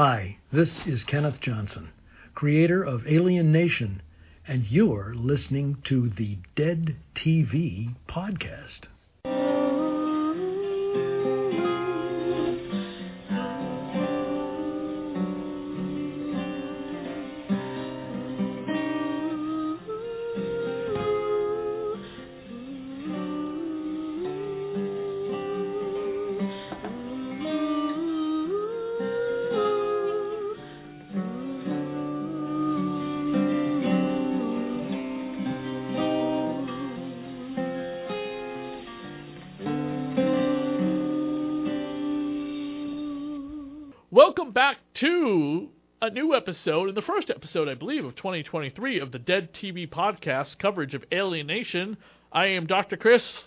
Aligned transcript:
Hi, 0.00 0.38
this 0.52 0.86
is 0.86 1.02
Kenneth 1.02 1.40
Johnson, 1.40 1.88
creator 2.32 2.84
of 2.84 3.04
Alien 3.08 3.50
Nation, 3.50 4.00
and 4.46 4.64
you're 4.64 5.12
listening 5.12 5.78
to 5.86 6.08
the 6.08 6.38
Dead 6.54 6.94
TV 7.16 7.96
podcast. 8.08 8.82
A 46.08 46.10
new 46.10 46.34
episode, 46.34 46.88
in 46.88 46.94
the 46.94 47.02
first 47.02 47.28
episode, 47.28 47.68
I 47.68 47.74
believe, 47.74 48.02
of 48.06 48.16
2023 48.16 48.98
of 48.98 49.12
the 49.12 49.18
Dead 49.18 49.52
TV 49.52 49.86
podcast 49.86 50.58
coverage 50.58 50.94
of 50.94 51.04
Alien 51.12 51.46
Nation. 51.46 51.98
I 52.32 52.46
am 52.46 52.66
Dr. 52.66 52.96
Chris, 52.96 53.44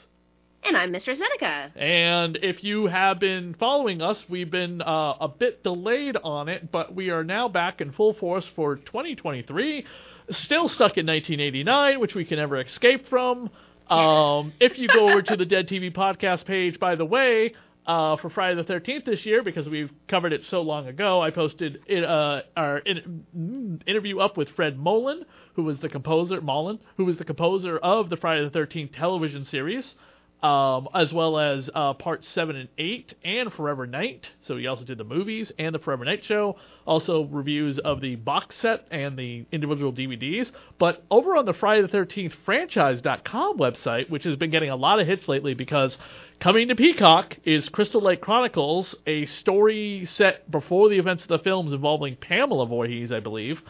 And 0.64 0.78
I'm 0.78 0.94
Mr. 0.94 1.18
Zeneca. 1.18 1.72
and 1.76 2.38
if 2.44 2.64
you 2.64 2.86
have 2.86 3.20
been 3.20 3.56
following 3.56 4.04
us, 4.04 4.24
we've 4.30 4.52
been 4.52 4.80
uh, 4.80 5.16
a 5.20 5.28
bit 5.28 5.64
delayed 5.64 6.18
on 6.24 6.50
it, 6.50 6.72
but 6.72 6.94
we 6.94 7.10
are 7.10 7.24
now 7.24 7.48
back 7.48 7.82
in 7.82 7.92
full 7.94 8.14
force 8.14 8.48
for 8.56 8.76
2023. 8.76 9.84
Still 10.30 10.70
stuck 10.70 11.00
in 11.00 11.08
1989, 11.08 12.00
which 12.00 12.14
we 12.14 12.26
can 12.26 12.38
never 12.38 12.62
escape 12.62 13.08
from. 13.10 13.50
Um, 13.92 14.54
if 14.62 14.80
you 14.80 14.88
go 14.88 15.10
over 15.10 15.22
to 15.22 15.36
the 15.36 15.44
Dead 15.44 15.68
TV 15.68 15.94
podcast 15.94 16.46
page, 16.46 16.80
by 16.80 16.96
the 16.96 17.04
way, 17.04 17.52
uh, 17.92 18.16
for 18.18 18.30
Friday 18.30 18.56
the 18.56 18.74
13th 18.74 19.04
this 19.06 19.26
year, 19.26 19.44
because 19.44 19.68
we've 19.68 19.92
covered 20.08 20.32
it 20.32 20.42
so 20.50 20.62
long 20.62 20.88
ago, 20.88 21.22
I 21.22 21.30
posted 21.30 21.80
it, 21.88 22.06
uh, 22.06 22.44
our 22.56 22.78
in, 22.78 23.26
mm, 23.38 23.82
interview 23.86 24.20
up 24.20 24.38
with 24.38 24.48
Fred 24.56 24.78
Mollin, 24.78 25.26
who 25.56 25.64
was 25.64 25.78
the 25.82 25.90
composer, 25.90 26.40
Mollin, 26.40 26.80
who 26.96 27.04
was 27.04 27.18
the 27.18 27.26
composer 27.26 27.78
of 27.78 28.10
the 28.10 28.16
Friday 28.16 28.48
the 28.48 28.58
13th 28.58 28.96
television 28.96 29.46
series 29.46 29.96
um, 30.42 30.88
as 30.96 31.14
well 31.14 31.38
as 31.38 31.70
uh, 31.76 31.94
parts 31.94 32.28
seven 32.30 32.56
and 32.56 32.70
eight, 32.78 33.14
and 33.24 33.54
Forever 33.54 33.86
Knight. 33.86 34.30
So 34.42 34.58
he 34.58 34.68
also 34.68 34.84
did 34.84 34.98
the 34.98 35.04
movies 35.04 35.52
and 35.60 35.76
the 35.76 35.80
Forever 35.80 36.04
Knight 36.06 36.24
show. 36.24 36.58
Also 36.86 37.26
reviews 37.26 37.78
of 37.80 38.02
the 38.02 38.16
box 38.16 38.56
set 38.58 38.88
and 38.90 39.18
the 39.18 39.46
individual 39.52 39.94
DVDs. 39.94 40.52
But 40.80 41.04
over 41.12 41.36
on 41.36 41.46
the 41.46 41.54
Friday 41.54 41.84
the 41.84 41.88
Thirteenth 41.88 42.34
Franchise.com 42.44 43.58
website, 43.58 44.10
which 44.10 44.24
has 44.24 44.36
been 44.36 44.50
getting 44.50 44.72
a 44.72 44.76
lot 44.76 45.00
of 45.00 45.08
hits 45.08 45.28
lately, 45.28 45.54
because 45.54 45.98
coming 46.40 46.70
to 46.70 46.76
Peacock 46.76 47.38
is 47.46 47.70
Crystal 47.70 48.02
Lake 48.02 48.22
Chronicles, 48.22 48.96
a 49.06 49.28
story 49.28 50.06
set 50.06 50.50
before 50.50 50.90
the 50.90 50.98
events 50.98 51.24
of 51.24 51.30
the 51.30 51.40
films 51.40 51.72
involving 51.72 52.16
Pamela 52.16 52.66
Voorhees, 52.66 53.12
I 53.12 53.20
believe. 53.20 53.62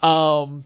Um, 0.00 0.64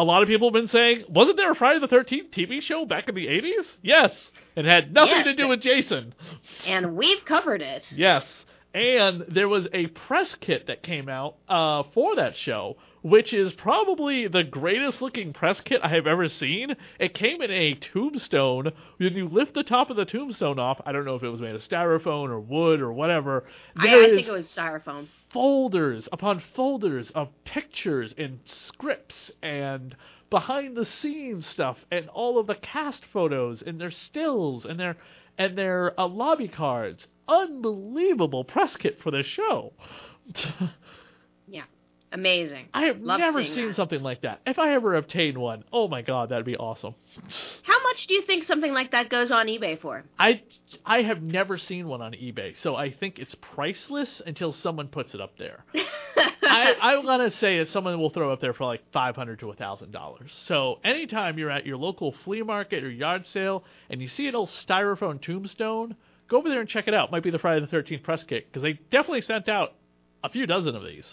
a 0.00 0.04
lot 0.04 0.22
of 0.22 0.28
people 0.28 0.48
have 0.48 0.54
been 0.54 0.66
saying, 0.68 1.04
wasn't 1.10 1.36
there 1.36 1.50
a 1.52 1.54
Friday 1.54 1.78
the 1.78 1.86
13th 1.88 2.30
TV 2.30 2.62
show 2.62 2.86
back 2.86 3.08
in 3.10 3.14
the 3.14 3.26
80s? 3.26 3.66
Yes. 3.82 4.12
It 4.56 4.64
had 4.64 4.94
nothing 4.94 5.16
Yes. 5.16 5.24
to 5.26 5.34
do 5.34 5.46
with 5.48 5.60
Jason. 5.60 6.14
And 6.66 6.96
we've 6.96 7.22
covered 7.26 7.60
it. 7.60 7.84
Yes. 7.94 8.24
And 8.72 9.24
there 9.28 9.46
was 9.48 9.68
a 9.74 9.88
press 9.88 10.34
kit 10.40 10.68
that 10.68 10.82
came 10.82 11.10
out 11.10 11.34
uh, 11.50 11.82
for 11.92 12.16
that 12.16 12.34
show, 12.34 12.76
which 13.02 13.32
is 13.32 13.52
probably 13.54 14.28
the 14.28 14.44
greatest 14.44 15.00
looking 15.00 15.32
press 15.32 15.60
kit 15.60 15.80
I 15.82 15.88
have 15.88 16.06
ever 16.06 16.28
seen. 16.28 16.76
It 16.98 17.14
came 17.14 17.40
in 17.42 17.50
a 17.50 17.74
tombstone. 17.74 18.72
When 18.98 19.14
you 19.14 19.28
lift 19.28 19.54
the 19.54 19.62
top 19.64 19.90
of 19.90 19.96
the 19.96 20.04
tombstone 20.04 20.58
off, 20.58 20.80
I 20.84 20.92
don't 20.92 21.04
know 21.04 21.14
if 21.16 21.22
it 21.22 21.28
was 21.28 21.40
made 21.40 21.54
of 21.54 21.62
styrofoam 21.62 22.28
or 22.28 22.40
wood 22.40 22.80
or 22.80 22.92
whatever. 22.92 23.44
I, 23.76 23.86
there 23.86 24.02
I 24.02 24.06
is 24.06 24.16
think 24.16 24.28
it 24.28 24.32
was 24.32 24.46
styrofoam. 24.46 25.08
folders 25.30 26.08
upon 26.12 26.42
folders 26.54 27.10
of 27.14 27.28
pictures 27.44 28.14
and 28.18 28.40
scripts 28.46 29.30
and 29.42 29.96
behind 30.30 30.76
the 30.76 30.86
scenes 30.86 31.46
stuff 31.46 31.78
and 31.90 32.08
all 32.10 32.38
of 32.38 32.46
the 32.46 32.54
cast 32.54 33.04
photos 33.06 33.62
and 33.62 33.80
their 33.80 33.90
stills 33.90 34.64
and 34.64 34.78
their 34.78 34.96
and 35.38 35.56
their 35.56 35.98
uh, 35.98 36.06
lobby 36.06 36.48
cards. 36.48 37.06
Unbelievable 37.28 38.44
press 38.44 38.76
kit 38.76 39.00
for 39.02 39.10
this 39.10 39.26
show. 39.26 39.72
Amazing. 42.12 42.68
I 42.74 42.86
have 42.86 43.00
Love 43.00 43.20
never 43.20 43.44
seen 43.44 43.68
that. 43.68 43.76
something 43.76 44.02
like 44.02 44.22
that. 44.22 44.40
If 44.44 44.58
I 44.58 44.74
ever 44.74 44.96
obtain 44.96 45.38
one, 45.38 45.62
oh 45.72 45.86
my 45.86 46.02
god, 46.02 46.30
that'd 46.30 46.44
be 46.44 46.56
awesome. 46.56 46.94
How 47.62 47.80
much 47.84 48.06
do 48.08 48.14
you 48.14 48.22
think 48.22 48.46
something 48.46 48.72
like 48.72 48.90
that 48.90 49.08
goes 49.08 49.30
on 49.30 49.46
eBay 49.46 49.80
for? 49.80 50.02
I 50.18 50.42
I 50.84 51.02
have 51.02 51.22
never 51.22 51.56
seen 51.56 51.86
one 51.86 52.02
on 52.02 52.12
eBay, 52.12 52.56
so 52.60 52.74
I 52.74 52.90
think 52.90 53.20
it's 53.20 53.34
priceless 53.40 54.20
until 54.26 54.52
someone 54.52 54.88
puts 54.88 55.14
it 55.14 55.20
up 55.20 55.38
there. 55.38 55.64
I, 56.42 56.74
I'm 56.80 57.04
gonna 57.04 57.30
say 57.30 57.58
that 57.58 57.68
someone 57.68 57.98
will 58.00 58.10
throw 58.10 58.32
up 58.32 58.40
there 58.40 58.54
for 58.54 58.64
like 58.64 58.82
five 58.92 59.14
hundred 59.14 59.38
to 59.40 59.50
a 59.50 59.54
thousand 59.54 59.92
dollars. 59.92 60.32
So 60.46 60.80
anytime 60.82 61.38
you're 61.38 61.50
at 61.50 61.64
your 61.64 61.76
local 61.76 62.12
flea 62.24 62.42
market 62.42 62.82
or 62.82 62.90
yard 62.90 63.26
sale 63.28 63.62
and 63.88 64.02
you 64.02 64.08
see 64.08 64.26
an 64.26 64.34
old 64.34 64.50
styrofoam 64.66 65.20
tombstone, 65.22 65.94
go 66.28 66.38
over 66.38 66.48
there 66.48 66.60
and 66.60 66.68
check 66.68 66.88
it 66.88 66.94
out. 66.94 67.12
Might 67.12 67.22
be 67.22 67.30
the 67.30 67.38
Friday 67.38 67.60
the 67.60 67.68
Thirteenth 67.68 68.02
press 68.02 68.24
kit 68.24 68.48
because 68.48 68.64
they 68.64 68.72
definitely 68.90 69.20
sent 69.20 69.48
out 69.48 69.74
a 70.24 70.28
few 70.28 70.46
dozen 70.46 70.74
of 70.74 70.82
these. 70.82 71.06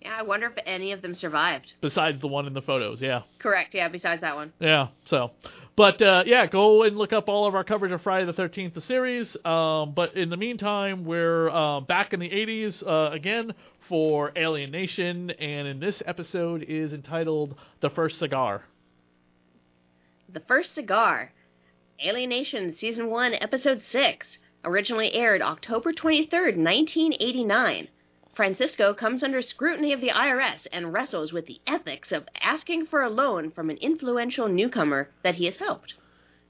Yeah, 0.00 0.16
I 0.16 0.22
wonder 0.22 0.46
if 0.46 0.52
any 0.64 0.92
of 0.92 1.02
them 1.02 1.14
survived. 1.14 1.72
Besides 1.80 2.20
the 2.20 2.28
one 2.28 2.46
in 2.46 2.54
the 2.54 2.62
photos, 2.62 3.00
yeah. 3.00 3.22
Correct. 3.40 3.74
Yeah, 3.74 3.88
besides 3.88 4.20
that 4.20 4.36
one. 4.36 4.52
Yeah, 4.60 4.88
so, 5.06 5.32
but 5.76 6.00
uh, 6.00 6.22
yeah, 6.24 6.46
go 6.46 6.84
and 6.84 6.96
look 6.96 7.12
up 7.12 7.28
all 7.28 7.46
of 7.46 7.54
our 7.54 7.64
coverage 7.64 7.90
of 7.92 8.02
Friday 8.02 8.24
the 8.26 8.32
Thirteenth, 8.32 8.74
the 8.74 8.80
series. 8.82 9.36
Um, 9.44 9.92
but 9.94 10.16
in 10.16 10.30
the 10.30 10.36
meantime, 10.36 11.04
we're 11.04 11.48
uh, 11.50 11.80
back 11.80 12.12
in 12.12 12.20
the 12.20 12.30
'80s 12.30 12.86
uh, 12.86 13.12
again 13.12 13.54
for 13.88 14.32
Alien 14.36 14.70
Nation, 14.70 15.30
and 15.30 15.66
in 15.66 15.80
this 15.80 16.00
episode 16.06 16.62
is 16.62 16.92
entitled 16.92 17.56
"The 17.80 17.90
First 17.90 18.18
Cigar." 18.18 18.62
The 20.32 20.40
First 20.40 20.74
Cigar. 20.74 21.32
Alien 22.04 22.30
Nation 22.30 22.76
Season 22.78 23.10
1, 23.10 23.34
Episode 23.34 23.82
6. 23.90 24.26
Originally 24.64 25.12
aired 25.14 25.42
October 25.42 25.92
23rd, 25.92 26.56
1989. 26.56 27.88
Francisco 28.38 28.94
comes 28.94 29.24
under 29.24 29.42
scrutiny 29.42 29.92
of 29.92 30.00
the 30.00 30.10
IRS 30.10 30.64
and 30.70 30.92
wrestles 30.92 31.32
with 31.32 31.46
the 31.46 31.60
ethics 31.66 32.12
of 32.12 32.22
asking 32.40 32.86
for 32.86 33.02
a 33.02 33.10
loan 33.10 33.50
from 33.50 33.68
an 33.68 33.76
influential 33.78 34.46
newcomer 34.46 35.08
that 35.24 35.34
he 35.34 35.46
has 35.46 35.56
helped. 35.56 35.94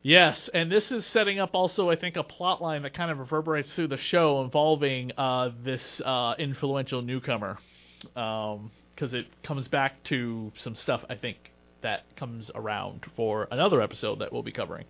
Yes, 0.02 0.50
and 0.52 0.70
this 0.70 0.92
is 0.92 1.06
setting 1.06 1.38
up 1.38 1.54
also, 1.54 1.88
I 1.88 1.96
think, 1.96 2.18
a 2.18 2.22
plot 2.22 2.60
line 2.60 2.82
that 2.82 2.92
kind 2.92 3.10
of 3.10 3.18
reverberates 3.18 3.70
through 3.72 3.86
the 3.86 3.96
show 3.96 4.42
involving 4.42 5.12
uh, 5.16 5.48
this 5.64 5.82
uh, 6.04 6.34
influential 6.38 7.00
newcomer, 7.00 7.58
because 8.02 9.14
it 9.14 9.26
comes 9.42 9.66
back 9.66 10.04
to 10.04 10.52
some 10.58 10.74
stuff 10.74 11.02
I 11.08 11.14
think 11.14 11.38
that 11.80 12.04
comes 12.16 12.50
around 12.54 13.06
for 13.16 13.48
another 13.50 13.80
episode 13.80 14.18
that 14.18 14.30
we'll 14.30 14.42
be 14.42 14.52
covering. 14.52 14.84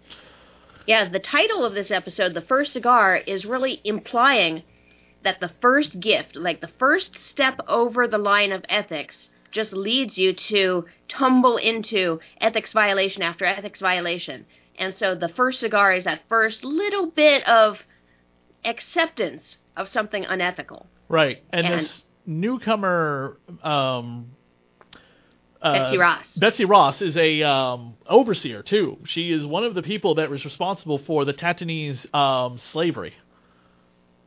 Yeah, 0.84 1.08
the 1.08 1.20
title 1.20 1.64
of 1.64 1.74
this 1.74 1.92
episode, 1.92 2.34
The 2.34 2.42
First 2.42 2.72
Cigar, 2.72 3.18
is 3.18 3.44
really 3.44 3.80
implying 3.84 4.64
that 5.22 5.40
the 5.40 5.50
first 5.60 5.98
gift, 6.00 6.36
like 6.36 6.60
the 6.60 6.70
first 6.78 7.16
step 7.30 7.60
over 7.66 8.06
the 8.06 8.18
line 8.18 8.52
of 8.52 8.64
ethics, 8.68 9.28
just 9.50 9.72
leads 9.72 10.18
you 10.18 10.32
to 10.32 10.84
tumble 11.08 11.56
into 11.56 12.20
ethics 12.40 12.72
violation 12.72 13.22
after 13.22 13.44
ethics 13.44 13.80
violation. 13.80 14.46
And 14.78 14.94
so 14.96 15.14
the 15.14 15.28
first 15.28 15.60
cigar 15.60 15.92
is 15.92 16.04
that 16.04 16.22
first 16.28 16.64
little 16.64 17.06
bit 17.06 17.46
of 17.48 17.78
acceptance 18.64 19.56
of 19.76 19.88
something 19.88 20.24
unethical. 20.24 20.86
Right, 21.08 21.42
and, 21.52 21.66
And- 21.66 21.80
this 21.80 22.04
newcomer, 22.26 23.38
um, 23.62 24.30
uh, 25.60 25.72
Betsy 25.72 25.98
Ross. 25.98 26.24
Betsy 26.36 26.64
Ross 26.64 27.02
is 27.02 27.16
a 27.16 27.42
um, 27.42 27.94
overseer 28.06 28.62
too. 28.62 28.98
She 29.04 29.32
is 29.32 29.44
one 29.44 29.64
of 29.64 29.74
the 29.74 29.82
people 29.82 30.16
that 30.16 30.30
was 30.30 30.44
responsible 30.44 30.98
for 30.98 31.24
the 31.24 31.32
Tenctonese 31.32 32.06
um, 32.14 32.58
slavery. 32.58 33.14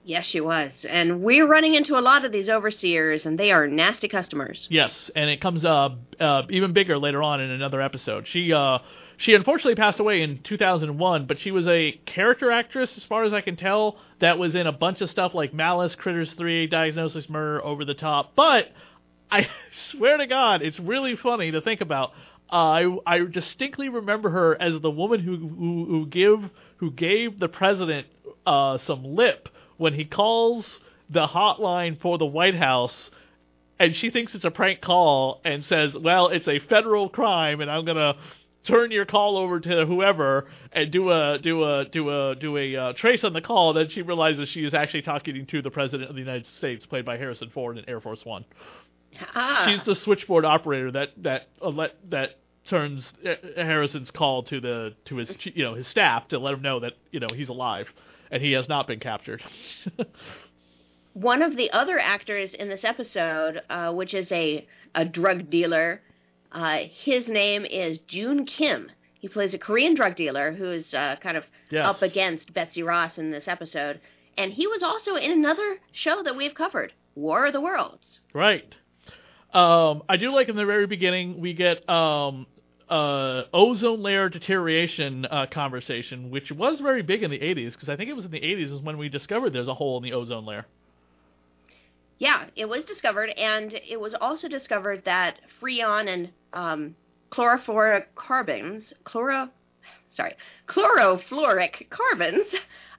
Yes, 0.03 0.25
she 0.25 0.42
was. 0.42 0.71
And 0.89 1.21
we're 1.21 1.48
running 1.48 1.75
into 1.75 1.98
a 1.98 2.01
lot 2.01 2.25
of 2.25 2.31
these 2.31 2.50
overseers, 2.50 3.25
and 3.25 3.38
they 3.38 3.51
are 3.51 3.68
nasty 3.68 4.07
customers. 4.07 4.68
Yes, 4.69 5.12
and 5.15 5.30
it 5.30 5.42
comes 5.42 5.63
uh, 5.63 5.89
uh, 6.19 6.44
even 6.50 6.74
bigger 6.74 6.98
later 6.98 7.21
on 7.21 7.39
in 7.39 7.51
another 7.51 7.81
episode. 7.81 8.27
She 8.27 8.51
uh, 8.51 8.80
she 9.18 9.36
unfortunately 9.36 9.75
passed 9.75 10.00
away 10.00 10.24
in 10.24 10.42
2001, 10.42 11.27
but 11.27 11.39
she 11.39 11.51
was 11.51 11.68
a 11.68 11.92
character 12.07 12.50
actress, 12.50 12.98
as 12.98 13.03
far 13.03 13.24
as 13.24 13.33
I 13.33 13.42
can 13.42 13.56
tell, 13.56 13.98
that 14.19 14.39
was 14.39 14.56
in 14.56 14.65
a 14.65 14.71
bunch 14.71 15.01
of 15.01 15.09
stuff 15.12 15.36
like 15.36 15.53
Malice, 15.53 15.94
Critters 15.94 16.33
3, 16.33 16.65
Diagnosis 16.65 17.30
Murder, 17.30 17.63
Over 17.63 17.86
the 17.86 17.94
Top. 17.94 18.31
But 18.36 18.71
I 19.30 19.48
swear 19.92 20.18
to 20.18 20.25
God, 20.25 20.63
it's 20.63 20.80
really 20.80 21.15
funny 21.15 21.51
to 21.51 21.62
think 21.62 21.81
about. 21.81 22.13
Uh, 22.51 22.56
I 22.56 22.98
I 23.06 23.19
distinctly 23.19 23.88
remember 23.88 24.31
her 24.31 24.59
as 24.59 24.80
the 24.81 24.89
woman 24.89 25.19
who 25.19 25.38
who, 25.38 25.86
who 25.86 26.06
give 26.07 26.50
who 26.77 26.89
gave 26.89 27.39
the 27.39 27.48
president 27.48 28.07
uh, 28.48 28.80
some 28.80 29.03
lip 29.03 29.48
when 29.81 29.95
he 29.95 30.05
calls 30.05 30.79
the 31.09 31.25
hotline 31.25 31.99
for 31.99 32.19
the 32.19 32.25
White 32.25 32.53
House 32.55 33.09
and 33.79 33.95
she 33.95 34.11
thinks 34.11 34.35
it's 34.35 34.45
a 34.45 34.51
prank 34.51 34.79
call 34.79 35.41
and 35.43 35.65
says, 35.65 35.97
"Well, 35.97 36.27
it's 36.27 36.47
a 36.47 36.59
federal 36.59 37.09
crime, 37.09 37.61
and 37.61 37.71
I'm 37.71 37.83
gonna 37.83 38.15
turn 38.63 38.91
your 38.91 39.05
call 39.05 39.37
over 39.37 39.59
to 39.59 39.87
whoever 39.87 40.45
and 40.71 40.91
do 40.91 41.09
a 41.09 41.39
do 41.39 41.63
a 41.63 41.85
do 41.85 42.11
a 42.11 42.35
do 42.35 42.57
a 42.57 42.75
uh, 42.75 42.93
trace 42.93 43.23
on 43.23 43.33
the 43.33 43.41
call." 43.41 43.73
Then 43.73 43.89
she 43.89 44.03
realizes 44.03 44.49
she 44.49 44.63
is 44.63 44.75
actually 44.75 45.01
talking 45.01 45.47
to 45.47 45.61
the 45.63 45.71
president 45.71 46.11
of 46.11 46.15
the 46.15 46.21
United 46.21 46.45
States, 46.45 46.85
played 46.85 47.05
by 47.05 47.17
Harrison 47.17 47.49
Ford 47.49 47.79
in 47.79 47.89
Air 47.89 47.99
Force 47.99 48.23
One. 48.23 48.45
Ah. 49.33 49.65
She's 49.65 49.83
the 49.83 49.95
switchboard 49.95 50.45
operator 50.45 50.91
that 50.91 51.09
that 51.23 51.47
uh, 51.59 51.69
let 51.69 51.95
that 52.11 52.35
turns 52.67 53.11
uh, 53.25 53.33
Harrison's 53.55 54.11
call 54.11 54.43
to 54.43 54.61
the 54.61 54.93
to 55.05 55.15
his 55.15 55.35
you 55.41 55.63
know 55.63 55.73
his 55.73 55.87
staff 55.87 56.27
to 56.27 56.37
let 56.37 56.53
him 56.53 56.61
know 56.61 56.81
that 56.81 56.93
you 57.11 57.19
know 57.19 57.29
he's 57.33 57.49
alive 57.49 57.91
and 58.31 58.41
he 58.41 58.53
has 58.53 58.67
not 58.67 58.87
been 58.87 58.99
captured. 58.99 59.43
one 61.13 61.41
of 61.41 61.55
the 61.57 61.69
other 61.71 61.99
actors 61.99 62.53
in 62.53 62.69
this 62.69 62.83
episode, 62.83 63.61
uh, 63.69 63.91
which 63.91 64.13
is 64.13 64.31
a, 64.31 64.65
a 64.95 65.05
drug 65.05 65.49
dealer, 65.49 66.01
uh, 66.51 66.79
his 67.03 67.27
name 67.27 67.65
is 67.65 67.99
June 68.07 68.45
Kim. 68.45 68.89
He 69.19 69.27
plays 69.27 69.53
a 69.53 69.57
Korean 69.59 69.93
drug 69.95 70.15
dealer 70.15 70.51
who's 70.53 70.93
uh, 70.93 71.15
kind 71.21 71.37
of 71.37 71.43
Yes. 71.69 71.85
up 71.85 72.01
against 72.01 72.53
Betsy 72.53 72.83
Ross 72.83 73.17
in 73.17 73.31
this 73.31 73.47
episode. 73.47 74.01
And 74.37 74.51
he 74.51 74.67
was 74.67 74.83
also 74.83 75.15
in 75.15 75.31
another 75.31 75.77
show 75.93 76.21
that 76.23 76.35
we've 76.35 76.53
covered, 76.53 76.91
War 77.15 77.45
of 77.45 77.53
the 77.53 77.61
Worlds. 77.61 78.03
Right. 78.33 78.75
Um, 79.53 80.03
I 80.09 80.17
do 80.17 80.33
like 80.33 80.49
in 80.49 80.57
the 80.57 80.65
very 80.65 80.85
beginning 80.85 81.39
we 81.39 81.53
get 81.53 81.87
um, 81.89 82.45
uh, 82.91 83.45
ozone 83.53 84.03
layer 84.03 84.27
deterioration 84.27 85.25
uh, 85.25 85.45
conversation, 85.49 86.29
which 86.29 86.51
was 86.51 86.81
very 86.81 87.01
big 87.01 87.23
in 87.23 87.31
the 87.31 87.39
80s 87.39 87.71
because 87.71 87.88
I 87.88 87.95
think 87.95 88.09
it 88.09 88.13
was 88.13 88.25
in 88.25 88.31
the 88.31 88.41
80s 88.41 88.73
is 88.73 88.81
when 88.81 88.97
we 88.97 89.07
discovered 89.07 89.51
there's 89.51 89.69
a 89.69 89.73
hole 89.73 89.97
in 89.97 90.03
the 90.03 90.13
ozone 90.13 90.45
layer. 90.45 90.65
Yeah, 92.19 92.45
it 92.55 92.65
was 92.65 92.83
discovered, 92.83 93.29
and 93.29 93.73
it 93.73 93.99
was 93.99 94.13
also 94.13 94.47
discovered 94.47 95.03
that 95.05 95.39
freon 95.59 96.07
and 96.07 96.29
um, 96.53 96.95
chlorofluorocarbons, 97.31 98.93
chloro, 99.05 99.49
sorry, 100.15 100.35
chlorofluoric 100.67 101.89
carbons, 101.89 102.45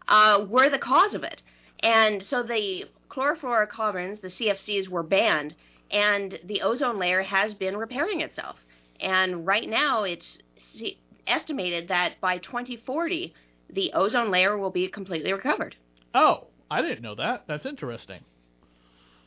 uh, 0.08 0.44
were 0.48 0.70
the 0.70 0.78
cause 0.78 1.14
of 1.14 1.22
it. 1.22 1.42
And 1.80 2.24
so 2.30 2.42
the 2.42 2.86
chlorofluorocarbons, 3.10 4.22
the 4.22 4.28
CFCs, 4.28 4.88
were 4.88 5.04
banned, 5.04 5.54
and 5.92 6.38
the 6.44 6.62
ozone 6.62 6.98
layer 6.98 7.22
has 7.22 7.54
been 7.54 7.76
repairing 7.76 8.22
itself. 8.22 8.56
And 9.02 9.46
right 9.46 9.68
now, 9.68 10.04
it's 10.04 10.38
estimated 11.26 11.88
that 11.88 12.20
by 12.20 12.38
2040, 12.38 13.34
the 13.68 13.92
ozone 13.92 14.30
layer 14.30 14.56
will 14.56 14.70
be 14.70 14.88
completely 14.88 15.32
recovered. 15.32 15.76
Oh, 16.14 16.46
I 16.70 16.80
didn't 16.80 17.02
know 17.02 17.16
that. 17.16 17.44
That's 17.46 17.66
interesting. 17.66 18.20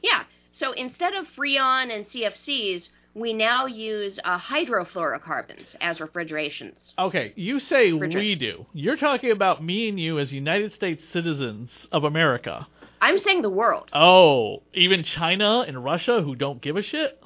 Yeah. 0.01 0.23
So 0.53 0.71
instead 0.71 1.13
of 1.13 1.27
Freon 1.37 1.93
and 1.93 2.07
CFCs, 2.07 2.87
we 3.13 3.33
now 3.33 3.65
use 3.65 4.19
uh, 4.23 4.39
hydrofluorocarbons 4.39 5.65
as 5.81 5.99
refrigerations. 5.99 6.93
Okay, 6.99 7.33
you 7.35 7.59
say 7.59 7.91
we 7.93 8.35
do. 8.35 8.65
You're 8.73 8.97
talking 8.97 9.31
about 9.31 9.63
me 9.63 9.89
and 9.89 9.99
you 9.99 10.19
as 10.19 10.31
United 10.31 10.73
States 10.73 11.01
citizens 11.11 11.69
of 11.91 12.03
America. 12.03 12.67
I'm 13.01 13.19
saying 13.19 13.41
the 13.41 13.49
world. 13.49 13.89
Oh, 13.93 14.63
even 14.73 15.03
China 15.03 15.63
and 15.67 15.83
Russia 15.83 16.21
who 16.21 16.35
don't 16.35 16.61
give 16.61 16.75
a 16.77 16.81
shit? 16.81 17.21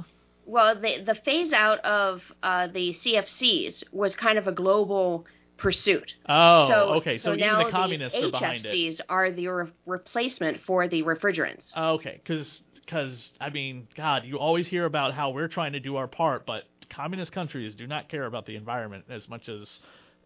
Well, 0.50 0.74
the 0.76 1.04
the 1.06 1.16
phase 1.26 1.54
out 1.54 1.80
of 1.86 2.22
uh, 2.42 2.68
the 2.68 2.98
CFCs 3.06 3.84
was 3.92 4.16
kind 4.16 4.40
of 4.40 4.48
a 4.48 4.52
global 4.52 5.26
pursuit. 5.58 6.12
Oh, 6.28 6.68
so, 6.68 6.76
okay. 6.96 7.20
So, 7.20 7.34
even 7.34 7.46
now 7.46 7.64
the 7.64 7.72
communists 7.72 8.18
the 8.18 8.28
are 8.28 8.32
behind 8.32 8.66
it. 8.66 8.74
HFCs 8.74 9.00
are 9.10 9.32
the 9.32 9.48
re- 9.48 9.72
replacement 9.86 10.62
for 10.66 10.88
the 10.88 11.04
refrigerants. 11.04 11.62
Okay, 11.78 12.20
because 12.24 13.30
I 13.40 13.52
mean, 13.52 13.88
God, 13.96 14.26
you 14.26 14.40
always 14.40 14.66
hear 14.66 14.86
about 14.86 15.14
how 15.14 15.30
we're 15.30 15.48
trying 15.48 15.74
to 15.74 15.80
do 15.80 15.98
our 15.98 16.08
part, 16.08 16.48
but 16.48 16.64
communist 16.90 17.32
countries 17.32 17.76
do 17.76 17.86
not 17.86 18.10
care 18.10 18.26
about 18.26 18.48
the 18.48 18.56
environment 18.56 19.06
as 19.08 19.30
much 19.30 19.50
as 19.50 19.68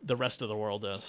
the 0.05 0.15
rest 0.15 0.41
of 0.41 0.47
the 0.47 0.55
world 0.55 0.83
does. 0.83 1.03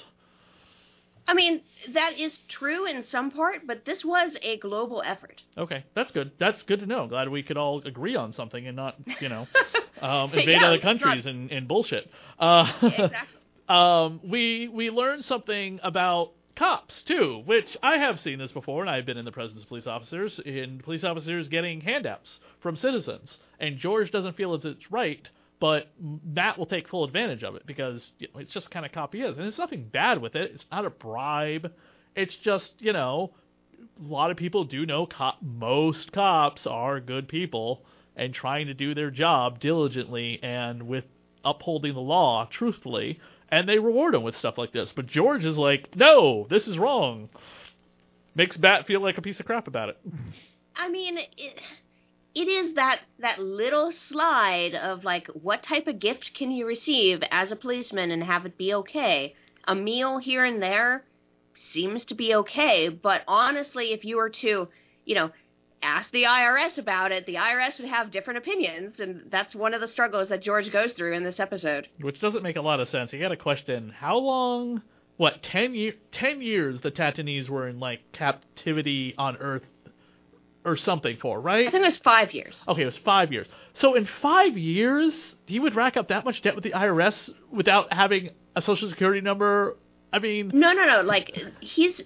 I 1.26 1.34
mean, 1.34 1.62
that 1.94 2.18
is 2.18 2.36
true 2.48 2.86
in 2.86 3.04
some 3.10 3.30
part, 3.30 3.66
but 3.66 3.84
this 3.84 4.04
was 4.04 4.32
a 4.42 4.58
global 4.58 5.02
effort. 5.04 5.40
Okay, 5.56 5.84
that's 5.94 6.12
good. 6.12 6.32
That's 6.38 6.62
good 6.62 6.80
to 6.80 6.86
know. 6.86 7.06
Glad 7.06 7.28
we 7.30 7.42
could 7.42 7.56
all 7.56 7.80
agree 7.84 8.14
on 8.16 8.32
something 8.34 8.66
and 8.66 8.76
not, 8.76 8.96
you 9.20 9.28
know, 9.28 9.46
um, 10.02 10.30
invade 10.32 10.48
Yeah, 10.60 10.66
other 10.66 10.74
it's 10.76 10.84
not- 10.84 11.00
countries 11.00 11.26
and, 11.26 11.50
and 11.50 11.66
bullshit. 11.68 12.10
Uh, 12.38 12.70
Exactly. 12.82 13.38
um, 13.68 14.20
we 14.22 14.68
we 14.68 14.90
learned 14.90 15.24
something 15.24 15.80
about 15.82 16.32
cops 16.56 17.02
too, 17.02 17.42
which 17.46 17.76
I 17.82 17.96
have 17.98 18.20
seen 18.20 18.38
this 18.38 18.52
before, 18.52 18.82
and 18.82 18.90
I've 18.90 19.06
been 19.06 19.16
in 19.16 19.24
the 19.24 19.32
presence 19.32 19.62
of 19.62 19.68
police 19.68 19.86
officers, 19.86 20.38
in 20.44 20.78
police 20.80 21.02
officers 21.04 21.48
getting 21.48 21.80
handouts 21.80 22.38
from 22.60 22.76
citizens, 22.76 23.38
and 23.58 23.78
George 23.78 24.10
doesn't 24.10 24.36
feel 24.36 24.54
as 24.54 24.64
it's 24.64 24.92
right, 24.92 25.26
but 25.64 25.88
Matt 25.98 26.58
will 26.58 26.66
take 26.66 26.88
full 26.88 27.04
advantage 27.04 27.42
of 27.42 27.54
it 27.54 27.66
because 27.66 28.04
you 28.18 28.28
know, 28.34 28.40
it's 28.40 28.52
just 28.52 28.66
the 28.66 28.70
kind 28.70 28.84
of 28.84 28.92
cop 28.92 29.14
he 29.14 29.22
is, 29.22 29.34
and 29.34 29.46
there's 29.46 29.56
nothing 29.56 29.88
bad 29.90 30.20
with 30.20 30.36
it. 30.36 30.50
It's 30.54 30.66
not 30.70 30.84
a 30.84 30.90
bribe. 30.90 31.72
It's 32.14 32.36
just 32.36 32.74
you 32.80 32.92
know, 32.92 33.32
a 33.98 34.06
lot 34.06 34.30
of 34.30 34.36
people 34.36 34.64
do 34.64 34.84
know 34.84 35.06
cop. 35.06 35.38
Most 35.40 36.12
cops 36.12 36.66
are 36.66 37.00
good 37.00 37.28
people 37.28 37.82
and 38.14 38.34
trying 38.34 38.66
to 38.66 38.74
do 38.74 38.94
their 38.94 39.10
job 39.10 39.58
diligently 39.58 40.38
and 40.42 40.82
with 40.82 41.06
upholding 41.46 41.94
the 41.94 42.00
law 42.00 42.46
truthfully, 42.52 43.18
and 43.48 43.66
they 43.66 43.78
reward 43.78 44.12
them 44.12 44.22
with 44.22 44.36
stuff 44.36 44.58
like 44.58 44.74
this. 44.74 44.92
But 44.94 45.06
George 45.06 45.46
is 45.46 45.56
like, 45.56 45.96
no, 45.96 46.46
this 46.50 46.68
is 46.68 46.76
wrong. 46.76 47.30
Makes 48.34 48.58
Bat 48.58 48.86
feel 48.86 49.00
like 49.00 49.16
a 49.16 49.22
piece 49.22 49.40
of 49.40 49.46
crap 49.46 49.66
about 49.66 49.88
it. 49.88 49.98
I 50.76 50.90
mean, 50.90 51.16
it, 51.16 51.58
it 52.34 52.48
is 52.48 52.74
that 52.74 53.00
that 53.20 53.38
little 53.38 53.92
slide 54.08 54.74
of 54.74 55.04
like, 55.04 55.28
what 55.28 55.62
type 55.62 55.86
of 55.86 56.00
gift 56.00 56.32
can 56.36 56.50
you 56.50 56.66
receive 56.66 57.22
as 57.30 57.52
a 57.52 57.56
policeman 57.56 58.10
and 58.10 58.22
have 58.24 58.44
it 58.46 58.58
be 58.58 58.74
okay? 58.74 59.34
A 59.66 59.74
meal 59.74 60.18
here 60.18 60.44
and 60.44 60.60
there 60.60 61.04
seems 61.72 62.04
to 62.06 62.14
be 62.14 62.34
okay, 62.34 62.88
but 62.88 63.22
honestly, 63.28 63.92
if 63.92 64.04
you 64.04 64.16
were 64.16 64.30
to, 64.30 64.68
you 65.04 65.14
know, 65.14 65.30
ask 65.82 66.10
the 66.10 66.24
IRS 66.24 66.78
about 66.78 67.12
it, 67.12 67.26
the 67.26 67.34
IRS 67.34 67.78
would 67.78 67.88
have 67.88 68.10
different 68.10 68.38
opinions, 68.38 68.94
and 68.98 69.22
that's 69.30 69.54
one 69.54 69.74
of 69.74 69.80
the 69.80 69.88
struggles 69.88 70.28
that 70.30 70.42
George 70.42 70.72
goes 70.72 70.92
through 70.94 71.14
in 71.14 71.24
this 71.24 71.38
episode. 71.38 71.86
Which 72.00 72.20
doesn't 72.20 72.42
make 72.42 72.56
a 72.56 72.62
lot 72.62 72.80
of 72.80 72.88
sense. 72.88 73.12
You 73.12 73.20
got 73.20 73.32
a 73.32 73.36
question 73.36 73.92
how 73.96 74.16
long, 74.16 74.82
what, 75.16 75.42
10, 75.42 75.74
year, 75.74 75.94
10 76.12 76.42
years 76.42 76.80
the 76.80 76.90
Tenctonese 76.90 77.48
were 77.48 77.68
in, 77.68 77.78
like, 77.78 78.00
captivity 78.12 79.14
on 79.16 79.36
Earth 79.36 79.62
or 80.64 80.76
something 80.76 81.16
for, 81.18 81.40
right? 81.40 81.66
I 81.66 81.70
think 81.70 81.82
it 81.82 81.86
was 81.86 81.96
five 81.98 82.32
years. 82.32 82.56
Okay, 82.66 82.82
it 82.82 82.86
was 82.86 82.96
five 82.98 83.32
years. 83.32 83.46
So 83.74 83.94
in 83.94 84.08
five 84.22 84.56
years, 84.56 85.14
he 85.46 85.60
would 85.60 85.74
rack 85.74 85.96
up 85.96 86.08
that 86.08 86.24
much 86.24 86.42
debt 86.42 86.54
with 86.54 86.64
the 86.64 86.70
IRS 86.70 87.30
without 87.50 87.92
having 87.92 88.30
a 88.56 88.62
social 88.62 88.88
security 88.88 89.20
number. 89.20 89.76
I 90.12 90.18
mean, 90.20 90.50
No, 90.54 90.72
no, 90.72 90.86
no. 90.86 91.02
Like 91.02 91.36
he's 91.60 92.00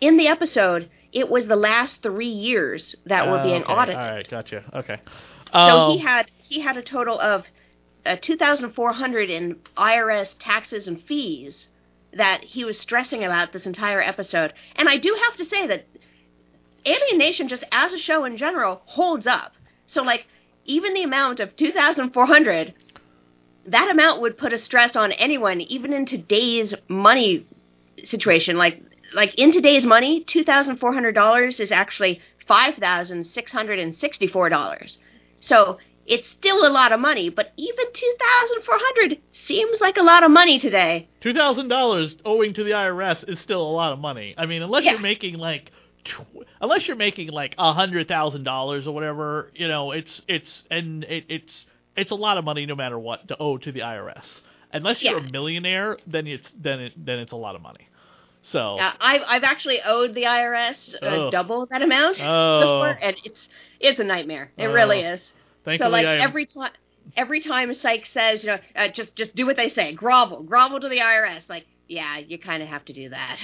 in 0.00 0.16
the 0.16 0.28
episode. 0.28 0.90
It 1.12 1.28
was 1.28 1.46
the 1.46 1.56
last 1.56 2.02
three 2.02 2.26
years 2.28 2.94
that 3.06 3.28
were 3.28 3.42
being 3.42 3.62
okay, 3.64 3.72
audited. 3.72 3.96
All 3.96 4.10
right, 4.10 4.28
gotcha. 4.30 4.64
Okay. 4.74 5.00
So 5.52 5.58
Um, 5.58 5.90
he 5.92 5.98
had 5.98 6.30
he 6.38 6.60
had 6.60 6.76
a 6.76 6.82
total 6.82 7.20
of 7.20 7.44
uh, 8.06 8.16
two 8.20 8.36
thousand 8.36 8.72
four 8.72 8.92
hundred 8.92 9.28
in 9.28 9.56
IRS 9.76 10.28
taxes 10.38 10.86
and 10.86 11.02
fees 11.02 11.66
that 12.14 12.42
he 12.44 12.64
was 12.64 12.78
stressing 12.78 13.24
about 13.24 13.52
this 13.52 13.64
entire 13.66 14.00
episode. 14.00 14.52
And 14.76 14.88
I 14.88 14.96
do 14.98 15.18
have 15.24 15.36
to 15.38 15.44
say 15.44 15.66
that 15.66 15.86
Alien 16.84 17.18
Nation, 17.18 17.48
just 17.48 17.64
as 17.72 17.92
a 17.92 17.98
show 17.98 18.24
in 18.24 18.36
general, 18.36 18.82
holds 18.86 19.26
up. 19.26 19.52
So 19.86 20.02
like 20.02 20.26
even 20.64 20.94
the 20.94 21.02
amount 21.02 21.40
of 21.40 21.54
two 21.56 21.72
thousand 21.72 22.12
four 22.12 22.26
hundred, 22.26 22.74
that 23.66 23.90
amount 23.90 24.20
would 24.20 24.38
put 24.38 24.52
a 24.52 24.58
stress 24.58 24.96
on 24.96 25.12
anyone, 25.12 25.60
even 25.60 25.92
in 25.92 26.06
today's 26.06 26.74
money 26.88 27.46
situation. 28.04 28.56
Like 28.56 28.82
like 29.14 29.34
in 29.36 29.52
today's 29.52 29.84
money, 29.84 30.24
two 30.24 30.44
thousand 30.44 30.78
four 30.78 30.92
hundred 30.92 31.12
dollars 31.14 31.60
is 31.60 31.70
actually 31.70 32.20
five 32.48 32.76
thousand 32.76 33.26
six 33.26 33.52
hundred 33.52 33.78
and 33.78 33.96
sixty 33.96 34.26
four 34.26 34.48
dollars. 34.48 34.98
So 35.40 35.78
it's 36.06 36.26
still 36.30 36.66
a 36.66 36.70
lot 36.70 36.90
of 36.90 36.98
money, 36.98 37.28
but 37.28 37.52
even 37.56 37.84
two 37.94 38.14
thousand 38.18 38.64
four 38.64 38.76
hundred 38.78 39.18
seems 39.46 39.80
like 39.80 39.96
a 39.96 40.02
lot 40.02 40.24
of 40.24 40.30
money 40.30 40.58
today. 40.58 41.08
two 41.20 41.32
thousand 41.34 41.68
dollars 41.68 42.16
owing 42.24 42.54
to 42.54 42.64
the 42.64 42.70
IRS 42.70 43.28
is 43.28 43.38
still 43.38 43.62
a 43.62 43.70
lot 43.70 43.92
of 43.92 43.98
money. 44.00 44.34
I 44.36 44.46
mean, 44.46 44.62
unless 44.62 44.84
Yeah. 44.84 44.92
you're 44.92 45.00
making 45.00 45.34
like, 45.38 45.70
tw- 46.04 46.46
unless 46.60 46.86
you're 46.86 46.96
making 46.96 47.28
like 47.28 47.54
a 47.58 47.72
hundred 47.72 48.08
thousand 48.08 48.44
dollars 48.44 48.86
or 48.86 48.94
whatever, 48.94 49.50
you 49.54 49.68
know, 49.68 49.92
it's 49.92 50.22
it's 50.28 50.64
and 50.70 51.04
it, 51.04 51.24
it's 51.28 51.66
it's 51.96 52.10
a 52.10 52.14
lot 52.14 52.38
of 52.38 52.44
money 52.44 52.66
no 52.66 52.74
matter 52.74 52.98
what 52.98 53.28
to 53.28 53.36
owe 53.38 53.56
to 53.58 53.72
the 53.72 53.80
IRS. 53.80 54.24
Unless 54.72 55.02
you're 55.02 55.18
Yeah. 55.20 55.26
a 55.26 55.30
millionaire, 55.30 55.98
then 56.06 56.26
it's 56.26 56.48
then 56.60 56.80
it 56.80 56.92
then 57.06 57.18
it's 57.18 57.32
a 57.32 57.36
lot 57.36 57.54
of 57.54 57.62
money. 57.62 57.88
So 58.50 58.78
Uh, 58.78 58.92
I've 59.00 59.22
I've 59.26 59.44
actually 59.44 59.80
owed 59.84 60.14
the 60.14 60.22
IRS 60.24 60.76
uh, 61.02 61.30
double 61.30 61.66
that 61.66 61.82
amount 61.82 62.18
Oh. 62.20 62.60
before, 62.60 62.98
and 63.02 63.16
it's 63.24 63.48
it's 63.80 64.00
a 64.00 64.04
nightmare. 64.04 64.50
It 64.56 64.66
Oh. 64.68 64.72
really 64.72 65.00
is. 65.00 65.20
thankfully, 65.64 65.88
so 65.88 65.92
like 65.92 66.06
I 66.06 66.16
every 66.18 66.46
time 66.46 66.72
every 67.16 67.40
time 67.40 67.72
Psych 67.74 68.06
says, 68.14 68.42
you 68.42 68.48
know, 68.48 68.58
uh, 68.74 68.88
just 68.88 69.14
just 69.14 69.34
do 69.36 69.44
what 69.46 69.56
they 69.56 69.68
say, 69.68 69.92
grovel, 69.92 70.42
grovel 70.42 70.80
to 70.80 70.88
the 70.88 70.98
IRS. 71.00 71.42
Like, 71.48 71.66
yeah, 71.88 72.18
you 72.18 72.38
kind 72.38 72.62
of 72.62 72.68
have 72.68 72.84
to 72.86 72.92
do 72.92 73.10
that. 73.10 73.38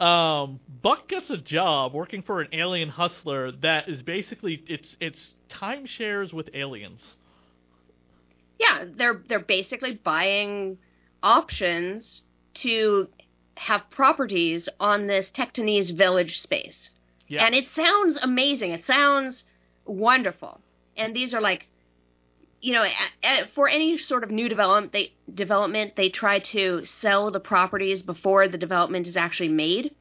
Um, 0.00 0.60
Buck 0.82 1.08
gets 1.08 1.28
a 1.28 1.36
job 1.36 1.92
working 1.92 2.22
for 2.22 2.40
an 2.40 2.48
alien 2.52 2.88
hustler 2.88 3.52
that 3.52 3.88
is 3.88 4.02
basically 4.02 4.64
it's 4.66 4.96
it's 4.98 5.34
timeshares 5.50 6.32
with 6.32 6.48
aliens. 6.54 7.02
Yeah, 8.58 8.84
they're 8.96 9.22
they're 9.28 9.38
basically 9.40 9.94
buying 10.02 10.78
options 11.22 12.22
to 12.62 13.08
have 13.56 13.82
properties 13.90 14.68
on 14.80 15.06
this 15.06 15.28
Tenctonese 15.34 15.90
village 15.90 16.40
space. 16.40 16.88
Yeah. 17.28 17.44
And 17.44 17.54
it 17.54 17.66
sounds 17.76 18.18
amazing. 18.22 18.70
It 18.70 18.86
sounds 18.86 19.44
wonderful. 19.84 20.60
And 20.96 21.14
these 21.14 21.34
are 21.34 21.40
like, 21.40 21.68
you 22.60 22.74
know, 22.74 22.84
for 23.54 23.68
any 23.68 23.98
sort 23.98 24.22
of 24.22 24.30
new 24.30 24.48
development, 24.48 24.92
they 24.92 25.12
development 25.32 25.94
they 25.96 26.10
try 26.10 26.40
to 26.40 26.84
sell 27.00 27.30
the 27.30 27.40
properties 27.40 28.02
before 28.02 28.48
the 28.48 28.58
development 28.58 29.06
is 29.06 29.16
actually 29.16 29.48
made. 29.48 29.94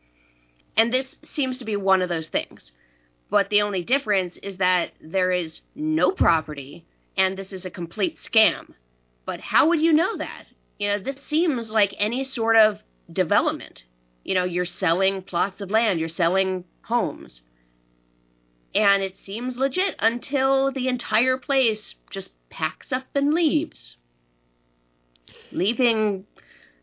And 0.76 0.94
this 0.94 1.08
seems 1.36 1.58
to 1.60 1.66
be 1.66 1.76
one 1.76 2.02
of 2.02 2.10
those 2.10 2.28
things. 2.28 2.72
But 3.30 3.50
the 3.50 3.62
only 3.62 3.84
difference 3.84 4.38
is 4.42 4.58
that 4.58 4.92
there 5.02 5.32
is 5.32 5.62
no 5.76 6.12
property 6.12 6.86
and 7.16 7.38
this 7.38 7.52
is 7.52 7.66
a 7.66 7.70
complete 7.70 8.18
scam. 8.26 8.74
But 9.26 9.40
how 9.40 9.68
would 9.68 9.82
you 9.82 9.94
know 9.94 10.18
that? 10.18 10.46
You 10.80 10.88
know, 10.90 11.00
this 11.00 11.18
seems 11.30 11.70
like 11.70 11.94
any 11.98 12.24
sort 12.24 12.56
of 12.56 12.80
development. 13.12 13.84
You 14.24 14.36
know, 14.36 14.46
you're 14.46 14.66
selling 14.66 15.22
plots 15.22 15.62
of 15.62 15.70
land, 15.70 16.00
you're 16.00 16.10
selling 16.10 16.66
homes. 16.84 17.42
And 18.74 19.04
it 19.04 19.16
seems 19.26 19.58
legit 19.58 19.96
until 20.00 20.72
the 20.72 20.88
entire 20.88 21.38
place 21.38 21.96
just 22.10 22.32
packs 22.50 22.92
up 22.92 23.06
and 23.16 23.34
leaves. 23.34 23.96
Leaving 25.52 26.26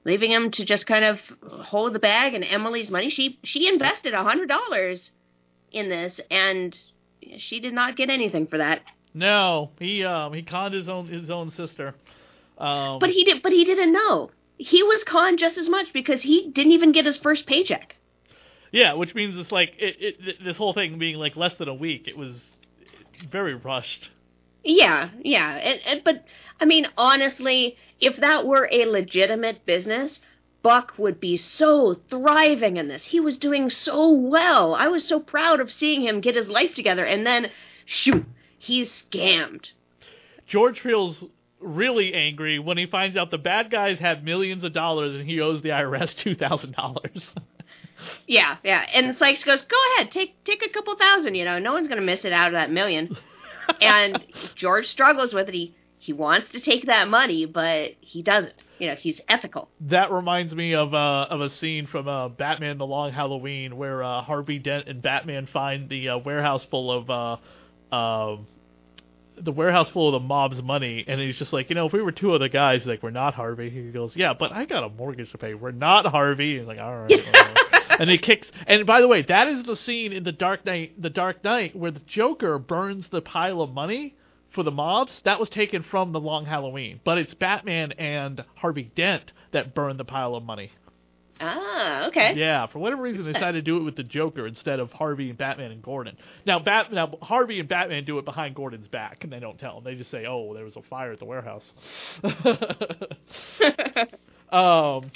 leaving 0.04 0.30
him 0.30 0.50
to 0.52 0.64
just 0.64 0.86
kind 0.86 1.04
of 1.04 1.18
hold 1.42 1.92
the 1.92 1.98
bag 1.98 2.34
and 2.34 2.44
Emily's 2.44 2.90
money. 2.90 3.10
She 3.10 3.38
she 3.44 3.68
invested 3.68 4.14
a 4.14 4.22
hundred 4.22 4.48
dollars 4.48 5.10
in 5.72 5.88
this 5.88 6.20
and 6.30 6.76
she 7.38 7.58
did 7.60 7.74
not 7.74 7.96
get 7.96 8.08
anything 8.10 8.46
for 8.46 8.58
that. 8.58 8.82
No, 9.14 9.70
he 9.78 10.04
um 10.04 10.32
he 10.32 10.42
conned 10.42 10.74
his 10.74 10.88
own 10.88 11.06
his 11.08 11.30
own 11.30 11.50
sister. 11.50 11.94
Um, 12.58 12.98
But 13.00 13.10
he 13.10 13.24
did 13.24 13.42
but 13.42 13.52
he 13.52 13.64
didn't 13.64 13.92
know. 13.92 14.30
He 14.58 14.82
was 14.82 15.02
conned 15.04 15.38
just 15.38 15.58
as 15.58 15.68
much 15.68 15.92
because 15.92 16.22
he 16.22 16.50
didn't 16.50 16.72
even 16.72 16.92
get 16.92 17.04
his 17.04 17.16
first 17.18 17.46
paycheck. 17.46 17.94
yeah, 18.72 18.94
which 18.94 19.14
means 19.14 19.36
it's 19.36 19.52
like 19.52 19.74
it, 19.78 19.96
it 20.20 20.44
this 20.44 20.56
whole 20.56 20.72
thing 20.72 20.98
being 20.98 21.16
like 21.16 21.36
less 21.36 21.56
than 21.58 21.68
a 21.68 21.74
week. 21.74 22.08
It 22.08 22.16
was 22.16 22.36
very 23.30 23.54
rushed. 23.54 24.08
Yeah, 24.64 25.10
yeah. 25.22 25.54
And, 25.56 25.80
and, 25.86 26.04
but 26.04 26.24
I 26.60 26.64
mean, 26.64 26.86
honestly, 26.96 27.76
if 28.00 28.16
that 28.18 28.46
were 28.46 28.68
a 28.70 28.84
legitimate 28.86 29.64
business, 29.66 30.18
Buck 30.62 30.94
would 30.98 31.20
be 31.20 31.36
so 31.36 32.00
thriving 32.10 32.76
in 32.76 32.88
this. 32.88 33.04
He 33.04 33.20
was 33.20 33.36
doing 33.36 33.70
so 33.70 34.10
well. 34.10 34.74
I 34.74 34.88
was 34.88 35.06
so 35.06 35.20
proud 35.20 35.60
of 35.60 35.70
seeing 35.70 36.02
him 36.02 36.20
get 36.20 36.34
his 36.34 36.48
life 36.48 36.74
together, 36.74 37.04
and 37.04 37.24
then, 37.24 37.50
shoot, 37.84 38.24
he's 38.58 38.90
scammed. 39.10 39.66
George 40.46 40.80
feels 40.80 41.24
really 41.60 42.14
angry 42.14 42.58
when 42.58 42.78
he 42.78 42.86
finds 42.86 43.16
out 43.16 43.30
the 43.30 43.38
bad 43.38 43.70
guys 43.70 43.98
have 43.98 44.22
millions 44.22 44.62
of 44.62 44.72
dollars 44.72 45.14
and 45.14 45.28
he 45.28 45.40
owes 45.40 45.62
the 45.62 45.70
IRS 45.70 46.14
two 46.16 46.34
thousand 46.34 46.72
dollars. 46.72 47.30
Yeah, 48.26 48.56
yeah. 48.62 48.86
And 48.92 49.16
Sikes 49.16 49.42
goes, 49.42 49.62
"Go 49.62 49.76
ahead, 49.94 50.12
take 50.12 50.42
take 50.44 50.64
a 50.64 50.68
couple 50.68 50.94
thousand. 50.96 51.34
You 51.34 51.44
know, 51.44 51.58
no 51.58 51.72
one's 51.72 51.88
gonna 51.88 52.02
miss 52.02 52.24
it 52.24 52.32
out 52.32 52.48
of 52.48 52.52
that 52.52 52.70
million. 52.70 53.16
and 53.80 54.24
George 54.56 54.86
struggles 54.86 55.32
with 55.32 55.48
it. 55.48 55.54
He 55.54 55.74
he 55.98 56.12
wants 56.12 56.52
to 56.52 56.60
take 56.60 56.86
that 56.86 57.08
money, 57.08 57.46
but 57.46 57.92
he 58.00 58.22
doesn't. 58.22 58.52
You 58.78 58.88
know, 58.88 58.94
he's 58.94 59.18
ethical. 59.28 59.68
That 59.80 60.12
reminds 60.12 60.54
me 60.54 60.74
of 60.74 60.94
uh, 60.94 61.26
of 61.30 61.40
a 61.40 61.50
scene 61.50 61.86
from 61.86 62.06
uh, 62.08 62.28
Batman: 62.28 62.78
The 62.78 62.86
Long 62.86 63.12
Halloween 63.12 63.76
where 63.76 64.02
uh, 64.02 64.22
Harvey 64.22 64.58
Dent 64.58 64.88
and 64.88 65.00
Batman 65.00 65.46
find 65.46 65.88
the 65.88 66.10
uh, 66.10 66.18
warehouse 66.18 66.64
full 66.70 66.92
of 66.92 67.10
uh, 67.10 67.94
uh, 67.94 68.36
the 69.38 69.52
warehouse 69.52 69.88
full 69.90 70.14
of 70.14 70.22
the 70.22 70.26
mob's 70.26 70.62
money, 70.62 71.04
and 71.06 71.20
he's 71.20 71.36
just 71.36 71.52
like, 71.52 71.68
you 71.70 71.74
know, 71.74 71.86
if 71.86 71.92
we 71.92 72.02
were 72.02 72.12
two 72.12 72.32
other 72.32 72.48
guys, 72.48 72.84
like 72.86 73.02
we're 73.02 73.10
not 73.10 73.34
Harvey. 73.34 73.70
He 73.70 73.90
goes, 73.90 74.14
yeah, 74.14 74.34
but 74.38 74.52
I 74.52 74.64
got 74.64 74.84
a 74.84 74.88
mortgage 74.88 75.30
to 75.32 75.38
pay. 75.38 75.54
We're 75.54 75.72
not 75.72 76.06
Harvey. 76.06 76.58
He's 76.58 76.66
like, 76.66 76.78
all 76.78 76.96
right. 76.96 77.12
all 77.26 77.32
right." 77.32 77.56
And 77.98 78.10
he 78.10 78.18
kicks. 78.18 78.50
And 78.66 78.86
by 78.86 79.00
the 79.00 79.08
way, 79.08 79.22
that 79.22 79.48
is 79.48 79.64
the 79.64 79.76
scene 79.76 80.12
in 80.12 80.24
the 80.24 80.32
Dark 80.32 80.64
Knight, 80.64 81.00
the 81.00 81.10
Dark 81.10 81.44
Knight, 81.44 81.76
where 81.76 81.90
the 81.90 82.00
Joker 82.00 82.58
burns 82.58 83.06
the 83.10 83.20
pile 83.20 83.60
of 83.60 83.70
money 83.70 84.14
for 84.50 84.62
the 84.62 84.70
mobs. 84.70 85.20
That 85.24 85.40
was 85.40 85.48
taken 85.48 85.82
from 85.82 86.12
the 86.12 86.20
Long 86.20 86.46
Halloween, 86.46 87.00
but 87.04 87.18
it's 87.18 87.34
Batman 87.34 87.92
and 87.92 88.44
Harvey 88.56 88.90
Dent 88.94 89.32
that 89.52 89.74
burn 89.74 89.96
the 89.96 90.04
pile 90.04 90.34
of 90.34 90.44
money. 90.44 90.72
Ah, 91.38 92.06
okay. 92.06 92.34
Yeah, 92.34 92.66
for 92.66 92.78
whatever 92.78 93.02
reason, 93.02 93.24
they 93.24 93.32
decided 93.32 93.64
to 93.64 93.70
do 93.70 93.76
it 93.76 93.82
with 93.82 93.96
the 93.96 94.02
Joker 94.02 94.46
instead 94.46 94.80
of 94.80 94.90
Harvey 94.92 95.28
and 95.28 95.36
Batman 95.36 95.70
and 95.70 95.82
Gordon. 95.82 96.16
Now, 96.46 96.58
Bat- 96.58 96.92
now 96.92 97.18
Harvey 97.20 97.60
and 97.60 97.68
Batman 97.68 98.04
do 98.04 98.18
it 98.18 98.24
behind 98.24 98.54
Gordon's 98.54 98.88
back, 98.88 99.22
and 99.22 99.30
they 99.30 99.38
don't 99.38 99.58
tell 99.58 99.76
him. 99.76 99.84
They 99.84 99.96
just 99.96 100.10
say, 100.10 100.24
"Oh, 100.26 100.54
there 100.54 100.64
was 100.64 100.76
a 100.76 100.82
fire 100.82 101.12
at 101.12 101.18
the 101.18 101.26
warehouse." 101.26 101.64
um, 104.50 105.10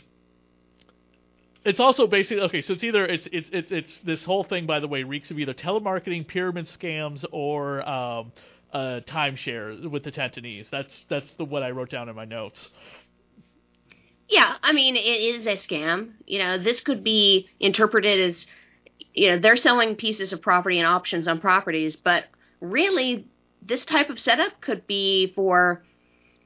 it's 1.65 1.81
also 1.81 2.07
basically 2.07 2.43
okay. 2.45 2.63
So 2.63 2.75
it's 2.75 2.85
either 2.85 3.05
it's 3.05 3.29
it's 3.33 3.49
it's 3.53 3.73
it's 3.73 3.93
this 4.05 4.25
whole 4.25 4.45
thing. 4.45 4.67
By 4.67 4.81
the 4.81 4.89
way, 4.89 5.03
reeks 5.03 5.31
of 5.31 5.39
either 5.39 5.55
telemarketing, 5.55 6.27
pyramid 6.27 6.69
scams, 6.69 7.25
or 7.33 7.87
um, 7.89 8.33
uh, 8.73 9.01
timeshare 9.07 9.89
with 9.91 10.05
the 10.05 10.13
Tenctonese. 10.13 10.67
That's 10.71 10.93
that's 11.09 11.27
the 11.39 11.45
what 11.45 11.63
I 11.63 11.71
wrote 11.71 11.91
down 11.91 12.09
in 12.09 12.17
my 12.17 12.25
notes. 12.25 12.71
Yeah, 14.31 14.55
I 14.63 14.73
mean, 14.73 14.95
it 14.95 15.01
is 15.01 15.47
a 15.47 15.57
scam. 15.57 16.13
You 16.25 16.39
know, 16.39 16.57
this 16.57 16.81
could 16.81 17.03
be 17.03 17.49
interpreted 17.59 18.31
as, 18.31 18.47
you 19.13 19.29
know, 19.29 19.39
they're 19.41 19.57
selling 19.57 19.97
pieces 19.97 20.33
of 20.33 20.41
property 20.41 20.79
and 20.79 20.87
options 20.87 21.27
on 21.27 21.41
properties, 21.41 21.97
but 21.97 22.27
really, 22.61 23.27
this 23.61 23.85
type 23.85 24.09
of 24.09 24.21
setup 24.21 24.61
could 24.61 24.87
be 24.87 25.33
for, 25.35 25.83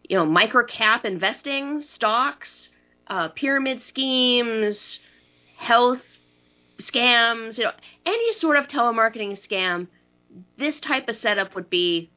you 0.08 0.16
know, 0.16 0.24
micro 0.24 0.64
cap 0.64 1.04
investing, 1.04 1.82
stocks, 1.82 2.70
uh, 3.06 3.28
pyramid 3.28 3.82
schemes, 3.88 4.98
health 5.56 6.02
scams, 6.80 7.58
you 7.58 7.64
know, 7.64 7.72
any 8.06 8.32
sort 8.34 8.56
of 8.56 8.68
telemarketing 8.68 9.38
scam. 9.46 9.88
This 10.58 10.78
type 10.80 11.08
of 11.08 11.16
setup 11.16 11.54
would 11.54 11.70
be, 11.70 12.10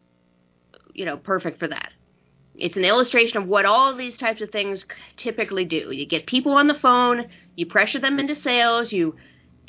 you 0.94 1.06
know, 1.06 1.18
perfect 1.18 1.60
for 1.60 1.68
that. 1.68 1.92
It's 2.56 2.76
an 2.76 2.86
illustration 2.86 3.38
of 3.38 3.48
what 3.48 3.66
all 3.66 3.96
these 3.96 4.18
types 4.18 4.42
of 4.42 4.50
things 4.50 4.86
typically 5.16 5.66
do. 5.66 5.92
You 5.92 6.08
get 6.08 6.26
people 6.26 6.54
on 6.54 6.68
the 6.68 6.74
phone, 6.74 7.28
you 7.56 7.68
pressure 7.68 8.00
them 8.00 8.20
into 8.20 8.36
sales, 8.36 8.92
you 8.92 9.16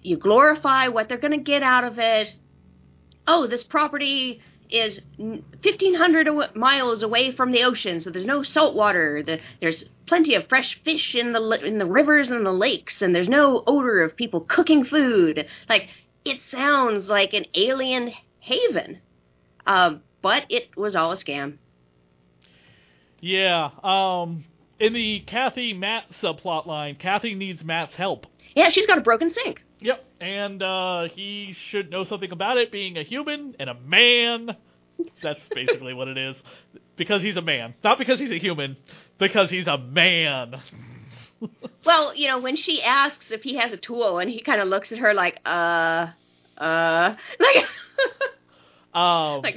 you 0.03 0.17
glorify 0.17 0.89
what 0.89 1.09
they're 1.09 1.19
going 1.19 1.33
to 1.33 1.39
get 1.39 1.63
out 1.63 1.85
of 1.85 1.99
it. 1.99 2.35
Oh, 3.27 3.47
this 3.47 3.65
property 3.65 4.41
is 4.71 5.01
1500 5.17 6.55
miles 6.55 7.03
away 7.03 7.33
from 7.33 7.53
the 7.53 7.63
ocean, 7.65 8.01
so 8.01 8.11
there's 8.11 8.27
no 8.27 8.43
salt 8.43 8.75
water. 8.75 9.23
The, 9.25 9.41
there's 9.61 9.85
plenty 10.07 10.35
of 10.35 10.49
fresh 10.49 10.81
fish 10.85 11.15
in 11.15 11.33
the 11.33 11.51
in 11.65 11.79
the 11.79 11.87
rivers 11.87 12.31
and 12.31 12.45
the 12.45 12.53
lakes, 12.53 13.03
and 13.03 13.15
there's 13.15 13.29
no 13.29 13.63
odor 13.67 14.03
of 14.03 14.17
people 14.17 14.41
cooking 14.41 14.85
food. 14.85 15.47
Like 15.69 15.89
it 16.25 16.41
sounds 16.51 17.09
like 17.09 17.35
an 17.35 17.45
alien 17.55 18.13
haven, 18.41 19.01
uh, 19.67 19.97
but 20.23 20.45
it 20.49 20.77
was 20.77 20.97
all 20.97 21.13
a 21.13 21.17
scam. 21.17 21.59
Yeah. 23.21 23.71
Um. 23.83 24.45
In 24.81 24.93
the 24.93 25.21
Kathy 25.27 25.73
Matt 25.73 26.05
subplot 26.23 26.67
line, 26.67 26.95
Kathy 26.95 27.35
needs 27.35 27.65
Matt's 27.65 27.97
help. 27.97 28.27
Yeah, 28.55 28.71
she's 28.71 28.87
got 28.87 28.99
a 28.99 29.01
broken 29.01 29.35
sink. 29.35 29.61
Yep. 29.81 30.05
And 30.21 30.63
uh, 30.63 31.09
he 31.15 31.55
should 31.71 31.91
know 31.91 32.05
something 32.05 32.33
about 32.33 32.57
it, 32.59 32.73
being 32.73 32.97
a 32.99 33.05
human 33.05 33.55
and 33.59 33.71
a 33.71 33.75
man. 33.75 34.57
That's 35.23 35.41
basically 35.55 35.95
what 35.95 36.09
it 36.09 36.19
is. 36.19 36.37
Because 36.97 37.23
he's 37.23 37.37
a 37.37 37.43
man, 37.43 37.75
not 37.85 37.99
because 37.99 38.19
he's 38.19 38.33
a 38.33 38.39
human, 38.39 38.77
because 39.19 39.49
he's 39.51 39.69
a 39.69 39.79
man. 39.79 40.57
Well, 41.85 42.15
you 42.17 42.27
know, 42.27 42.41
when 42.41 42.57
she 42.57 42.83
asks 42.83 43.27
if 43.31 43.43
he 43.43 43.57
has 43.57 43.73
a 43.73 43.77
tool, 43.77 44.19
and 44.19 44.29
he 44.29 44.43
kind 44.43 44.61
of 44.61 44.67
looks 44.67 44.91
at 44.91 44.99
her 44.99 45.15
like, 45.15 45.39
uh, 45.47 46.09
uh, 46.59 47.15
like, 47.41 47.65
Um. 48.93 49.43
like 49.43 49.57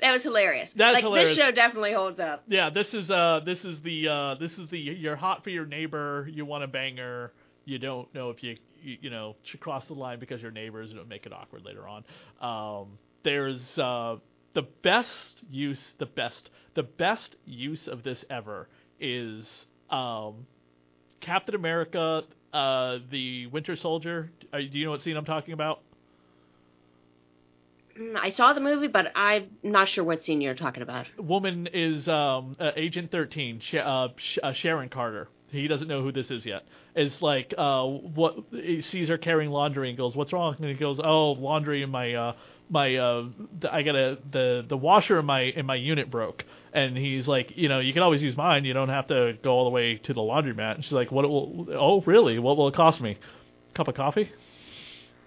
that 0.00 0.12
was 0.12 0.22
hilarious. 0.22 0.70
That's 0.76 0.94
like 0.94 1.04
hilarious. 1.04 1.36
this 1.36 1.44
show 1.44 1.50
definitely 1.50 1.92
holds 1.92 2.18
up. 2.18 2.44
Yeah, 2.48 2.70
this 2.70 2.92
is 2.94 3.10
uh 3.10 3.40
this 3.44 3.64
is 3.64 3.80
the 3.82 4.08
uh 4.08 4.34
this 4.40 4.52
is 4.52 4.70
the 4.70 4.78
you're 4.78 5.16
hot 5.16 5.44
for 5.44 5.50
your 5.50 5.66
neighbor, 5.66 6.28
you 6.32 6.44
want 6.44 6.64
a 6.64 6.68
banger, 6.68 7.32
you 7.64 7.78
don't 7.78 8.12
know 8.14 8.30
if 8.30 8.42
you 8.42 8.56
you, 8.84 8.98
you 9.02 9.10
know 9.10 9.36
should 9.44 9.60
cross 9.60 9.84
the 9.86 9.94
line 9.94 10.18
because 10.20 10.42
you're 10.42 10.50
neighbors, 10.50 10.90
it'll 10.90 11.04
make 11.06 11.26
it 11.26 11.32
awkward 11.32 11.64
later 11.64 11.86
on. 11.88 12.04
Um 12.40 12.98
there's 13.24 13.60
uh 13.78 14.16
the 14.54 14.62
best 14.82 15.42
use 15.50 15.80
the 15.98 16.06
best 16.06 16.50
the 16.74 16.82
best 16.82 17.36
use 17.44 17.88
of 17.88 18.02
this 18.04 18.24
ever 18.30 18.68
is 19.00 19.46
um 19.90 20.46
Captain 21.20 21.54
America 21.54 22.22
uh 22.52 22.98
the 23.10 23.46
Winter 23.48 23.76
Soldier. 23.76 24.30
Uh, 24.52 24.58
do 24.58 24.78
you 24.78 24.84
know 24.84 24.90
what 24.92 25.02
scene 25.02 25.16
I'm 25.16 25.24
talking 25.24 25.54
about? 25.54 25.80
Mm, 27.98 28.16
I 28.16 28.30
saw 28.30 28.52
the 28.52 28.60
movie, 28.60 28.88
but 28.88 29.06
I'm 29.14 29.50
not 29.62 29.88
sure 29.88 30.04
what 30.04 30.24
scene 30.24 30.40
you're 30.40 30.54
talking 30.54 30.82
about. 30.82 31.06
woman 31.18 31.68
is 31.72 32.06
um, 32.08 32.56
uh, 32.58 32.72
Agent 32.76 33.10
13, 33.10 33.60
Sh- 33.60 33.74
uh, 33.76 34.08
Sh- 34.16 34.38
uh, 34.42 34.52
Sharon 34.52 34.88
Carter. 34.88 35.28
He 35.54 35.68
doesn't 35.68 35.88
know 35.88 36.02
who 36.02 36.12
this 36.12 36.30
is 36.30 36.44
yet. 36.44 36.64
It's 36.94 37.20
like 37.22 37.54
uh, 37.56 37.84
what 37.84 38.36
he 38.50 38.80
sees 38.82 39.08
her 39.08 39.18
carrying 39.18 39.50
laundry 39.50 39.88
and 39.88 39.98
goes, 39.98 40.14
"What's 40.14 40.32
wrong?" 40.32 40.56
And 40.58 40.66
he 40.66 40.74
goes, 40.74 41.00
"Oh, 41.02 41.32
laundry 41.32 41.82
in 41.82 41.90
my 41.90 42.14
uh, 42.14 42.32
my 42.68 42.96
uh, 42.96 43.28
I 43.70 43.82
got 43.82 43.94
a 43.94 44.18
the 44.30 44.64
the 44.68 44.76
washer 44.76 45.18
in 45.18 45.26
my 45.26 45.40
in 45.42 45.66
my 45.66 45.76
unit 45.76 46.10
broke." 46.10 46.44
And 46.72 46.96
he's 46.96 47.28
like, 47.28 47.56
"You 47.56 47.68
know, 47.68 47.80
you 47.80 47.92
can 47.92 48.02
always 48.02 48.22
use 48.22 48.36
mine. 48.36 48.64
You 48.64 48.72
don't 48.74 48.88
have 48.88 49.06
to 49.08 49.38
go 49.42 49.52
all 49.52 49.64
the 49.64 49.70
way 49.70 49.96
to 49.96 50.14
the 50.14 50.20
laundromat." 50.20 50.76
And 50.76 50.84
she's 50.84 50.92
like, 50.92 51.12
"What? 51.12 51.28
Will, 51.28 51.68
oh, 51.72 52.02
really? 52.02 52.38
What 52.38 52.56
will 52.56 52.68
it 52.68 52.74
cost 52.74 53.00
me? 53.00 53.18
Cup 53.74 53.88
of 53.88 53.94
coffee?" 53.94 54.30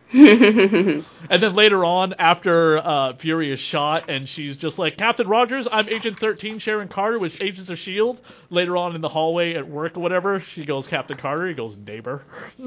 and 0.13 1.03
then 1.29 1.53
later 1.53 1.83
on, 1.83 2.13
after 2.13 2.77
uh, 2.77 3.17
Fury 3.17 3.51
is 3.51 3.59
shot, 3.59 4.09
and 4.09 4.29
she's 4.29 4.55
just 4.55 4.79
like, 4.79 4.97
Captain 4.97 5.27
Rogers, 5.27 5.67
I'm 5.69 5.89
Agent 5.89 6.19
13, 6.19 6.59
Sharon 6.59 6.87
Carter 6.87 7.19
with 7.19 7.33
Agents 7.41 7.69
of 7.69 7.77
S.H.I.E.L.D. 7.77 8.21
Later 8.49 8.77
on 8.77 8.95
in 8.95 9.01
the 9.01 9.09
hallway 9.09 9.55
at 9.55 9.67
work 9.67 9.97
or 9.97 9.99
whatever, 9.99 10.41
she 10.53 10.65
goes, 10.65 10.87
Captain 10.87 11.17
Carter. 11.17 11.49
He 11.49 11.55
goes, 11.55 11.75
neighbor. 11.85 12.23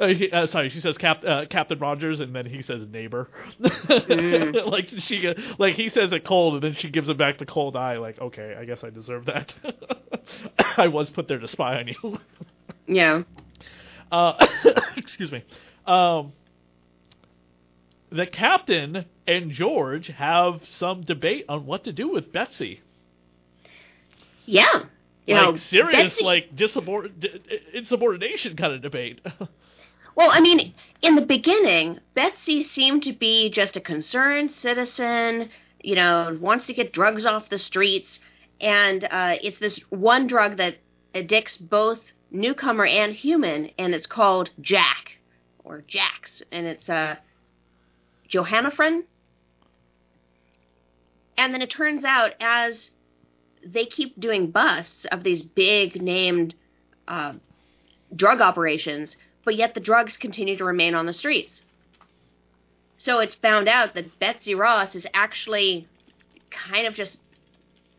uh, 0.00 0.06
uh, 0.32 0.46
sorry, 0.48 0.70
she 0.70 0.80
says 0.80 0.98
Cap, 0.98 1.22
uh, 1.24 1.44
Captain 1.48 1.78
Rogers, 1.78 2.18
and 2.18 2.34
then 2.34 2.46
he 2.46 2.62
says 2.62 2.86
neighbor. 2.90 3.28
mm. 3.62 4.66
like 4.70 4.88
she, 4.88 5.32
like 5.58 5.76
he 5.76 5.90
says 5.90 6.12
it 6.12 6.24
cold, 6.24 6.54
and 6.54 6.62
then 6.64 6.74
she 6.80 6.90
gives 6.90 7.08
him 7.08 7.16
back 7.16 7.38
the 7.38 7.46
cold 7.46 7.76
eye. 7.76 7.98
Like, 7.98 8.20
okay, 8.20 8.56
I 8.58 8.64
guess 8.64 8.82
I 8.82 8.90
deserve 8.90 9.26
that. 9.26 9.54
I 10.76 10.88
was 10.88 11.08
put 11.10 11.28
there 11.28 11.38
to 11.38 11.46
spy 11.46 11.76
on 11.78 11.86
you. 11.88 12.18
yeah. 12.88 13.22
Uh, 14.14 14.46
excuse 14.96 15.32
me. 15.32 15.42
Um, 15.86 16.32
the 18.12 18.26
captain 18.26 19.06
and 19.26 19.50
George 19.50 20.06
have 20.06 20.60
some 20.78 21.02
debate 21.02 21.46
on 21.48 21.66
what 21.66 21.82
to 21.82 21.92
do 21.92 22.08
with 22.08 22.32
Betsy. 22.32 22.80
Yeah. 24.46 24.84
You 25.26 25.34
like 25.34 25.44
know, 25.44 25.56
serious, 25.56 26.12
Betsy... 26.12 26.24
like 26.24 26.50
insubordination 27.72 28.56
kind 28.56 28.72
of 28.72 28.82
debate. 28.82 29.20
well, 30.14 30.30
I 30.30 30.40
mean, 30.40 30.74
in 31.02 31.16
the 31.16 31.26
beginning, 31.26 31.98
Betsy 32.14 32.62
seemed 32.62 33.02
to 33.02 33.12
be 33.12 33.50
just 33.50 33.76
a 33.76 33.80
concerned 33.80 34.52
citizen. 34.52 35.48
You 35.82 35.96
know, 35.96 36.38
wants 36.40 36.66
to 36.66 36.72
get 36.74 36.92
drugs 36.92 37.26
off 37.26 37.48
the 37.48 37.58
streets, 37.58 38.20
and 38.60 39.02
uh, 39.10 39.38
it's 39.42 39.58
this 39.58 39.80
one 39.90 40.28
drug 40.28 40.58
that 40.58 40.76
addicts 41.14 41.56
both 41.56 41.98
newcomer 42.34 42.84
and 42.84 43.14
human, 43.14 43.70
and 43.78 43.94
it's 43.94 44.06
called 44.06 44.50
Jack 44.60 45.12
or 45.62 45.82
Jax, 45.86 46.42
and 46.52 46.66
it's 46.66 46.88
uh, 46.88 47.16
Johannafrin. 48.30 49.02
And 51.38 51.54
then 51.54 51.62
it 51.62 51.70
turns 51.70 52.04
out 52.04 52.32
as 52.40 52.74
they 53.64 53.86
keep 53.86 54.20
doing 54.20 54.50
busts 54.50 55.06
of 55.10 55.22
these 55.24 55.42
big 55.42 56.02
named 56.02 56.54
uh, 57.08 57.34
drug 58.14 58.40
operations, 58.40 59.16
but 59.44 59.56
yet 59.56 59.74
the 59.74 59.80
drugs 59.80 60.16
continue 60.18 60.56
to 60.58 60.64
remain 60.64 60.94
on 60.94 61.06
the 61.06 61.12
streets. 61.12 61.52
So 62.98 63.20
it's 63.20 63.34
found 63.36 63.68
out 63.68 63.94
that 63.94 64.18
Betsy 64.18 64.54
Ross 64.54 64.94
is 64.94 65.06
actually 65.14 65.88
kind 66.50 66.86
of 66.86 66.94
just 66.94 67.16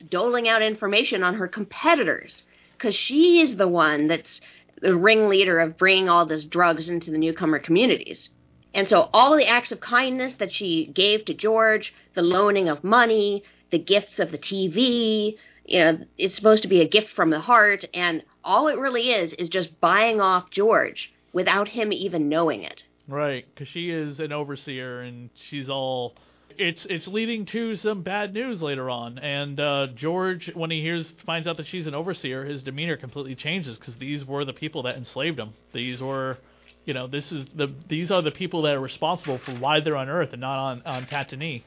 doling 0.09 0.47
out 0.47 0.61
information 0.61 1.23
on 1.23 1.35
her 1.35 1.47
competitors 1.47 2.43
because 2.77 2.95
she 2.95 3.41
is 3.41 3.57
the 3.57 3.67
one 3.67 4.07
that's 4.07 4.41
the 4.81 4.95
ringleader 4.95 5.59
of 5.59 5.77
bringing 5.77 6.09
all 6.09 6.25
this 6.25 6.43
drugs 6.43 6.89
into 6.89 7.11
the 7.11 7.17
newcomer 7.17 7.59
communities. 7.59 8.29
And 8.73 8.89
so 8.89 9.09
all 9.13 9.35
the 9.35 9.47
acts 9.47 9.71
of 9.71 9.79
kindness 9.79 10.33
that 10.39 10.51
she 10.51 10.87
gave 10.87 11.25
to 11.25 11.33
George, 11.33 11.93
the 12.13 12.21
loaning 12.21 12.67
of 12.67 12.83
money, 12.83 13.43
the 13.71 13.79
gifts 13.79 14.19
of 14.19 14.31
the 14.31 14.37
TV, 14.37 15.37
you 15.65 15.79
know, 15.79 15.99
it's 16.17 16.35
supposed 16.35 16.61
to 16.63 16.67
be 16.67 16.81
a 16.81 16.87
gift 16.87 17.13
from 17.15 17.29
the 17.29 17.39
heart, 17.39 17.85
and 17.93 18.21
all 18.43 18.67
it 18.67 18.77
really 18.77 19.11
is 19.11 19.33
is 19.33 19.49
just 19.49 19.79
buying 19.79 20.21
off 20.21 20.51
George 20.51 21.11
without 21.33 21.69
him 21.69 21.91
even 21.91 22.29
knowing 22.29 22.63
it. 22.63 22.83
Right, 23.07 23.45
because 23.53 23.67
she 23.67 23.89
is 23.89 24.19
an 24.19 24.31
overseer 24.31 25.01
and 25.01 25.29
she's 25.49 25.69
all 25.69 26.15
it's 26.57 26.85
it's 26.89 27.07
leading 27.07 27.45
to 27.47 27.75
some 27.77 28.01
bad 28.01 28.33
news 28.33 28.61
later 28.61 28.89
on. 28.89 29.17
And 29.19 29.59
uh, 29.59 29.87
George, 29.95 30.51
when 30.53 30.71
he 30.71 30.81
hears 30.81 31.05
finds 31.25 31.47
out 31.47 31.57
that 31.57 31.67
she's 31.67 31.87
an 31.87 31.93
overseer, 31.93 32.45
his 32.45 32.63
demeanor 32.63 32.97
completely 32.97 33.35
changes 33.35 33.77
because 33.77 33.95
these 33.99 34.25
were 34.25 34.45
the 34.45 34.53
people 34.53 34.83
that 34.83 34.95
enslaved 34.95 35.39
him. 35.39 35.53
These 35.73 36.01
were, 36.01 36.37
you 36.85 36.93
know, 36.93 37.07
this 37.07 37.31
is 37.31 37.45
the 37.55 37.73
these 37.87 38.11
are 38.11 38.21
the 38.21 38.31
people 38.31 38.61
that 38.63 38.75
are 38.75 38.79
responsible 38.79 39.39
for 39.39 39.53
why 39.55 39.79
they're 39.79 39.97
on 39.97 40.09
Earth 40.09 40.29
and 40.31 40.41
not 40.41 40.57
on 40.57 40.81
on 40.83 41.05
Tatooine. 41.05 41.63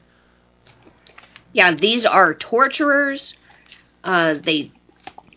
Yeah, 1.53 1.73
these 1.73 2.05
are 2.05 2.33
torturers. 2.33 3.33
Uh, 4.03 4.35
they 4.43 4.71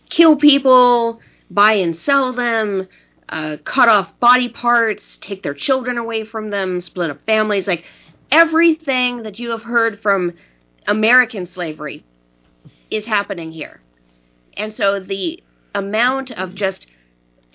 kill 0.09 0.35
people, 0.35 1.19
buy 1.49 1.73
and 1.73 1.95
sell 1.97 2.33
them. 2.33 2.87
Uh, 3.29 3.57
cut 3.63 3.89
off 3.89 4.09
body 4.19 4.47
parts, 4.47 5.01
take 5.19 5.41
their 5.41 5.55
children 5.55 5.97
away 5.97 6.23
from 6.23 6.51
them, 6.51 6.81
split 6.81 7.09
up 7.09 7.17
families. 7.25 7.65
Like 7.65 7.83
everything 8.33 9.23
that 9.23 9.39
you 9.39 9.51
have 9.51 9.61
heard 9.61 10.01
from 10.01 10.33
American 10.87 11.47
slavery 11.53 12.03
is 12.89 13.05
happening 13.05 13.51
here. 13.51 13.79
And 14.57 14.73
so 14.75 14.99
the 14.99 15.41
amount 15.73 16.31
of 16.31 16.53
just 16.55 16.85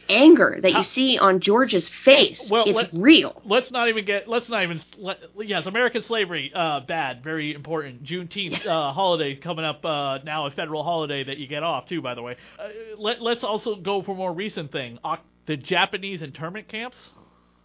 anger 0.09 0.59
that 0.63 0.73
you 0.73 0.85
see 0.85 1.19
on 1.19 1.41
George's 1.41 1.89
face 2.05 2.41
well, 2.51 2.65
is 2.65 2.75
let, 2.75 2.91
real. 2.93 3.43
Let's 3.45 3.71
not 3.71 3.89
even 3.89 4.05
get. 4.05 4.29
Let's 4.29 4.49
not 4.49 4.63
even. 4.63 4.81
Let, 4.97 5.19
yes, 5.45 5.67
American 5.67 6.03
slavery, 6.03 6.51
uh, 6.55 6.81
bad, 6.81 7.23
very 7.23 7.55
important. 7.55 8.05
Juneteenth 8.05 8.67
uh, 8.67 8.93
holiday 8.93 9.37
coming 9.37 9.65
up 9.65 9.85
uh, 9.85 10.19
now, 10.25 10.47
a 10.47 10.51
federal 10.51 10.83
holiday 10.83 11.25
that 11.25 11.39
you 11.39 11.47
get 11.47 11.63
off 11.63 11.87
too. 11.87 12.01
By 12.01 12.15
the 12.15 12.23
way, 12.23 12.37
uh, 12.59 12.69
let, 12.97 13.21
let's 13.21 13.45
also 13.45 13.77
go 13.77 14.03
for 14.03 14.13
a 14.13 14.17
more 14.17 14.33
recent 14.33 14.73
thing. 14.73 14.99
the 15.47 15.57
Japanese 15.57 16.23
internment 16.23 16.69
camps. 16.69 16.97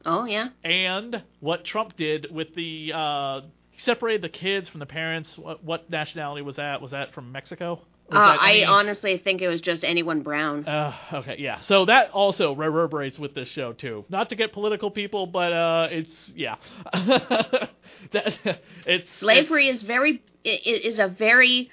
Oh 0.06 0.26
yeah. 0.26 0.50
And 0.64 1.24
what 1.40 1.66
Trump 1.66 1.96
did 1.96 2.28
with 2.32 2.56
the 2.56 2.92
uh, 2.94 3.42
separated 3.78 4.22
the 4.22 4.30
kids 4.30 4.70
from 4.70 4.80
the 4.80 4.86
parents. 4.86 5.38
What, 5.38 5.64
what 5.64 5.90
nationality 5.90 6.42
was 6.42 6.58
that? 6.58 6.82
Was 6.82 6.92
that 6.92 7.14
from 7.14 7.32
Mexico? 7.32 7.82
Uh, 8.12 8.38
I 8.40 8.66
honestly 8.68 9.18
think 9.18 9.42
it 9.42 9.48
was 9.48 9.62
just 9.62 9.84
anyone 9.84 10.22
brown. 10.22 10.68
Uh, 10.68 10.94
okay, 11.14 11.38
yeah. 11.40 11.62
So 11.62 11.86
that 11.86 12.12
also 12.12 12.54
reverberates 12.54 13.18
with 13.18 13.34
this 13.34 13.48
show 13.48 13.74
too. 13.74 14.06
Not 14.10 14.30
to 14.30 14.36
get 14.36 14.54
political, 14.54 14.92
people, 14.92 15.26
but 15.26 15.54
uh, 15.54 15.88
it's 15.90 16.10
yeah. 16.36 16.56
that, 16.94 18.60
it's 18.86 19.08
slavery 19.20 19.68
it's, 19.70 19.82
is 19.82 19.88
very 19.88 20.22
is 20.44 21.00
a 21.00 21.08
very 21.08 21.72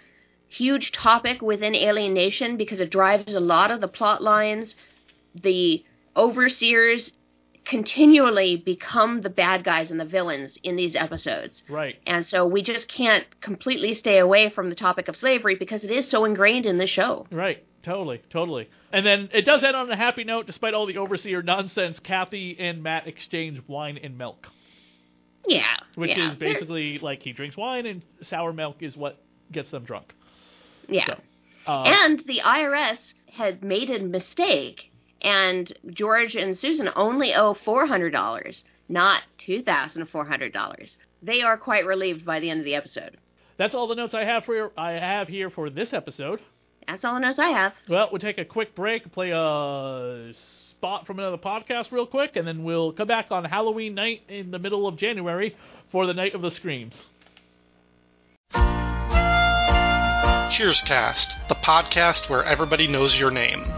huge 0.48 0.92
topic 0.92 1.42
within 1.42 1.74
Alien 1.74 2.14
Nation 2.14 2.56
because 2.56 2.80
it 2.80 2.90
drives 2.90 3.34
a 3.34 3.40
lot 3.40 3.70
of 3.70 3.80
the 3.80 3.88
plot 3.88 4.22
lines. 4.22 4.74
The 5.34 5.84
overseers 6.16 7.10
continually 7.64 8.56
become 8.56 9.22
the 9.22 9.30
bad 9.30 9.64
guys 9.64 9.90
and 9.90 10.00
the 10.00 10.04
villains 10.04 10.56
in 10.62 10.76
these 10.76 10.96
episodes. 10.96 11.62
Right. 11.68 11.96
And 12.06 12.26
so 12.26 12.46
we 12.46 12.62
just 12.62 12.88
can't 12.88 13.24
completely 13.40 13.94
stay 13.94 14.18
away 14.18 14.50
from 14.50 14.70
the 14.70 14.74
topic 14.74 15.08
of 15.08 15.16
slavery 15.16 15.56
because 15.56 15.84
it 15.84 15.90
is 15.90 16.08
so 16.08 16.24
ingrained 16.24 16.66
in 16.66 16.78
the 16.78 16.86
show. 16.86 17.26
Right. 17.30 17.64
Totally, 17.82 18.20
totally. 18.30 18.68
And 18.92 19.06
then 19.06 19.30
it 19.32 19.44
does 19.44 19.62
end 19.62 19.74
on 19.74 19.90
a 19.90 19.96
happy 19.96 20.24
note, 20.24 20.46
despite 20.46 20.74
all 20.74 20.86
the 20.86 20.98
overseer 20.98 21.42
nonsense. 21.42 21.98
Kathy 22.00 22.56
and 22.58 22.82
Matt 22.82 23.06
exchange 23.06 23.60
wine 23.66 23.98
and 24.02 24.18
milk. 24.18 24.48
Yeah. 25.46 25.76
Which 25.94 26.10
yeah. 26.10 26.32
is 26.32 26.36
basically 26.36 26.98
like 26.98 27.22
he 27.22 27.32
drinks 27.32 27.56
wine 27.56 27.86
and 27.86 28.02
sour 28.22 28.52
milk 28.52 28.76
is 28.80 28.96
what 28.96 29.22
gets 29.50 29.70
them 29.70 29.84
drunk. 29.84 30.12
Yeah. 30.88 31.06
So, 31.06 31.20
uh, 31.66 31.82
and 31.84 32.22
the 32.26 32.40
IRS 32.44 32.98
had 33.32 33.62
made 33.62 33.90
a 33.90 34.00
mistake 34.00 34.89
and 35.22 35.72
George 35.90 36.34
and 36.34 36.58
Susan 36.58 36.88
only 36.96 37.34
owe 37.34 37.54
$400, 37.54 38.62
not 38.88 39.22
$2,400. 39.46 40.90
They 41.22 41.42
are 41.42 41.56
quite 41.56 41.86
relieved 41.86 42.24
by 42.24 42.40
the 42.40 42.50
end 42.50 42.60
of 42.60 42.64
the 42.64 42.74
episode. 42.74 43.16
That's 43.56 43.74
all 43.74 43.88
the 43.88 43.94
notes 43.94 44.14
I 44.14 44.24
have 44.24 44.44
for 44.44 44.54
your, 44.54 44.72
I 44.76 44.92
have 44.92 45.28
here 45.28 45.50
for 45.50 45.68
this 45.68 45.92
episode. 45.92 46.40
That's 46.86 47.04
all 47.04 47.14
the 47.14 47.20
notes 47.20 47.38
I 47.38 47.50
have. 47.50 47.74
Well, 47.88 48.08
we'll 48.10 48.20
take 48.20 48.38
a 48.38 48.44
quick 48.44 48.74
break, 48.74 49.12
play 49.12 49.30
a 49.30 50.32
spot 50.70 51.06
from 51.06 51.18
another 51.18 51.36
podcast 51.36 51.92
real 51.92 52.06
quick, 52.06 52.36
and 52.36 52.48
then 52.48 52.64
we'll 52.64 52.92
come 52.92 53.06
back 53.06 53.26
on 53.30 53.44
Halloween 53.44 53.94
night 53.94 54.22
in 54.28 54.50
the 54.50 54.58
middle 54.58 54.88
of 54.88 54.96
January 54.96 55.54
for 55.90 56.06
the 56.06 56.14
Night 56.14 56.34
of 56.34 56.40
the 56.40 56.50
Screams. 56.50 56.94
Cheers 60.50 60.82
Cast, 60.82 61.36
the 61.48 61.54
podcast 61.54 62.28
where 62.28 62.44
everybody 62.44 62.86
knows 62.86 63.18
your 63.18 63.30
name. 63.30 63.70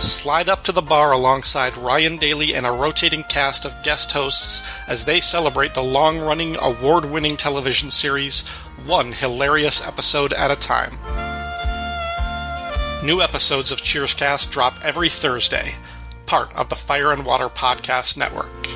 Slide 0.00 0.48
up 0.48 0.64
to 0.64 0.72
the 0.72 0.80
bar 0.80 1.12
alongside 1.12 1.76
Ryan 1.76 2.16
Daly 2.16 2.54
and 2.54 2.66
a 2.66 2.72
rotating 2.72 3.22
cast 3.24 3.66
of 3.66 3.82
guest 3.82 4.12
hosts 4.12 4.62
as 4.86 5.04
they 5.04 5.20
celebrate 5.20 5.74
the 5.74 5.82
long 5.82 6.18
running, 6.18 6.56
award 6.56 7.04
winning 7.04 7.36
television 7.36 7.90
series, 7.90 8.42
one 8.86 9.12
hilarious 9.12 9.82
episode 9.82 10.32
at 10.32 10.50
a 10.50 10.56
time. 10.56 10.96
New 13.04 13.20
episodes 13.20 13.72
of 13.72 13.80
Cheerscast 13.82 14.50
drop 14.50 14.74
every 14.82 15.10
Thursday, 15.10 15.74
part 16.24 16.50
of 16.54 16.70
the 16.70 16.76
Fire 16.76 17.12
and 17.12 17.26
Water 17.26 17.50
Podcast 17.50 18.16
Network. 18.16 18.66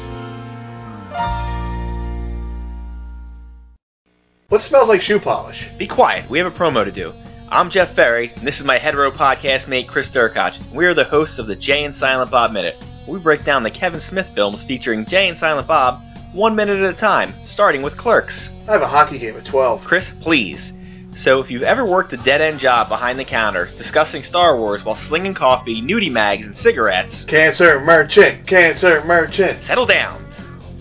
What 4.51 4.61
smells 4.61 4.91
like 4.91 5.01
shoe 5.01 5.21
polish? 5.21 5.67
Be 5.79 5.87
quiet, 5.87 6.29
we 6.29 6.39
have 6.39 6.47
a 6.47 6.57
promo 6.57 6.85
to 6.85 6.93
do. 6.93 7.15
I'm 7.51 7.71
Jeff 7.71 7.95
Ferry, 7.95 8.33
and 8.35 8.47
this 8.47 8.59
is 8.59 8.65
my 8.65 8.79
hetero 8.79 9.11
podcast 9.11 9.69
mate 9.69 9.89
Chris 9.89 10.09
Durkach. 10.11 10.73
We 10.73 10.87
are 10.87 10.95
the 10.95 11.05
hosts 11.05 11.39
of 11.39 11.47
the 11.47 11.55
Jay 11.55 11.85
and 11.85 11.95
Silent 11.97 12.31
Bob 12.31 12.53
Minute. 12.53 12.77
We 13.07 13.19
break 13.19 13.45
down 13.45 13.63
the 13.63 13.71
Kevin 13.71 14.01
Smith 14.01 14.27
films 14.35 14.65
featuring 14.65 15.05
Jay 15.07 15.29
and 15.29 15.39
Silent 15.39 15.69
Bob 15.69 16.03
one 16.33 16.57
minute 16.57 16.79
at 16.83 16.95
a 16.95 16.97
time, 16.97 17.35
starting 17.47 17.83
with 17.83 17.97
Clerks. 17.97 18.51
I 18.67 18.73
have 18.73 18.83
a 18.83 18.89
hockey 18.89 19.19
game 19.19 19.37
at 19.37 19.45
12. 19.45 19.85
Chris, 19.85 20.07
please. 20.21 20.73
So, 21.17 21.39
if 21.41 21.49
you've 21.51 21.63
ever 21.63 21.85
worked 21.87 22.13
a 22.13 22.17
dead 22.17 22.41
end 22.41 22.59
job 22.59 22.89
behind 22.89 23.21
the 23.21 23.25
counter, 23.25 23.67
discussing 23.77 24.25
Star 24.25 24.57
Wars 24.59 24.83
while 24.85 24.97
slinging 25.07 25.35
coffee, 25.35 25.81
nudie 25.81 26.11
mags, 26.11 26.45
and 26.45 26.57
cigarettes, 26.57 27.25
Cancer 27.27 27.79
merchant, 27.79 28.49
cancer 28.49 29.05
merchant. 29.05 29.63
settle 29.65 29.87
down. 29.87 30.24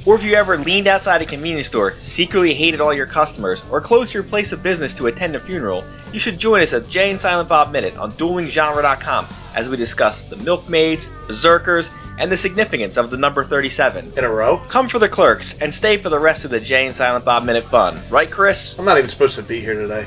Or 0.05 0.15
if 0.15 0.23
you 0.23 0.35
ever 0.35 0.57
leaned 0.57 0.87
outside 0.87 1.21
a 1.21 1.25
convenience 1.25 1.67
store, 1.67 1.95
secretly 2.15 2.53
hated 2.53 2.81
all 2.81 2.93
your 2.93 3.05
customers, 3.05 3.61
or 3.71 3.79
closed 3.79 4.13
your 4.13 4.23
place 4.23 4.51
of 4.51 4.61
business 4.61 4.93
to 4.95 5.07
attend 5.07 5.35
a 5.35 5.39
funeral, 5.39 5.85
you 6.11 6.19
should 6.19 6.39
join 6.39 6.61
us 6.61 6.73
at 6.73 6.89
Jay 6.89 7.09
and 7.09 7.21
Silent 7.21 7.47
Bob 7.47 7.71
Minute 7.71 7.95
on 7.95 8.11
duelinggenre.com 8.13 9.27
as 9.53 9.69
we 9.69 9.77
discuss 9.77 10.19
the 10.29 10.35
milkmaids, 10.35 11.07
berserkers, 11.27 11.89
and 12.19 12.29
the 12.29 12.37
significance 12.37 12.97
of 12.97 13.11
the 13.11 13.17
number 13.17 13.45
37. 13.45 14.13
In 14.17 14.23
a 14.25 14.29
row? 14.29 14.57
Come 14.69 14.89
for 14.89 14.99
the 14.99 15.07
clerks 15.07 15.53
and 15.61 15.73
stay 15.73 16.01
for 16.01 16.09
the 16.09 16.19
rest 16.19 16.43
of 16.43 16.51
the 16.51 16.59
Jay 16.59 16.85
and 16.85 16.95
Silent 16.97 17.23
Bob 17.23 17.45
Minute 17.45 17.69
fun. 17.71 18.03
Right, 18.11 18.29
Chris? 18.29 18.75
I'm 18.77 18.85
not 18.85 18.97
even 18.97 19.09
supposed 19.09 19.35
to 19.35 19.43
be 19.43 19.61
here 19.61 19.73
today. 19.73 20.05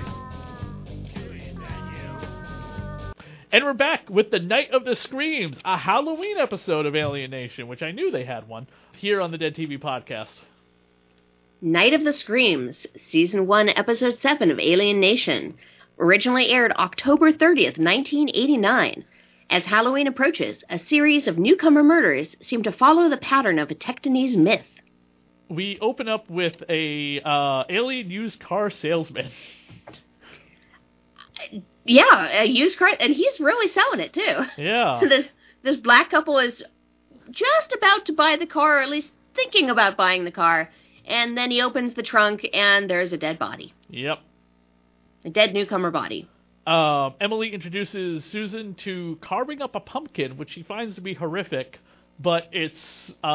And 3.53 3.65
we're 3.65 3.73
back 3.73 4.11
with 4.11 4.31
the 4.31 4.39
Night 4.39 4.73
of 4.73 4.85
the 4.85 4.95
Screams, 4.95 5.57
a 5.65 5.79
Halloween 5.79 6.37
episode 6.37 6.85
of 6.85 6.95
Alien 6.95 7.31
Nation, 7.31 7.69
which 7.69 7.83
I 7.83 7.91
knew 7.91 8.11
they 8.11 8.25
had 8.25 8.47
one 8.49 8.67
here 8.97 9.21
on 9.21 9.31
the 9.31 9.39
Dead 9.39 9.55
TV 9.55 9.79
podcast. 9.79 10.41
Night 11.61 11.95
of 11.95 12.05
the 12.05 12.13
Screams, 12.13 12.87
Season 13.11 13.47
1, 13.47 13.71
Episode 13.71 14.19
7 14.21 14.51
of 14.51 14.61
Alien 14.61 15.01
Nation. 15.01 15.57
Originally 15.99 16.51
aired 16.51 16.73
October 16.73 17.33
30th, 17.33 17.79
1989. 17.79 19.05
As 19.49 19.65
Halloween 19.65 20.07
approaches, 20.07 20.63
a 20.69 20.79
series 20.79 21.27
of 21.27 21.39
newcomer 21.39 21.83
murders 21.83 22.37
seem 22.43 22.63
to 22.65 22.73
follow 22.73 23.09
the 23.09 23.17
pattern 23.17 23.59
of 23.59 23.71
a 23.71 23.75
Tenctonese 23.75 24.37
myth. 24.37 24.67
We 25.49 25.79
open 25.81 26.09
up 26.09 26.29
with 26.29 26.63
a 26.69 27.21
uh, 27.21 27.65
alien 27.69 28.11
used 28.11 28.41
car 28.41 28.69
salesman. 28.71 29.31
Yeah, 31.85 32.43
a 32.43 32.45
used 32.45 32.79
car, 32.79 32.91
and 32.99 33.15
he's 33.15 33.39
really 33.39 33.73
selling 33.73 34.01
it 34.01 34.13
too. 34.13 34.63
Yeah. 34.63 35.01
this 35.09 35.27
this 35.63 35.77
black 35.77 36.11
couple 36.11 36.39
is 36.39 36.63
just 37.31 37.73
about 37.77 38.07
to 38.07 38.13
buy 38.13 38.37
the 38.37 38.47
car, 38.47 38.79
or 38.79 38.83
at 38.83 38.89
least 38.89 39.09
thinking 39.35 39.71
about 39.71 39.97
buying 39.97 40.25
the 40.25 40.31
car, 40.31 40.71
and 41.05 41.37
then 41.37 41.51
he 41.51 41.61
opens 41.61 41.95
the 41.95 42.03
trunk 42.03 42.47
and 42.53 42.89
there's 42.91 43.13
a 43.13 43.17
dead 43.19 43.39
body, 43.39 43.73
Yep. 43.91 44.19
a 45.25 45.31
dead 45.31 45.55
newcomer 45.55 45.91
body. 45.91 46.29
Um, 46.67 47.15
Emily 47.21 47.53
introduces 47.55 48.25
Susan 48.25 48.75
to 48.77 49.19
carving 49.21 49.63
up 49.63 49.77
a 49.77 49.81
pumpkin, 49.81 50.37
which 50.37 50.51
she 50.51 50.63
finds 50.65 50.97
to 50.97 51.01
be 51.01 51.15
horrific, 51.15 51.79
but 52.19 52.49
it's 52.51 53.13
uh, 53.23 53.27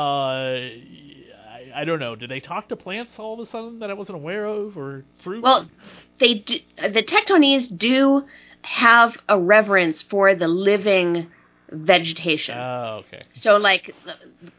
I, 1.52 1.72
I 1.76 1.86
don't 1.86 2.00
know. 2.00 2.16
Did 2.16 2.30
they 2.30 2.40
talk 2.42 2.68
to 2.70 2.76
plants 2.76 3.12
all 3.18 3.40
of 3.40 3.48
a 3.48 3.52
sudden 3.52 3.80
that 3.80 3.90
I 3.90 3.94
wasn't 3.94 4.18
aware 4.18 4.46
of, 4.46 4.78
or 4.78 5.06
fruit? 5.24 5.44
Well, 5.44 5.70
they 6.20 6.36
do, 6.36 6.60
the 6.78 7.04
Tenctonese 7.04 7.68
do 7.70 8.24
have 8.64 9.16
a 9.30 9.40
reverence 9.40 10.02
for 10.02 10.36
the 10.36 10.48
living 10.48 11.28
vegetation. 11.72 12.58
Oh, 12.58 13.04
okay. 13.06 13.24
So, 13.34 13.58
like 13.58 13.94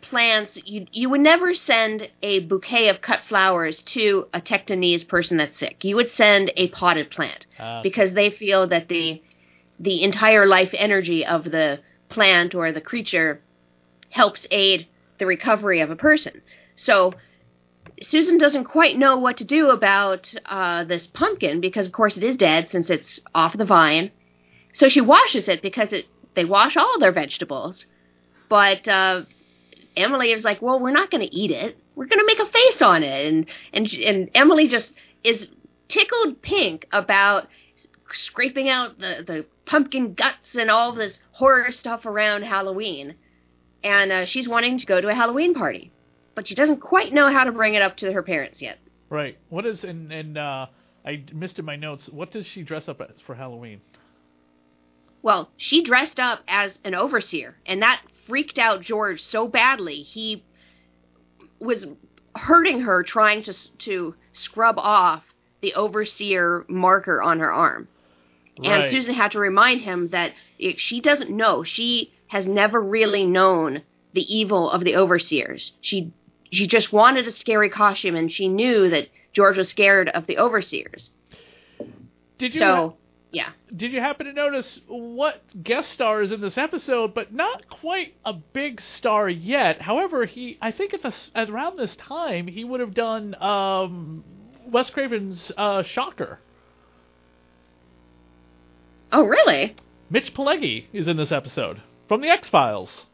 plants, 0.00 0.58
you 0.64 0.86
you 0.92 1.10
would 1.10 1.20
never 1.20 1.54
send 1.54 2.08
a 2.22 2.40
bouquet 2.40 2.88
of 2.88 3.00
cut 3.02 3.20
flowers 3.28 3.82
to 3.82 4.26
a 4.32 4.40
Tenctonese 4.40 5.04
person 5.04 5.36
that's 5.36 5.58
sick. 5.58 5.84
You 5.84 5.96
would 5.96 6.10
send 6.12 6.52
a 6.56 6.68
potted 6.68 7.10
plant 7.10 7.46
Uh, 7.58 7.82
because 7.82 8.14
they 8.14 8.30
feel 8.30 8.66
that 8.68 8.88
the 8.88 9.22
the 9.78 10.02
entire 10.02 10.46
life 10.46 10.70
energy 10.74 11.24
of 11.24 11.44
the 11.44 11.80
plant 12.08 12.54
or 12.54 12.72
the 12.72 12.80
creature 12.80 13.40
helps 14.10 14.46
aid 14.50 14.86
the 15.18 15.26
recovery 15.26 15.80
of 15.80 15.90
a 15.90 15.96
person. 15.96 16.40
So 16.76 17.14
Susan 18.02 18.38
doesn't 18.38 18.64
quite 18.64 18.98
know 18.98 19.16
what 19.18 19.38
to 19.38 19.44
do 19.44 19.70
about 19.70 20.32
uh, 20.46 20.84
this 20.84 21.06
pumpkin 21.06 21.60
because, 21.60 21.86
of 21.86 21.92
course, 21.92 22.16
it 22.16 22.24
is 22.24 22.36
dead 22.36 22.68
since 22.70 22.90
it's 22.90 23.20
off 23.34 23.56
the 23.56 23.64
vine. 23.64 24.10
So 24.74 24.88
she 24.88 25.00
washes 25.00 25.48
it 25.48 25.62
because 25.62 25.92
it 25.92 26.06
they 26.34 26.44
wash 26.44 26.76
all 26.76 26.98
their 26.98 27.12
vegetables. 27.12 27.86
But 28.48 28.86
uh, 28.86 29.22
Emily 29.96 30.32
is 30.32 30.44
like, 30.44 30.60
"Well, 30.62 30.80
we're 30.80 30.92
not 30.92 31.10
going 31.10 31.26
to 31.26 31.34
eat 31.34 31.50
it. 31.50 31.78
We're 31.94 32.06
going 32.06 32.20
to 32.20 32.26
make 32.26 32.38
a 32.38 32.50
face 32.50 32.82
on 32.82 33.02
it." 33.02 33.32
And 33.32 33.46
and 33.72 33.92
and 33.92 34.30
Emily 34.34 34.68
just 34.68 34.92
is 35.24 35.46
tickled 35.88 36.42
pink 36.42 36.86
about 36.92 37.48
scraping 38.12 38.68
out 38.68 38.98
the 38.98 39.24
the 39.26 39.46
pumpkin 39.66 40.14
guts 40.14 40.54
and 40.54 40.70
all 40.70 40.92
this 40.92 41.14
horror 41.32 41.72
stuff 41.72 42.04
around 42.04 42.42
Halloween. 42.42 43.14
And 43.84 44.12
uh, 44.12 44.24
she's 44.26 44.46
wanting 44.48 44.78
to 44.78 44.86
go 44.86 45.00
to 45.00 45.08
a 45.08 45.14
Halloween 45.14 45.54
party, 45.54 45.90
but 46.36 46.46
she 46.46 46.54
doesn't 46.54 46.80
quite 46.80 47.12
know 47.12 47.32
how 47.32 47.44
to 47.44 47.50
bring 47.52 47.74
it 47.74 47.82
up 47.82 47.96
to 47.98 48.12
her 48.12 48.22
parents 48.22 48.62
yet. 48.62 48.78
right. 49.10 49.36
What 49.48 49.66
is 49.66 49.82
and 49.82 50.12
and 50.12 50.38
uh, 50.38 50.66
I 51.04 51.24
missed 51.32 51.58
in 51.58 51.64
my 51.64 51.76
notes. 51.76 52.08
What 52.08 52.30
does 52.30 52.46
she 52.46 52.62
dress 52.62 52.88
up 52.88 53.00
as 53.00 53.20
for 53.26 53.34
Halloween? 53.34 53.80
Well, 55.22 55.50
she 55.56 55.82
dressed 55.84 56.18
up 56.18 56.40
as 56.48 56.72
an 56.84 56.94
overseer, 56.94 57.56
and 57.64 57.82
that 57.82 58.02
freaked 58.26 58.58
out 58.58 58.82
George 58.82 59.22
so 59.22 59.48
badly 59.48 60.02
he 60.02 60.44
was 61.60 61.86
hurting 62.34 62.80
her 62.80 63.02
trying 63.02 63.42
to 63.44 63.54
to 63.78 64.14
scrub 64.32 64.78
off 64.78 65.22
the 65.60 65.74
overseer 65.74 66.64
marker 66.68 67.22
on 67.22 67.38
her 67.38 67.52
arm. 67.52 67.88
And 68.62 68.90
Susan 68.90 69.14
had 69.14 69.32
to 69.32 69.38
remind 69.38 69.80
him 69.82 70.08
that 70.08 70.32
she 70.76 71.00
doesn't 71.00 71.30
know. 71.30 71.62
She 71.64 72.12
has 72.28 72.46
never 72.46 72.80
really 72.80 73.26
known 73.26 73.82
the 74.12 74.34
evil 74.34 74.70
of 74.70 74.84
the 74.84 74.96
overseers. 74.96 75.72
She 75.80 76.12
she 76.50 76.66
just 76.66 76.92
wanted 76.92 77.26
a 77.26 77.32
scary 77.32 77.70
costume, 77.70 78.14
and 78.14 78.30
she 78.30 78.48
knew 78.48 78.90
that 78.90 79.08
George 79.32 79.56
was 79.56 79.68
scared 79.68 80.08
of 80.10 80.26
the 80.26 80.38
overseers. 80.38 81.10
Did 82.38 82.54
you 82.54 82.60
So, 82.60 82.96
yeah. 83.32 83.50
did 83.74 83.92
you 83.92 84.00
happen 84.00 84.26
to 84.26 84.32
notice 84.32 84.80
what 84.86 85.42
guest 85.62 85.90
star 85.90 86.22
is 86.22 86.32
in 86.32 86.40
this 86.40 86.58
episode, 86.58 87.14
but 87.14 87.32
not 87.32 87.68
quite 87.68 88.14
a 88.24 88.32
big 88.32 88.80
star 88.80 89.28
yet? 89.28 89.80
However, 89.82 90.26
he 90.26 90.58
I 90.60 90.70
think 90.70 90.94
at 90.94 91.02
the 91.02 91.14
at 91.34 91.50
around 91.50 91.78
this 91.78 91.96
time 91.96 92.46
he 92.46 92.64
would 92.64 92.80
have 92.80 92.94
done 92.94 93.34
um, 93.42 94.24
Wes 94.66 94.90
Craven's 94.90 95.50
uh, 95.56 95.82
Shocker. 95.82 96.38
Oh, 99.10 99.24
really? 99.24 99.76
Mitch 100.08 100.34
Pileggi 100.34 100.86
is 100.92 101.08
in 101.08 101.16
this 101.16 101.32
episode 101.32 101.82
from 102.08 102.20
the 102.20 102.28
X 102.28 102.48
Files. 102.48 103.06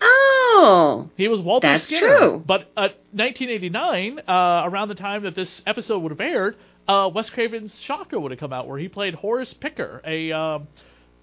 Oh. 0.00 1.08
He 1.16 1.28
was 1.28 1.40
Walter 1.40 1.68
That's 1.68 1.84
Skinner. 1.84 2.18
true. 2.18 2.42
But 2.44 2.62
uh, 2.76 2.90
1989, 3.12 4.20
uh, 4.28 4.62
around 4.64 4.88
the 4.88 4.94
time 4.94 5.22
that 5.22 5.34
this 5.34 5.62
episode 5.66 6.00
would 6.00 6.10
have 6.10 6.20
aired, 6.20 6.56
uh, 6.88 7.10
Wes 7.14 7.30
Craven's 7.30 7.72
Shocker 7.86 8.18
would 8.18 8.30
have 8.30 8.40
come 8.40 8.52
out, 8.52 8.66
where 8.68 8.78
he 8.78 8.88
played 8.88 9.14
Horace 9.14 9.54
Pinker, 9.54 10.00
a 10.04 10.32
um, 10.32 10.68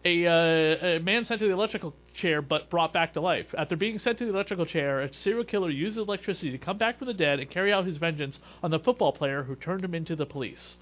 a, 0.05 0.25
uh, 0.25 0.85
a 0.97 0.99
man 0.99 1.25
sent 1.25 1.41
to 1.41 1.47
the 1.47 1.53
electrical 1.53 1.93
chair 2.13 2.41
but 2.41 2.69
brought 2.69 2.93
back 2.93 3.13
to 3.13 3.21
life. 3.21 3.47
After 3.57 3.75
being 3.75 3.99
sent 3.99 4.17
to 4.19 4.25
the 4.25 4.33
electrical 4.33 4.65
chair, 4.65 5.01
a 5.01 5.13
serial 5.13 5.43
killer 5.43 5.69
uses 5.69 5.97
electricity 5.97 6.51
to 6.51 6.57
come 6.57 6.77
back 6.77 6.97
from 6.97 7.07
the 7.07 7.13
dead 7.13 7.39
and 7.39 7.49
carry 7.49 7.73
out 7.73 7.85
his 7.85 7.97
vengeance 7.97 8.37
on 8.63 8.71
the 8.71 8.79
football 8.79 9.11
player 9.11 9.43
who 9.43 9.55
turned 9.55 9.83
him 9.83 9.93
into 9.93 10.15
the 10.15 10.25
police. 10.25 10.75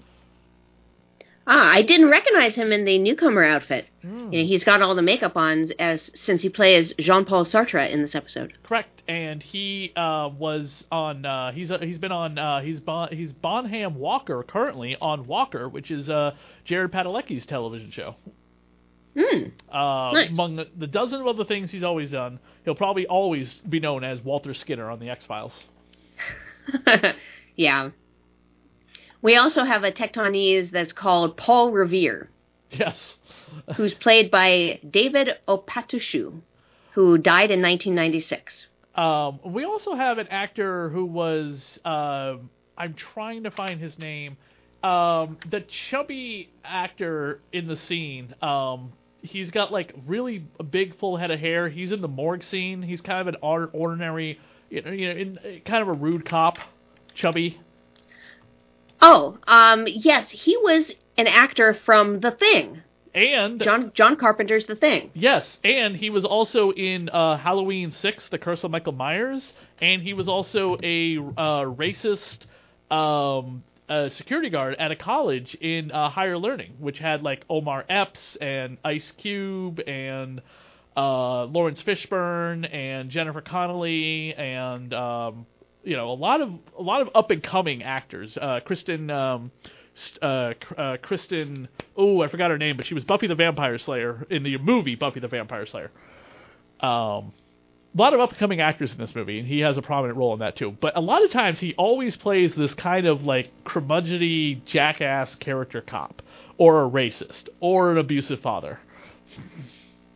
Ah, 1.50 1.70
I 1.72 1.80
didn't 1.80 2.10
recognize 2.10 2.54
him 2.54 2.72
in 2.72 2.84
the 2.84 2.98
newcomer 2.98 3.42
outfit. 3.42 3.86
Hmm. 4.02 4.30
You 4.30 4.42
know, 4.42 4.46
he's 4.46 4.64
got 4.64 4.82
all 4.82 4.94
the 4.94 5.00
makeup 5.02 5.34
on 5.34 5.70
as 5.78 6.10
since 6.14 6.42
he 6.42 6.50
plays 6.50 6.92
Jean-Paul 6.98 7.46
Sartre 7.46 7.90
in 7.90 8.02
this 8.02 8.14
episode. 8.14 8.52
Correct, 8.62 9.02
and 9.08 9.42
he 9.42 9.92
uh, 9.96 10.28
was 10.38 10.84
on. 10.92 11.24
Uh, 11.24 11.52
he's 11.52 11.70
uh, 11.70 11.78
he's 11.80 11.96
been 11.96 12.12
on. 12.12 12.38
Uh, 12.38 12.60
he's 12.60 12.80
bon, 12.80 13.08
he's 13.16 13.32
Bonham 13.32 13.94
Walker 13.94 14.42
currently 14.46 14.96
on 15.00 15.26
Walker, 15.26 15.70
which 15.70 15.90
is 15.90 16.10
uh, 16.10 16.32
Jared 16.66 16.92
Padalecki's 16.92 17.46
television 17.46 17.90
show. 17.92 18.14
Uh, 19.72 20.10
Nice. 20.12 20.28
Among 20.28 20.56
the, 20.56 20.68
the 20.76 20.86
dozen 20.86 21.20
of 21.20 21.26
other 21.26 21.44
things 21.44 21.70
he's 21.70 21.82
always 21.82 22.10
done, 22.10 22.38
he'll 22.64 22.74
probably 22.74 23.06
always 23.06 23.52
be 23.68 23.80
known 23.80 24.04
as 24.04 24.20
Walter 24.20 24.52
Skinner 24.54 24.90
on 24.90 25.00
the 25.00 25.08
X 25.08 25.24
Files. 25.26 25.52
yeah. 27.56 27.90
We 29.22 29.36
also 29.36 29.64
have 29.64 29.84
a 29.84 29.90
Tenctonese 29.92 30.70
that's 30.70 30.92
called 30.92 31.36
Paul 31.36 31.70
Revere, 31.72 32.28
Yes. 32.70 33.02
who's 33.76 33.94
played 33.94 34.30
by 34.30 34.80
David 34.88 35.30
Opatoshu, 35.48 36.40
who 36.92 37.18
died 37.18 37.50
in 37.50 37.60
1996. 37.62 38.66
Um, 38.94 39.40
we 39.44 39.64
also 39.64 39.94
have 39.94 40.18
an 40.18 40.28
actor 40.28 40.88
who 40.90 41.04
was. 41.04 41.78
Uh, 41.84 42.36
I'm 42.76 42.94
trying 42.94 43.44
to 43.44 43.50
find 43.50 43.80
his 43.80 43.98
name. 43.98 44.36
Um, 44.82 45.38
the 45.50 45.64
chubby 45.90 46.50
actor 46.64 47.40
in 47.52 47.66
the 47.66 47.76
scene. 47.76 48.34
Um, 48.42 48.92
he's 49.22 49.50
got 49.50 49.72
like 49.72 49.94
really 50.06 50.44
a 50.60 50.64
big 50.64 50.96
full 50.98 51.16
head 51.16 51.30
of 51.30 51.40
hair. 51.40 51.68
He's 51.68 51.90
in 51.92 52.00
the 52.00 52.08
morgue 52.08 52.44
scene. 52.44 52.82
He's 52.82 53.00
kind 53.00 53.20
of 53.20 53.34
an 53.34 53.40
ordinary, 53.72 54.38
you 54.70 54.82
know, 54.82 54.90
you 54.90 55.08
know, 55.08 55.20
in, 55.20 55.60
kind 55.64 55.82
of 55.82 55.88
a 55.88 55.92
rude 55.92 56.24
cop. 56.24 56.58
Chubby. 57.14 57.60
Oh, 59.00 59.38
um, 59.46 59.86
yes, 59.86 60.30
he 60.30 60.56
was 60.56 60.90
an 61.16 61.26
actor 61.26 61.78
from 61.84 62.20
The 62.20 62.30
Thing. 62.30 62.82
And 63.14 63.60
John 63.60 63.90
John 63.94 64.16
Carpenter's 64.16 64.66
The 64.66 64.76
Thing. 64.76 65.10
Yes, 65.14 65.58
and 65.64 65.96
he 65.96 66.10
was 66.10 66.24
also 66.24 66.70
in 66.72 67.08
uh, 67.08 67.38
Halloween 67.38 67.92
Six: 67.92 68.28
The 68.28 68.38
Curse 68.38 68.64
of 68.64 68.70
Michael 68.70 68.92
Myers, 68.92 69.54
and 69.80 70.02
he 70.02 70.12
was 70.12 70.28
also 70.28 70.76
a 70.82 71.16
uh, 71.16 71.64
racist 71.64 72.40
um, 72.90 73.64
uh, 73.88 74.08
security 74.10 74.50
guard 74.50 74.76
at 74.78 74.90
a 74.90 74.96
college 74.96 75.54
in 75.60 75.90
uh, 75.90 76.10
Higher 76.10 76.38
Learning, 76.38 76.74
which 76.78 76.98
had 76.98 77.22
like 77.22 77.44
Omar 77.48 77.84
Epps 77.88 78.36
and 78.40 78.76
Ice 78.84 79.10
Cube 79.12 79.80
and 79.86 80.42
uh, 80.96 81.44
Laurence 81.44 81.82
Fishburne 81.82 82.72
and 82.72 83.10
Jennifer 83.10 83.40
Connelly 83.40 84.34
and 84.34 84.92
um, 84.92 85.46
you 85.88 85.96
know 85.96 86.10
a 86.10 86.14
lot 86.14 86.40
of 86.40 86.52
a 86.78 86.82
lot 86.82 87.00
of 87.00 87.08
up 87.14 87.30
and 87.30 87.42
coming 87.42 87.82
actors. 87.82 88.36
Uh, 88.40 88.60
Kristen. 88.64 89.10
Um, 89.10 89.50
uh, 90.22 90.52
uh, 90.76 90.96
Kristen, 91.02 91.66
oh, 91.96 92.22
I 92.22 92.28
forgot 92.28 92.52
her 92.52 92.58
name, 92.58 92.76
but 92.76 92.86
she 92.86 92.94
was 92.94 93.02
Buffy 93.02 93.26
the 93.26 93.34
Vampire 93.34 93.78
Slayer 93.78 94.24
in 94.30 94.44
the 94.44 94.56
movie 94.58 94.94
Buffy 94.94 95.18
the 95.18 95.26
Vampire 95.26 95.66
Slayer. 95.66 95.90
Um, 96.78 97.32
a 97.92 97.96
lot 97.96 98.14
of 98.14 98.20
up 98.20 98.30
and 98.30 98.38
coming 98.38 98.60
actors 98.60 98.92
in 98.92 98.98
this 98.98 99.12
movie, 99.16 99.40
and 99.40 99.48
he 99.48 99.58
has 99.58 99.76
a 99.76 99.82
prominent 99.82 100.16
role 100.16 100.32
in 100.34 100.38
that 100.38 100.54
too. 100.54 100.76
But 100.80 100.96
a 100.96 101.00
lot 101.00 101.24
of 101.24 101.32
times 101.32 101.58
he 101.58 101.74
always 101.74 102.14
plays 102.16 102.54
this 102.54 102.74
kind 102.74 103.08
of 103.08 103.24
like 103.24 103.50
curmudgeony 103.64 104.64
jackass 104.66 105.34
character 105.34 105.80
cop, 105.80 106.22
or 106.58 106.84
a 106.84 106.88
racist, 106.88 107.48
or 107.58 107.90
an 107.90 107.98
abusive 107.98 108.40
father. 108.40 108.78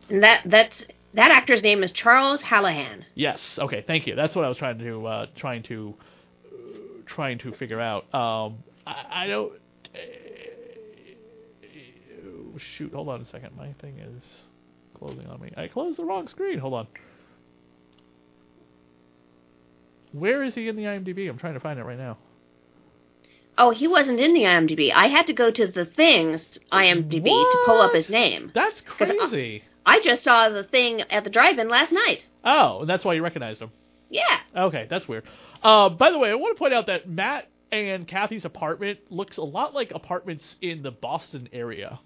And 0.09 0.23
that 0.23 0.43
that's 0.45 0.81
that 1.15 1.31
actor's 1.31 1.61
name 1.61 1.83
is 1.83 1.91
Charles 1.91 2.41
Hallahan. 2.41 3.03
Yes. 3.15 3.39
Okay. 3.57 3.83
Thank 3.85 4.07
you. 4.07 4.15
That's 4.15 4.35
what 4.35 4.45
I 4.45 4.49
was 4.49 4.57
trying 4.57 4.79
to 4.79 5.05
uh, 5.05 5.25
trying 5.35 5.63
to 5.63 5.93
uh, 6.45 6.47
trying 7.05 7.37
to 7.39 7.51
figure 7.53 7.79
out. 7.79 8.03
Um, 8.13 8.57
I, 8.85 9.23
I 9.23 9.27
don't. 9.27 9.53
oh, 12.25 12.57
shoot. 12.77 12.93
Hold 12.93 13.09
on 13.09 13.21
a 13.21 13.27
second. 13.27 13.55
My 13.55 13.73
thing 13.81 13.99
is 13.99 14.23
closing 14.97 15.27
on 15.27 15.39
me. 15.39 15.51
I 15.55 15.67
closed 15.67 15.97
the 15.97 16.05
wrong 16.05 16.27
screen. 16.27 16.57
Hold 16.59 16.73
on. 16.73 16.87
Where 20.13 20.43
is 20.43 20.53
he 20.53 20.67
in 20.67 20.75
the 20.75 20.83
IMDb? 20.83 21.29
I'm 21.29 21.37
trying 21.37 21.55
to 21.55 21.59
find 21.59 21.79
it 21.79 21.83
right 21.83 21.97
now. 21.97 22.17
Oh, 23.57 23.71
he 23.71 23.87
wasn't 23.87 24.19
in 24.19 24.33
the 24.33 24.41
IMDb. 24.41 24.91
I 24.93 25.07
had 25.07 25.27
to 25.27 25.33
go 25.33 25.51
to 25.51 25.67
the 25.67 25.85
Thing's 25.85 26.41
IMDb 26.71 27.25
to 27.25 27.63
pull 27.65 27.81
up 27.81 27.93
his 27.93 28.09
name. 28.09 28.51
That's 28.53 28.81
crazy. 28.81 29.63
I 29.85 29.99
just 30.03 30.23
saw 30.23 30.49
the 30.49 30.63
thing 30.63 31.01
at 31.01 31.23
the 31.23 31.29
drive-in 31.29 31.67
last 31.69 31.91
night. 31.91 32.23
Oh, 32.43 32.81
and 32.81 32.89
that's 32.89 33.03
why 33.05 33.13
you 33.13 33.23
recognized 33.23 33.61
him. 33.61 33.71
Yeah. 34.09 34.39
Okay, 34.55 34.87
that's 34.89 35.07
weird. 35.07 35.23
Uh, 35.61 35.89
by 35.89 36.11
the 36.11 36.17
way, 36.17 36.29
I 36.29 36.35
want 36.35 36.55
to 36.55 36.59
point 36.59 36.73
out 36.73 36.87
that 36.87 37.07
Matt 37.09 37.49
and 37.71 38.07
Kathy's 38.07 38.45
apartment 38.45 38.99
looks 39.09 39.37
a 39.37 39.43
lot 39.43 39.73
like 39.73 39.91
apartments 39.91 40.43
in 40.61 40.83
the 40.83 40.91
Boston 40.91 41.49
area. 41.51 41.99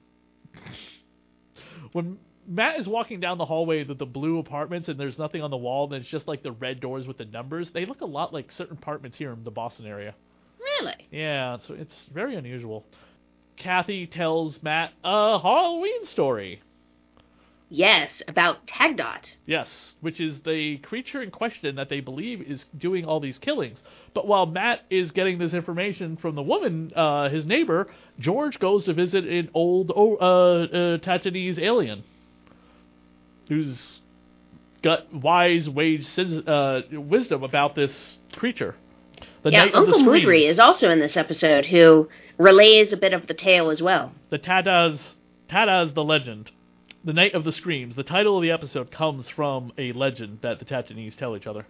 When 1.91 2.17
Matt 2.47 2.79
is 2.79 2.87
walking 2.87 3.19
down 3.19 3.37
the 3.37 3.45
hallway 3.45 3.81
of 3.81 3.97
the 3.97 4.05
blue 4.05 4.39
apartments 4.39 4.87
and 4.89 4.99
there's 4.99 5.17
nothing 5.17 5.41
on 5.41 5.51
the 5.51 5.57
wall 5.57 5.91
and 5.91 6.01
it's 6.01 6.09
just 6.09 6.27
like 6.27 6.43
the 6.43 6.51
red 6.51 6.79
doors 6.79 7.05
with 7.05 7.17
the 7.17 7.25
numbers, 7.25 7.69
they 7.73 7.85
look 7.85 8.01
a 8.01 8.05
lot 8.05 8.33
like 8.33 8.51
certain 8.51 8.77
apartments 8.77 9.17
here 9.17 9.33
in 9.33 9.43
the 9.43 9.51
Boston 9.51 9.85
area. 9.85 10.15
Really? 10.79 11.07
Yeah, 11.11 11.57
so 11.67 11.73
it's 11.73 11.95
very 12.13 12.35
unusual. 12.35 12.85
Kathy 13.55 14.05
tells 14.05 14.61
Matt 14.61 14.93
a 15.03 15.39
Halloween 15.39 16.05
story. 16.05 16.61
Yes, 17.69 18.09
about 18.29 18.65
Tagdot. 18.65 19.25
Yes, 19.45 19.67
which 19.99 20.21
is 20.21 20.39
the 20.45 20.77
creature 20.77 21.21
in 21.21 21.31
question 21.31 21.75
that 21.75 21.89
they 21.89 21.99
believe 21.99 22.41
is 22.41 22.63
doing 22.77 23.03
all 23.03 23.19
these 23.19 23.37
killings. 23.39 23.81
But 24.13 24.25
while 24.25 24.45
Matt 24.45 24.81
is 24.89 25.11
getting 25.11 25.37
this 25.37 25.53
information 25.53 26.15
from 26.15 26.35
the 26.35 26.41
woman, 26.43 26.93
uh, 26.95 27.27
his 27.29 27.45
neighbor, 27.45 27.87
George 28.19 28.57
goes 28.59 28.85
to 28.85 28.93
visit 28.93 29.25
an 29.25 29.49
old 29.53 29.91
uh, 29.91 29.93
uh, 29.93 30.97
Tenctonese 30.99 31.59
alien 31.59 32.03
who's 33.49 33.99
got 34.81 35.13
wise, 35.13 35.67
wage 35.67 36.07
uh, 36.17 36.81
wisdom 36.91 37.43
about 37.43 37.75
this 37.75 38.17
creature. 38.31 38.75
The 39.43 39.51
yeah, 39.51 39.63
Uncle 39.73 39.99
Moodri 39.99 40.43
is 40.43 40.59
also 40.59 40.89
in 40.89 40.99
this 40.99 41.15
episode, 41.15 41.65
who 41.65 42.09
relays 42.37 42.91
a 42.91 42.97
bit 42.97 43.13
of 43.13 43.27
the 43.27 43.33
tale 43.33 43.69
as 43.69 43.81
well. 43.81 44.11
the 44.29 44.39
Tatas 44.39 44.99
Tatas 45.49 45.93
the 45.93 46.03
legend, 46.03 46.51
the 47.05 47.13
Night 47.13 47.33
of 47.33 47.43
the 47.43 47.51
Screams. 47.51 47.95
The 47.95 48.03
title 48.03 48.35
of 48.37 48.41
the 48.43 48.51
episode 48.51 48.91
comes 48.91 49.29
from 49.29 49.71
a 49.77 49.91
legend 49.93 50.39
that 50.41 50.59
the 50.59 50.65
Tenctonese 50.65 51.15
tell 51.15 51.35
each 51.37 51.47
other. 51.47 51.65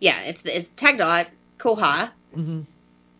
Yeah, 0.00 0.20
it's 0.22 0.40
it's 0.44 0.68
Tagdot 0.76 1.26
Koha, 1.58 2.10
Mm-hmm. 2.36 2.60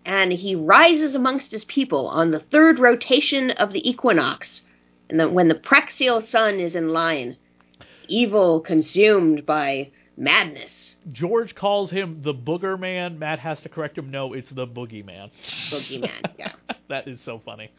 and 0.05 0.33
he 0.33 0.55
rises 0.55 1.15
amongst 1.15 1.51
his 1.51 1.65
people 1.65 2.07
on 2.07 2.31
the 2.31 2.41
third 2.41 2.79
rotation 2.79 3.51
of 3.53 3.73
the 3.73 3.89
equinox, 3.89 4.63
and 5.09 5.19
the, 5.21 5.29
when 5.29 5.49
the 5.49 5.55
praxial 5.55 6.29
sun 6.31 6.61
is 6.61 6.75
in 6.75 6.91
line, 6.91 7.37
evil 8.09 8.61
consumed 8.61 9.47
by 9.47 9.91
madness. 10.17 10.71
George 11.12 11.55
calls 11.55 11.90
him 11.90 12.23
the 12.23 12.35
Booger 12.35 12.79
Man. 12.79 13.19
Matt 13.19 13.38
has 13.38 13.61
to 13.61 13.69
correct 13.69 13.97
him. 13.97 14.11
No, 14.11 14.33
it's 14.33 14.51
the 14.51 14.66
Boogie 14.66 15.05
Man. 15.05 15.31
Boogeyman, 15.71 16.11
yeah. 16.38 16.53
that 16.88 17.07
is 17.07 17.21
so 17.25 17.40
funny. 17.45 17.71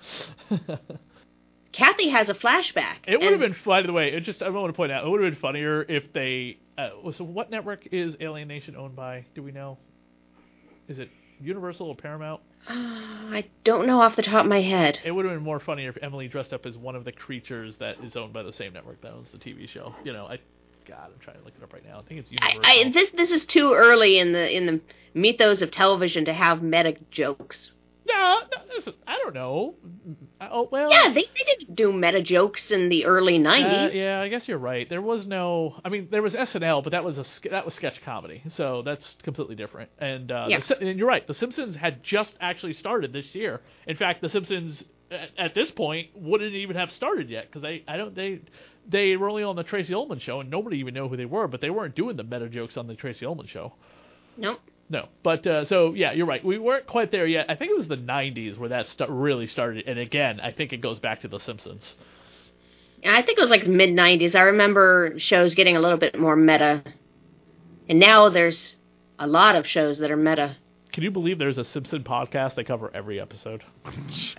Kathy 1.74 2.10
has 2.10 2.30
a 2.30 2.34
flashback. 2.34 2.98
It 3.08 3.20
would 3.20 3.32
have 3.32 3.40
been, 3.40 3.56
by 3.66 3.84
the 3.84 3.94
way, 3.94 4.14
it 4.14 4.24
just 4.24 4.42
I 4.42 4.50
want 4.50 4.74
to 4.74 4.78
point 4.78 4.92
out, 4.92 5.06
it 5.06 5.10
would 5.10 5.22
have 5.22 5.32
been 5.32 5.40
funnier 5.40 5.84
if 5.84 6.12
they. 6.14 6.58
Uh, 6.78 7.12
so, 7.16 7.24
what 7.24 7.52
network 7.52 7.88
is 7.92 8.16
Alien 8.20 8.48
Nation 8.48 8.76
owned 8.76 8.96
by? 8.96 9.26
Do 9.36 9.44
we 9.44 9.52
know? 9.52 9.78
Is 10.88 10.98
it 11.00 11.10
Universal 11.40 11.88
or 11.88 11.96
Paramount? 11.96 12.42
I 12.70 13.46
don't 13.64 13.88
know 13.88 14.02
off 14.02 14.16
the 14.16 14.24
top 14.24 14.46
of 14.46 14.50
my 14.50 14.62
head. 14.62 15.00
It 15.06 15.12
would 15.12 15.26
have 15.26 15.34
been 15.34 15.44
more 15.44 15.60
funnier 15.60 15.90
if 15.90 15.98
Emily 16.02 16.28
dressed 16.28 16.52
up 16.52 16.66
as 16.66 16.78
one 16.78 16.96
of 16.96 17.06
the 17.06 17.12
creatures 17.12 17.76
that 17.80 17.96
is 18.04 18.16
owned 18.16 18.34
by 18.34 18.44
the 18.44 18.54
same 18.54 18.74
network 18.74 19.02
that 19.02 19.12
owns 19.12 19.28
the 19.32 19.38
TV 19.38 19.70
show. 19.70 19.96
You 20.04 20.14
know, 20.14 20.26
I. 20.26 20.40
God, 20.88 21.10
I'm 21.14 21.20
trying 21.20 21.38
to 21.40 21.44
look 21.44 21.54
it 21.58 21.64
up 21.64 21.74
right 21.74 21.86
now. 21.86 22.00
I 22.00 22.04
think 22.04 22.22
it's 22.22 22.32
Universal. 22.32 22.62
I, 22.64 22.84
I 22.88 22.92
this 22.92 23.10
this 23.16 23.30
is 23.32 23.46
too 23.46 23.74
early 23.76 24.18
in 24.20 24.32
the 24.34 24.56
in 24.56 24.66
the 24.66 24.82
mythos 25.14 25.62
of 25.62 25.72
television 25.72 26.26
to 26.26 26.34
have 26.34 26.62
meta 26.62 26.96
jokes. 27.12 27.72
no, 28.08 28.40
no, 28.56 28.76
listen, 28.76 28.94
I 29.06 29.18
don't 29.18 29.34
know. 29.36 29.76
I- 30.40 30.48
Oh 30.50 30.70
well. 30.72 30.90
Yeah, 30.90 31.10
they, 31.14 31.24
they 31.24 31.44
didn't 31.58 31.76
do 31.76 31.92
meta 31.92 32.22
jokes 32.22 32.72
in 32.72 32.88
the 32.90 33.04
early 33.06 33.36
Uh, 33.36 33.50
'90s. 33.52 33.94
yeah, 33.94 34.22
I 34.22 34.30
guess 34.30 34.48
you're 34.48 34.58
right. 34.58 34.88
There 34.90 35.02
was 35.02 35.26
no. 35.26 35.76
I 35.84 35.90
mean, 35.90 36.08
there 36.10 36.22
was 36.22 36.34
SNL, 36.34 36.84
but 36.84 36.92
that 36.92 37.04
was 37.04 37.18
a 37.18 37.26
that 37.50 37.66
was 37.66 37.74
sketch 37.74 38.02
comedy, 38.06 38.44
so 38.52 38.82
that's 38.84 39.16
completely 39.24 39.56
different. 39.56 39.90
And 40.00 40.32
uh, 40.32 40.46
Yeah. 40.50 40.60
the, 40.66 40.80
and 40.80 40.98
you're 40.98 41.08
right. 41.08 41.28
The 41.28 41.34
Simpsons 41.34 41.76
had 41.76 42.02
just 42.04 42.32
actually 42.40 42.74
started 42.74 43.12
this 43.12 43.36
year. 43.36 43.62
In 43.88 43.98
fact, 43.98 44.22
the 44.22 44.30
Simpsons 44.30 44.82
at, 45.12 45.30
at 45.38 45.54
this 45.56 45.70
point 45.72 46.10
wouldn't 46.16 46.54
even 46.54 46.76
have 46.78 46.92
started 46.92 47.30
yet 47.30 47.48
because 47.48 47.62
they 47.62 47.84
I 47.90 47.98
don't 47.98 48.16
they 48.16 48.40
they 48.88 49.18
were 49.18 49.30
only 49.30 49.44
on 49.44 49.56
the 49.56 49.64
Tracey 49.64 49.94
Ullman 49.94 50.20
show 50.20 50.40
and 50.40 50.50
nobody 50.50 50.78
even 50.78 50.94
knew 50.94 51.08
who 51.08 51.18
they 51.18 51.26
were, 51.26 51.48
but 51.48 51.62
they 51.62 51.70
weren't 51.70 51.96
doing 51.96 52.16
the 52.18 52.24
meta 52.24 52.50
jokes 52.50 52.78
on 52.78 52.88
the 52.88 52.96
Tracey 52.96 53.26
Ullman 53.26 53.48
show. 53.48 53.74
Nope. 54.38 54.60
No, 54.90 55.10
but 55.22 55.46
uh, 55.46 55.66
so 55.66 55.94
yeah, 55.94 56.14
you're 56.14 56.26
right. 56.26 56.44
We 56.44 56.58
weren't 56.58 56.88
quite 56.88 57.12
there 57.12 57.28
yet. 57.28 57.48
I 57.50 57.56
think 57.56 57.72
it 57.72 57.78
was 57.78 57.90
the 57.90 57.98
'90s 57.98 58.58
where 58.58 58.70
that 58.70 58.88
st- 58.90 59.10
really 59.10 59.48
started, 59.48 59.86
and 59.86 60.00
again, 60.00 60.40
I 60.40 60.52
think 60.52 60.72
it 60.72 60.78
goes 60.78 60.98
back 61.00 61.22
to 61.22 61.28
The 61.28 61.40
Simpsons. 61.40 61.94
I 63.06 63.22
think 63.22 63.38
it 63.38 63.42
was 63.42 63.50
like 63.50 63.68
mid 63.68 63.90
'90s. 63.90 64.34
I 64.34 64.44
remember 64.44 65.16
shows 65.18 65.56
getting 65.56 65.76
a 65.76 65.82
little 65.82 65.98
bit 65.98 66.18
more 66.18 66.38
meta, 66.38 66.84
and 67.90 68.00
now 68.00 68.30
there's 68.30 68.76
a 69.20 69.28
lot 69.28 69.58
of 69.58 69.68
shows 69.68 69.98
that 70.00 70.10
are 70.10 70.16
meta. 70.16 70.56
Can 70.94 71.04
you 71.04 71.12
believe 71.12 71.38
there's 71.38 71.58
a 71.58 71.66
Simpson 71.66 72.04
podcast 72.04 72.56
they 72.56 72.64
cover 72.64 72.90
every 72.94 73.20
episode? 73.20 73.64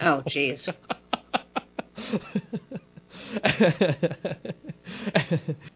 Oh, 0.01 0.23
jeez. 0.27 0.67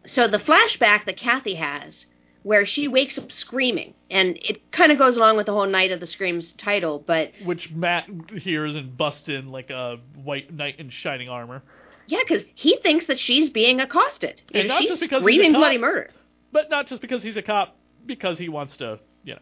So 0.07 0.29
the 0.29 0.39
flashback 0.39 1.05
that 1.07 1.17
Kathy 1.17 1.55
has, 1.57 2.07
where 2.43 2.67
she 2.67 2.89
wakes 2.89 3.17
up 3.19 3.31
screaming, 3.33 3.95
and 4.11 4.37
it 4.43 4.71
kind 4.73 4.91
of 4.93 4.99
goes 4.99 5.17
along 5.17 5.37
with 5.37 5.47
the 5.47 5.53
whole 5.53 5.67
Night 5.67 5.93
of 5.93 6.01
the 6.01 6.07
Screams 6.07 6.53
title, 6.59 7.03
but 7.07 7.33
Which 7.45 7.71
Matt 7.71 8.07
hears 8.37 8.75
and 8.75 8.97
busts 8.97 9.29
in 9.29 9.51
like 9.53 9.71
a 9.71 9.99
white 10.23 10.53
knight 10.53 10.79
in 10.81 10.91
shining 10.91 11.29
armor. 11.29 11.63
yeah, 12.07 12.19
because 12.27 12.43
he 12.55 12.77
thinks 12.83 13.07
that 13.07 13.19
she's 13.21 13.49
being 13.49 13.81
accosted, 13.81 14.41
And 14.53 14.61
and, 14.63 14.69
not 14.69 14.81
she's 14.81 14.91
just 14.91 15.01
because 15.01 15.19
he's 15.23 15.29
a 15.29 15.33
screaming 15.33 15.53
cop. 15.53 15.61
bloody 15.61 15.79
murder. 15.79 16.11
But 16.53 16.69
not 16.71 16.87
just 16.89 17.01
because 17.01 17.23
he's 17.23 17.37
a 17.37 17.43
cop, 17.43 17.77
because 18.07 18.39
he 18.39 18.49
wants 18.49 18.77
to, 18.79 18.99
you 19.25 19.35
know, 19.35 19.41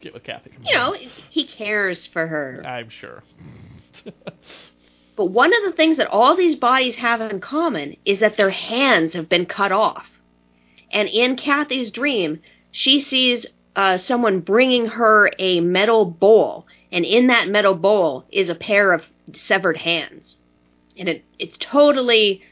get 0.00 0.12
with 0.14 0.22
Kathy. 0.24 0.50
You 0.64 0.74
know, 0.74 0.94
he 1.30 1.46
cares 1.46 2.06
for 2.06 2.26
her. 2.26 2.62
I'm 2.66 2.90
sure. 2.90 3.22
But 5.16 5.26
one 5.26 5.54
of 5.54 5.62
the 5.64 5.76
things 5.76 5.96
that 5.98 6.08
all 6.08 6.36
these 6.36 6.56
bodies 6.56 6.96
have 6.96 7.20
in 7.20 7.40
common 7.40 7.96
is 8.04 8.20
that 8.20 8.36
their 8.36 8.50
hands 8.50 9.14
have 9.14 9.28
been 9.28 9.46
cut 9.46 9.72
off. 9.72 10.06
And 10.90 11.08
in 11.08 11.36
Kathy's 11.36 11.90
dream, 11.90 12.40
she 12.70 13.00
sees 13.00 13.46
uh, 13.76 13.98
someone 13.98 14.40
bringing 14.40 14.86
her 14.86 15.30
a 15.38 15.60
metal 15.60 16.04
bowl, 16.04 16.66
and 16.92 17.04
in 17.04 17.28
that 17.28 17.48
metal 17.48 17.74
bowl 17.74 18.24
is 18.30 18.48
a 18.48 18.54
pair 18.54 18.92
of 18.92 19.02
severed 19.34 19.78
hands. 19.78 20.36
And 20.96 21.08
it 21.08 21.24
it's 21.38 21.56
totally 21.58 22.42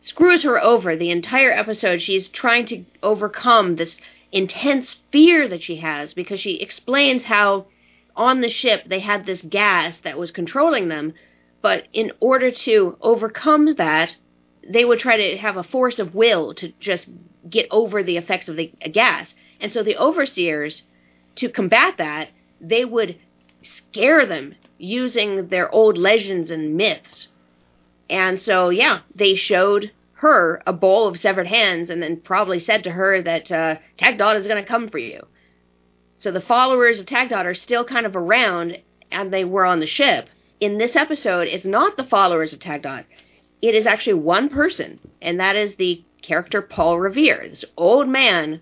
screws 0.00 0.42
her 0.44 0.62
over 0.62 0.96
the 0.96 1.10
entire 1.10 1.52
episode. 1.52 2.00
She's 2.00 2.28
trying 2.28 2.66
to 2.66 2.84
overcome 3.02 3.76
this 3.76 3.96
intense 4.32 4.96
fear 5.12 5.48
that 5.48 5.62
she 5.62 5.76
has 5.76 6.14
because 6.14 6.40
she 6.40 6.54
explains 6.54 7.24
how 7.24 7.66
on 8.14 8.40
the 8.40 8.50
ship 8.50 8.84
they 8.86 9.00
had 9.00 9.26
this 9.26 9.42
gas 9.42 9.96
that 10.04 10.18
was 10.18 10.30
controlling 10.30 10.88
them, 10.88 11.12
But 11.66 11.88
in 11.92 12.12
order 12.20 12.52
to 12.52 12.96
overcome 13.00 13.74
that, 13.74 14.14
they 14.62 14.84
would 14.84 15.00
try 15.00 15.16
to 15.16 15.36
have 15.38 15.56
a 15.56 15.64
force 15.64 15.98
of 15.98 16.14
will 16.14 16.54
to 16.54 16.72
just 16.78 17.08
get 17.50 17.66
over 17.72 18.04
the 18.04 18.18
effects 18.18 18.46
of 18.48 18.54
the 18.54 18.70
gas. 18.92 19.34
And 19.58 19.72
so 19.72 19.82
the 19.82 19.96
overseers, 19.96 20.84
to 21.34 21.48
combat 21.48 21.96
that, 21.98 22.28
they 22.60 22.84
would 22.84 23.18
scare 23.78 24.24
them 24.26 24.54
using 24.78 25.48
their 25.48 25.68
old 25.74 25.98
legends 25.98 26.52
and 26.52 26.76
myths. 26.76 27.26
And 28.08 28.40
so, 28.40 28.68
yeah, 28.68 29.00
they 29.12 29.34
showed 29.34 29.90
her 30.12 30.62
a 30.68 30.72
bowl 30.72 31.08
of 31.08 31.18
severed 31.18 31.48
hands 31.48 31.90
and 31.90 32.00
then 32.00 32.20
probably 32.20 32.60
said 32.60 32.84
to 32.84 32.92
her 32.92 33.20
that 33.22 33.50
uh, 33.50 33.74
Tagdot 33.98 34.38
is 34.38 34.46
going 34.46 34.62
to 34.62 34.68
come 34.68 34.88
for 34.88 34.98
you. 34.98 35.26
So 36.20 36.30
the 36.30 36.40
followers 36.40 37.00
of 37.00 37.06
Tagdot 37.06 37.44
are 37.44 37.56
still 37.56 37.84
kind 37.84 38.06
of 38.06 38.14
around 38.14 38.78
and 39.10 39.32
they 39.32 39.44
were 39.44 39.66
on 39.66 39.80
the 39.80 39.88
ship. 39.88 40.28
In 40.60 40.78
this 40.78 40.96
episode, 40.96 41.48
it's 41.48 41.66
not 41.66 41.96
the 41.96 42.04
followers 42.04 42.52
of 42.52 42.60
Tagdot. 42.60 43.04
It 43.60 43.74
is 43.74 43.86
actually 43.86 44.14
one 44.14 44.48
person, 44.48 44.98
and 45.20 45.38
that 45.38 45.56
is 45.56 45.76
the 45.76 46.02
character 46.22 46.62
Paul 46.62 46.98
Revere, 46.98 47.48
this 47.48 47.64
old 47.76 48.08
man 48.08 48.60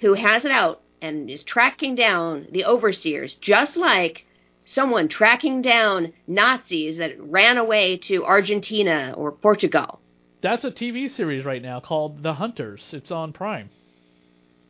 who 0.00 0.14
has 0.14 0.44
it 0.44 0.50
out 0.50 0.80
and 1.02 1.28
is 1.30 1.44
tracking 1.44 1.94
down 1.94 2.46
the 2.50 2.64
overseers, 2.64 3.34
just 3.34 3.76
like 3.76 4.24
someone 4.64 5.08
tracking 5.08 5.60
down 5.60 6.14
Nazis 6.26 6.96
that 6.96 7.20
ran 7.20 7.58
away 7.58 7.98
to 7.98 8.24
Argentina 8.24 9.12
or 9.16 9.30
Portugal. 9.30 10.00
That's 10.42 10.64
a 10.64 10.70
TV 10.70 11.14
series 11.14 11.44
right 11.44 11.62
now 11.62 11.80
called 11.80 12.22
The 12.22 12.34
Hunters. 12.34 12.82
It's 12.92 13.10
on 13.10 13.32
Prime. 13.32 13.70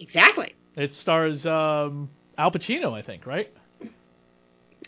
Exactly. 0.01 0.55
It 0.77 0.95
stars 0.97 1.47
um, 1.47 2.11
Al 2.37 2.51
Pacino, 2.51 2.93
I 2.93 3.03
think, 3.03 3.27
right? 3.27 3.53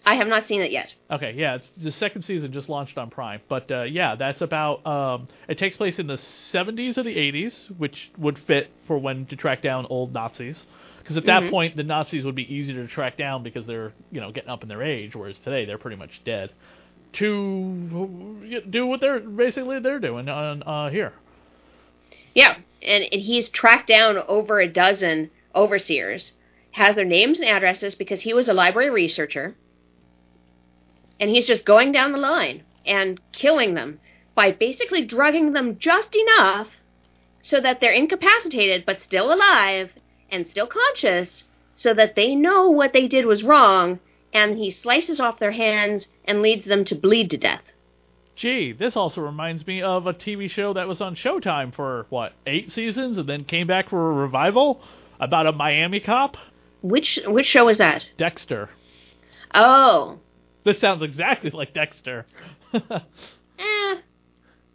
I 0.07 0.15
have 0.15 0.29
not 0.29 0.47
seen 0.47 0.61
it 0.63 0.71
yet. 0.71 0.87
Okay, 1.11 1.35
yeah, 1.37 1.57
it's, 1.57 1.67
the 1.77 1.91
second 1.91 2.23
season 2.23 2.53
just 2.53 2.69
launched 2.69 2.97
on 2.97 3.11
Prime, 3.11 3.41
but 3.49 3.69
uh, 3.73 3.83
yeah, 3.83 4.15
that's 4.15 4.41
about. 4.41 4.87
Um, 4.87 5.27
it 5.49 5.59
takes 5.59 5.77
place 5.77 5.99
in 5.99 6.07
the 6.07 6.19
70s 6.53 6.97
or 6.97 7.03
the 7.03 7.17
80s, 7.17 7.77
which 7.77 8.13
would 8.17 8.39
fit 8.39 8.71
for 8.87 8.99
when 8.99 9.27
to 9.27 9.37
track 9.37 9.63
down 9.63 9.85
old 9.91 10.15
Nazis, 10.15 10.65
because 11.01 11.17
at 11.17 11.27
that 11.27 11.43
Mhm. 11.43 11.51
point 11.51 11.77
the 11.77 11.83
Nazis 11.83 12.25
would 12.25 12.37
be 12.37 12.53
easier 12.55 12.87
to 12.87 12.89
track 12.89 13.17
down 13.17 13.43
because 13.43 13.67
they're 13.67 13.93
you 14.13 14.21
know 14.21 14.31
getting 14.31 14.49
up 14.49 14.63
in 14.63 14.69
their 14.69 14.83
age, 14.83 15.17
whereas 15.17 15.39
today 15.41 15.65
they're 15.65 15.77
pretty 15.77 15.97
much 15.97 16.23
dead. 16.25 16.51
To 17.15 18.63
do 18.71 18.87
what 18.87 19.01
they're 19.01 19.21
basically 19.21 19.81
they're 19.81 19.99
doing 19.99 20.29
on 20.29 20.63
uh, 20.63 20.91
here. 20.91 21.15
Yeah, 22.35 22.59
and, 22.83 23.05
and 23.11 23.23
he's 23.23 23.49
tracked 23.49 23.89
down 23.89 24.19
over 24.29 24.61
a 24.61 24.69
dozen 24.69 25.31
overseers, 25.55 26.33
has 26.73 26.95
their 26.95 27.05
names 27.07 27.39
and 27.39 27.49
addresses 27.49 27.95
because 27.95 28.21
he 28.21 28.35
was 28.35 28.47
a 28.49 28.53
library 28.53 28.91
researcher, 28.91 29.57
and 31.21 31.31
he's 31.31 31.47
just 31.47 31.65
going 31.65 31.93
down 31.93 32.13
the 32.13 32.19
line 32.19 32.63
and 32.85 33.21
killing 33.33 33.75
them 33.75 33.99
by 34.35 34.53
basically 34.53 35.05
drugging 35.05 35.53
them 35.53 35.79
just 35.79 36.15
enough 36.15 36.69
so 37.43 37.61
that 37.61 37.81
they're 37.81 37.93
incapacitated 37.93 38.85
but 38.85 39.01
still 39.03 39.33
alive 39.33 39.91
and 40.31 40.47
still 40.47 40.67
conscious 40.67 41.45
so 41.75 41.95
that 41.95 42.17
they 42.17 42.35
know 42.35 42.71
what 42.71 42.93
they 42.93 43.07
did 43.07 43.27
was 43.27 43.43
wrong 43.43 43.99
and 44.33 44.59
he 44.59 44.71
slices 44.71 45.21
off 45.21 45.39
their 45.39 45.53
hands 45.53 46.09
and 46.25 46.43
leads 46.43 46.67
them 46.67 46.85
to 46.85 46.95
bleed 46.95 47.31
to 47.31 47.37
death. 47.37 47.63
Gee, 48.35 48.73
this 48.73 48.97
also 48.97 49.23
reminds 49.23 49.67
me 49.67 49.81
of 49.81 50.07
a 50.07 50.13
TV 50.13 50.51
show 50.51 50.75
that 50.75 50.89
was 50.89 51.01
on 51.01 51.17
Showtime 51.17 51.75
for 51.75 52.07
what 52.11 52.35
eight 52.47 52.71
seasons 52.71 53.17
and 53.17 53.27
then 53.27 53.45
came 53.45 53.67
back 53.67 53.89
for 53.89 54.11
a 54.11 54.15
revival 54.15 54.83
about 55.19 55.47
a 55.47 55.53
Miami 55.53 56.01
cop, 56.01 56.37
Which 56.83 57.19
which 57.27 57.47
show 57.47 57.69
is 57.71 57.79
that? 57.79 58.05
Dexter. 58.19 58.69
Oh, 59.55 60.19
This 60.67 60.81
sounds 60.81 61.01
exactly 61.01 61.51
like 61.51 61.73
Dexter. 61.73 62.27
eh, 62.75 63.95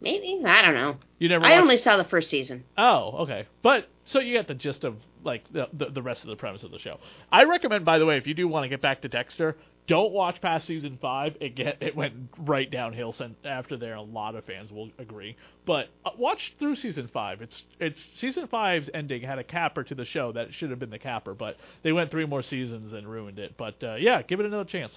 maybe 0.00 0.42
I 0.42 0.62
don't 0.62 0.74
know. 0.74 0.96
you 1.18 1.28
never. 1.28 1.44
I 1.44 1.50
watched- 1.50 1.60
only 1.62 1.76
saw 1.76 1.98
the 1.98 2.04
first 2.04 2.30
season. 2.30 2.64
Oh, 2.78 3.18
okay. 3.24 3.46
But 3.62 3.90
so 4.06 4.18
you 4.18 4.32
get 4.32 4.48
the 4.48 4.54
gist 4.54 4.84
of 4.84 4.96
like 5.22 5.44
the, 5.52 5.68
the 5.74 5.90
the 5.90 6.00
rest 6.00 6.22
of 6.22 6.30
the 6.30 6.36
premise 6.36 6.62
of 6.62 6.70
the 6.70 6.78
show. 6.78 6.98
I 7.30 7.44
recommend, 7.44 7.84
by 7.84 7.98
the 7.98 8.06
way, 8.06 8.16
if 8.16 8.26
you 8.26 8.32
do 8.32 8.48
want 8.48 8.64
to 8.64 8.70
get 8.70 8.80
back 8.80 9.02
to 9.02 9.08
Dexter, 9.08 9.54
don't 9.86 10.12
watch 10.12 10.40
past 10.40 10.66
season 10.66 10.98
five. 11.02 11.36
It 11.40 11.56
get 11.56 11.82
it 11.82 11.94
went 11.94 12.14
right 12.38 12.70
downhill 12.70 13.12
since 13.12 13.36
after 13.44 13.76
there. 13.76 13.96
A 13.96 14.00
lot 14.00 14.34
of 14.34 14.46
fans 14.46 14.72
will 14.72 14.88
agree. 14.98 15.36
But 15.66 15.88
uh, 16.06 16.12
watch 16.16 16.54
through 16.58 16.76
season 16.76 17.10
five. 17.12 17.42
It's 17.42 17.62
it's 17.78 18.00
season 18.16 18.46
five's 18.46 18.88
ending 18.94 19.20
had 19.20 19.38
a 19.38 19.44
capper 19.44 19.84
to 19.84 19.94
the 19.94 20.06
show 20.06 20.32
that 20.32 20.54
should 20.54 20.70
have 20.70 20.78
been 20.78 20.88
the 20.88 20.98
capper, 20.98 21.34
but 21.34 21.58
they 21.82 21.92
went 21.92 22.10
three 22.10 22.24
more 22.24 22.42
seasons 22.42 22.94
and 22.94 23.06
ruined 23.06 23.38
it. 23.38 23.58
But 23.58 23.74
uh, 23.84 23.96
yeah, 23.96 24.22
give 24.22 24.40
it 24.40 24.46
another 24.46 24.64
chance. 24.64 24.94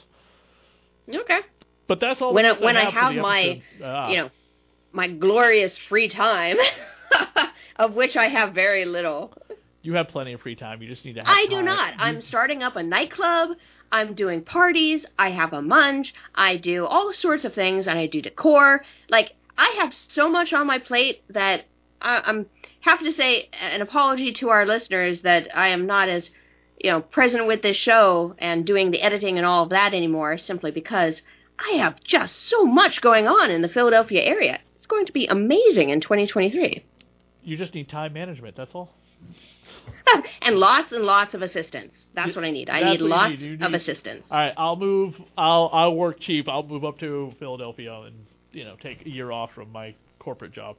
Okay. 1.14 1.40
But 1.88 2.00
that's 2.00 2.22
all. 2.22 2.34
When 2.34 2.46
the 2.46 2.56
I, 2.56 2.60
when 2.60 2.78
I 2.78 2.90
have, 2.90 3.14
have 3.14 3.16
my. 3.16 3.62
Ah. 3.84 4.10
you 4.10 4.18
know 4.18 4.30
my 4.92 5.08
glorious 5.10 5.78
free 5.78 6.08
time, 6.08 6.58
of 7.76 7.94
which 7.94 8.16
I 8.16 8.30
have 8.30 8.54
very 8.54 8.86
little. 8.86 9.34
you 9.82 9.94
have 9.94 10.08
plenty 10.08 10.34
of 10.34 10.42
free 10.42 10.56
time. 10.56 10.82
You 10.82 10.88
just 10.88 11.04
need 11.06 11.14
to. 11.16 11.20
have 11.22 11.30
I 11.30 11.46
do 11.48 11.62
not. 11.62 11.96
You- 11.96 12.00
I'm 12.02 12.22
starting 12.22 12.64
up 12.64 12.76
a 12.76 12.84
nightclub. 12.84 13.58
I'm 13.92 14.16
doing 14.16 14.42
parties. 14.42 15.06
I 15.20 15.30
have 15.32 15.54
a 15.54 15.62
munch. 15.62 16.14
I 16.34 16.58
do 16.58 16.86
all 16.86 17.14
sorts 17.14 17.46
of 17.46 17.54
things, 17.54 17.88
and 17.88 18.00
I 18.00 18.08
do 18.08 18.22
decor. 18.22 18.84
Like 19.10 19.34
I 19.58 19.76
have 19.80 19.94
so 19.94 20.30
much 20.30 20.54
on 20.54 20.66
my 20.66 20.80
plate 20.80 21.24
that 21.30 21.66
I, 22.02 22.22
I'm 22.26 22.48
have 22.82 23.00
to 23.00 23.14
say 23.14 23.50
an 23.60 23.82
apology 23.82 24.32
to 24.32 24.50
our 24.50 24.66
listeners 24.66 25.22
that 25.22 25.48
I 25.56 25.70
am 25.70 25.88
not 25.88 26.08
as 26.08 26.30
you 26.80 26.92
know 26.92 27.02
present 27.02 27.48
with 27.48 27.62
this 27.62 27.78
show 27.78 28.36
and 28.38 28.66
doing 28.66 28.92
the 28.92 29.02
editing 29.02 29.38
and 29.38 29.46
all 29.46 29.64
of 29.64 29.70
that 29.70 29.94
anymore. 29.94 30.38
Simply 30.38 30.72
because 30.72 31.16
I 31.60 31.78
have 31.78 32.04
just 32.04 32.50
so 32.50 32.66
much 32.66 33.02
going 33.02 33.28
on 33.28 33.52
in 33.52 33.62
the 33.62 33.70
Philadelphia 33.70 34.24
area. 34.24 34.60
It's 34.78 34.88
going 34.88 35.06
to 35.06 35.14
be 35.14 35.26
amazing 35.26 35.90
in 35.90 36.02
2023. 36.02 36.84
You 37.44 37.58
just 37.58 37.74
need 37.74 37.90
time 37.90 38.14
management. 38.14 38.56
That's 38.56 38.74
all. 38.76 38.92
and 40.42 40.58
lots 40.58 40.92
and 40.92 41.04
lots 41.04 41.34
of 41.34 41.42
assistance. 41.42 41.94
That's 42.14 42.36
what 42.36 42.46
I 42.46 42.52
need. 42.52 42.70
I 42.70 42.82
That's 42.82 43.02
need 43.02 43.02
lots 43.02 43.32
need. 43.32 43.60
You 43.62 43.66
of 43.66 43.74
assistance. 43.74 44.26
All 44.30 44.38
right, 44.38 44.54
I'll 44.58 44.76
move. 44.76 45.16
I'll 45.38 45.70
I'll 45.74 45.96
work 45.96 46.20
cheap. 46.20 46.48
I'll 46.48 46.64
move 46.64 46.86
up 46.86 47.00
to 47.00 47.34
Philadelphia 47.40 47.94
and 48.02 48.16
you 48.52 48.64
know 48.64 48.76
take 48.82 49.06
a 49.06 49.10
year 49.10 49.32
off 49.32 49.52
from 49.54 49.72
my 49.72 49.96
corporate 50.26 50.52
job. 50.52 50.76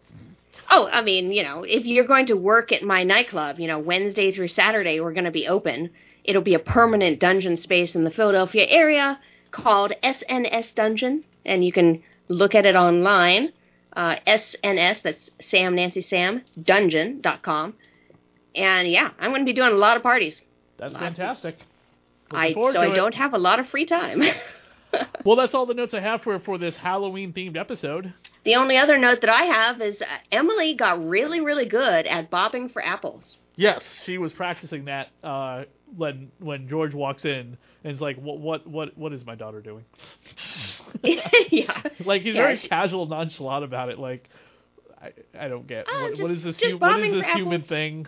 Oh, 0.69 0.89
I 0.89 1.01
mean, 1.03 1.31
you 1.31 1.45
know, 1.45 1.63
if 1.63 1.85
you're 1.85 2.07
going 2.07 2.27
to 2.27 2.35
work 2.37 2.73
at 2.73 2.83
my 2.83 3.05
nightclub, 3.05 3.61
you 3.61 3.69
know, 3.69 3.79
Wednesday 3.79 4.33
through 4.35 4.49
Saturday 4.49 5.01
we're 5.01 5.13
going 5.13 5.25
to 5.25 5.31
be 5.31 5.47
open. 5.47 5.91
It'll 6.25 6.43
be 6.43 6.55
a 6.55 6.59
permanent 6.59 7.21
dungeon 7.21 7.57
space 7.63 7.95
in 7.95 8.03
the 8.03 8.11
Philadelphia 8.11 8.67
area 8.69 9.19
called 9.53 9.93
SNS 10.03 10.75
Dungeon, 10.75 11.23
and 11.45 11.65
you 11.65 11.73
can 11.73 12.03
look 12.29 12.57
at 12.57 12.67
it 12.67 12.75
online. 12.75 13.53
Uh, 13.97 14.17
SNS, 14.27 15.03
that's 15.03 15.31
Sam 15.49 15.77
Nancy 15.77 16.03
Sam 16.03 16.43
Dungeon.com. 16.61 17.75
And 18.57 18.89
yeah, 18.89 19.11
I'm 19.21 19.31
going 19.31 19.43
to 19.43 19.47
be 19.47 19.53
doing 19.55 19.73
a 19.73 19.77
lot 19.77 19.97
of 19.97 20.03
parties. 20.03 20.35
That's 20.79 20.93
Lots 20.93 21.07
of- 21.07 21.17
fantastic. 21.17 21.59
I 22.29 22.53
so 22.53 22.81
I 22.81 22.89
don't 22.95 23.15
have 23.15 23.35
a 23.35 23.39
lot 23.39 23.61
of 23.61 23.69
free 23.69 23.87
time. 23.87 24.21
Well, 25.25 25.35
that's 25.37 25.55
all 25.55 25.67
the 25.67 25.75
notes 25.75 25.93
I 25.93 26.01
have 26.01 26.23
for 26.23 26.39
for 26.39 26.57
this 26.57 26.77
Halloween 26.77 27.33
themed 27.33 27.57
episode. 27.57 28.15
the 28.45 28.55
only 28.55 28.77
other 28.77 28.97
note 28.97 29.21
that 29.23 29.31
I 29.31 29.43
have 29.45 29.81
is 29.81 30.01
uh, 30.01 30.05
Emily 30.31 30.75
got 30.75 31.05
really, 31.09 31.41
really 31.41 31.65
good 31.67 32.07
at 32.07 32.31
bobbing 32.31 32.69
for 32.69 32.85
apples. 32.85 33.37
Yes, 33.57 33.83
she 34.05 34.19
was 34.19 34.33
practicing 34.33 34.85
that 34.85 35.09
uh, 35.25 35.65
when 35.97 36.31
when 36.39 36.69
George 36.69 36.95
walks 36.95 37.25
in 37.25 37.57
and 37.83 37.93
is 37.95 38.01
like, 38.01 38.17
"What 38.19 38.39
what 38.39 38.67
what 38.69 38.97
what 38.97 39.13
is 39.13 39.25
my 39.27 39.35
daughter 39.35 39.61
doing?" 39.61 39.85
yeah. 41.03 41.83
like 42.05 42.23
he's 42.23 42.35
Yeah, 42.37 42.43
very 42.43 42.59
she- 42.61 42.69
casual, 42.69 43.07
nonchalant 43.07 43.65
about 43.65 43.89
it. 43.89 43.99
Like, 43.99 44.29
I 45.03 45.13
I 45.39 45.49
don't 45.49 45.67
get 45.67 45.87
what, 45.87 46.03
what 46.21 46.31
just- 46.31 46.31
is 46.31 46.43
this 46.45 46.61
hu- 46.61 46.79
what 46.79 47.01
is 47.01 47.13
this 47.15 47.33
human 47.35 47.63
apples. 47.63 47.69
thing? 47.69 48.07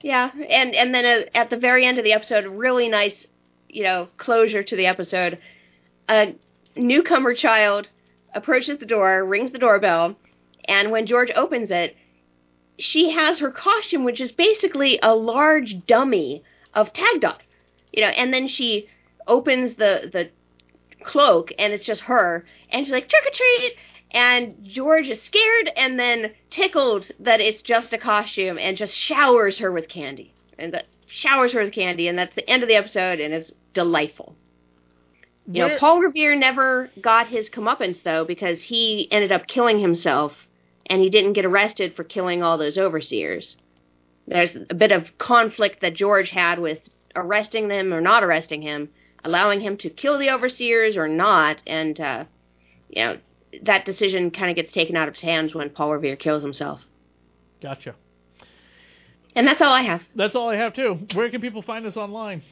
Yeah, 0.00 0.30
and 0.48 0.74
and 0.74 0.94
then 0.94 1.04
uh, 1.04 1.20
at 1.34 1.50
the 1.50 1.56
very 1.56 1.84
end 1.84 1.98
of 1.98 2.04
the 2.04 2.12
episode, 2.12 2.46
really 2.46 2.88
nice, 2.88 3.14
you 3.68 3.82
know, 3.82 4.08
closure 4.16 4.62
to 4.62 4.76
the 4.76 4.86
episode. 4.86 5.38
A 6.08 6.34
newcomer 6.76 7.34
child 7.34 7.88
approaches 8.34 8.78
the 8.78 8.86
door, 8.86 9.24
rings 9.24 9.52
the 9.52 9.58
doorbell, 9.58 10.16
and 10.64 10.90
when 10.90 11.06
George 11.06 11.30
opens 11.34 11.70
it, 11.70 11.96
she 12.78 13.10
has 13.10 13.38
her 13.38 13.50
costume, 13.50 14.04
which 14.04 14.20
is 14.20 14.32
basically 14.32 14.98
a 15.02 15.14
large 15.14 15.86
dummy 15.86 16.42
of 16.74 16.92
Tagdot, 16.92 17.40
you 17.92 18.02
know, 18.02 18.08
and 18.08 18.32
then 18.32 18.46
she 18.48 18.88
opens 19.26 19.76
the 19.76 20.08
the 20.12 20.30
cloak, 21.04 21.52
and 21.58 21.72
it's 21.72 21.84
just 21.84 22.02
her, 22.02 22.44
and 22.70 22.84
she's 22.84 22.92
like 22.92 23.08
trick 23.08 23.26
or 23.26 23.34
treat. 23.34 23.74
And 24.10 24.56
George 24.64 25.08
is 25.08 25.22
scared 25.22 25.70
and 25.76 25.98
then 25.98 26.32
tickled 26.50 27.10
that 27.20 27.40
it's 27.40 27.60
just 27.60 27.92
a 27.92 27.98
costume 27.98 28.58
and 28.58 28.76
just 28.76 28.94
showers 28.94 29.58
her 29.58 29.70
with 29.70 29.88
candy. 29.88 30.32
And 30.58 30.72
that 30.72 30.86
showers 31.08 31.52
her 31.52 31.64
with 31.64 31.72
candy, 31.72 32.08
and 32.08 32.18
that's 32.18 32.34
the 32.34 32.48
end 32.48 32.62
of 32.62 32.68
the 32.68 32.76
episode, 32.76 33.20
and 33.20 33.34
it's 33.34 33.50
delightful. 33.74 34.34
You 35.50 35.66
know, 35.66 35.78
Paul 35.78 36.00
Revere 36.00 36.36
never 36.36 36.90
got 37.00 37.28
his 37.28 37.48
comeuppance 37.48 38.02
though 38.02 38.26
because 38.26 38.62
he 38.62 39.08
ended 39.10 39.32
up 39.32 39.46
killing 39.46 39.80
himself, 39.80 40.32
and 40.86 41.00
he 41.00 41.08
didn't 41.08 41.32
get 41.32 41.46
arrested 41.46 41.96
for 41.96 42.04
killing 42.04 42.42
all 42.42 42.58
those 42.58 42.76
overseers. 42.76 43.56
There's 44.26 44.54
a 44.68 44.74
bit 44.74 44.92
of 44.92 45.16
conflict 45.16 45.80
that 45.80 45.94
George 45.94 46.28
had 46.28 46.58
with 46.58 46.80
arresting 47.16 47.68
them 47.68 47.94
or 47.94 48.02
not 48.02 48.22
arresting 48.22 48.60
him, 48.60 48.90
allowing 49.24 49.62
him 49.62 49.78
to 49.78 49.88
kill 49.88 50.18
the 50.18 50.30
overseers 50.30 50.96
or 50.96 51.08
not, 51.08 51.62
and 51.66 51.98
uh, 51.98 52.24
you 52.90 53.04
know, 53.04 53.18
that 53.62 53.86
decision 53.86 54.30
kind 54.30 54.50
of 54.50 54.56
gets 54.56 54.72
taken 54.72 54.96
out 54.96 55.08
of 55.08 55.14
his 55.14 55.22
hands 55.22 55.54
when 55.54 55.70
Paul 55.70 55.92
Revere 55.94 56.16
kills 56.16 56.42
himself. 56.42 56.82
Gotcha. 57.62 57.94
And 59.38 59.46
that's 59.46 59.62
all 59.62 59.72
I 59.72 59.82
have. 59.82 60.02
That's 60.16 60.34
all 60.34 60.48
I 60.48 60.56
have 60.56 60.74
too. 60.74 60.98
Where 61.14 61.30
can 61.30 61.40
people 61.40 61.62
find 61.62 61.86
us 61.86 61.96
online? 61.96 62.42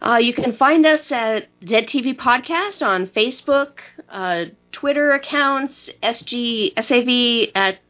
Uh, 0.00 0.18
you 0.18 0.32
can 0.32 0.56
find 0.56 0.86
us 0.86 1.10
at 1.10 1.48
Dead 1.60 1.88
TV 1.88 2.16
Podcast 2.16 2.82
on 2.82 3.08
Facebook, 3.08 3.78
uh, 4.08 4.44
Twitter 4.70 5.12
accounts, 5.12 5.90
SG 6.04 6.72
SAV 6.76 7.50
at 7.56 7.80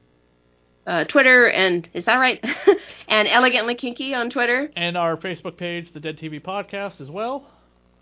uh, 0.86 1.04
Twitter, 1.04 1.50
and 1.50 1.86
is 1.92 2.06
that 2.06 2.16
right? 2.16 2.42
and 3.08 3.28
Elegantly 3.28 3.74
Kinky 3.74 4.14
on 4.14 4.30
Twitter. 4.30 4.72
And 4.74 4.96
our 4.96 5.18
Facebook 5.18 5.58
page, 5.58 5.92
the 5.92 6.00
Dead 6.00 6.16
TV 6.16 6.42
Podcast, 6.42 6.98
as 7.02 7.10
well. 7.10 7.46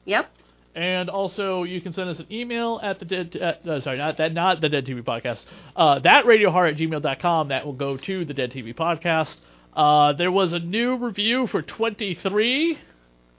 Yep. 0.04 0.30
And 0.74 1.08
also, 1.10 1.64
you 1.64 1.80
can 1.80 1.92
send 1.92 2.08
us 2.10 2.20
an 2.20 2.26
email 2.30 2.78
at 2.82 2.98
the 3.00 3.04
dead. 3.04 3.36
Uh, 3.36 3.68
uh, 3.68 3.80
sorry, 3.80 3.98
not 3.98 4.16
that, 4.18 4.32
not 4.32 4.60
the 4.60 4.68
Dead 4.68 4.86
TV 4.86 5.02
podcast. 5.02 5.44
Uh, 5.74 5.98
that 6.00 6.24
radioheart 6.26 6.72
at 6.72 6.78
gmail.com. 6.78 7.48
That 7.48 7.66
will 7.66 7.72
go 7.72 7.96
to 7.96 8.24
the 8.24 8.34
Dead 8.34 8.52
TV 8.52 8.74
podcast. 8.74 9.36
Uh, 9.74 10.12
there 10.12 10.30
was 10.30 10.52
a 10.52 10.60
new 10.60 10.96
review 10.96 11.46
for 11.48 11.62
23. 11.62 12.78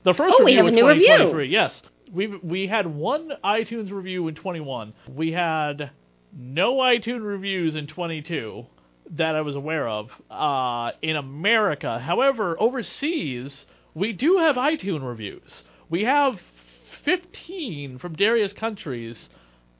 The 0.03 0.13
first 0.13 0.35
Oh, 0.39 0.43
we 0.43 0.53
have 0.55 0.65
a 0.65 0.71
was 0.71 0.73
new 0.73 0.87
review. 0.87 1.05
2023. 1.05 1.49
Yes, 1.49 1.81
we 2.11 2.27
we 2.27 2.67
had 2.67 2.87
one 2.87 3.31
iTunes 3.43 3.91
review 3.91 4.27
in 4.27 4.35
21. 4.35 4.93
We 5.07 5.31
had 5.31 5.91
no 6.35 6.75
iTunes 6.75 7.25
reviews 7.25 7.75
in 7.75 7.87
22 7.87 8.65
that 9.11 9.35
I 9.35 9.41
was 9.41 9.55
aware 9.55 9.87
of 9.87 10.09
uh, 10.29 10.91
in 11.01 11.15
America. 11.15 11.99
However, 11.99 12.57
overseas 12.59 13.65
we 13.93 14.13
do 14.13 14.37
have 14.37 14.55
iTunes 14.55 15.05
reviews. 15.05 15.63
We 15.89 16.05
have 16.05 16.39
15 17.03 17.99
from 17.99 18.15
various 18.15 18.53
countries, 18.53 19.29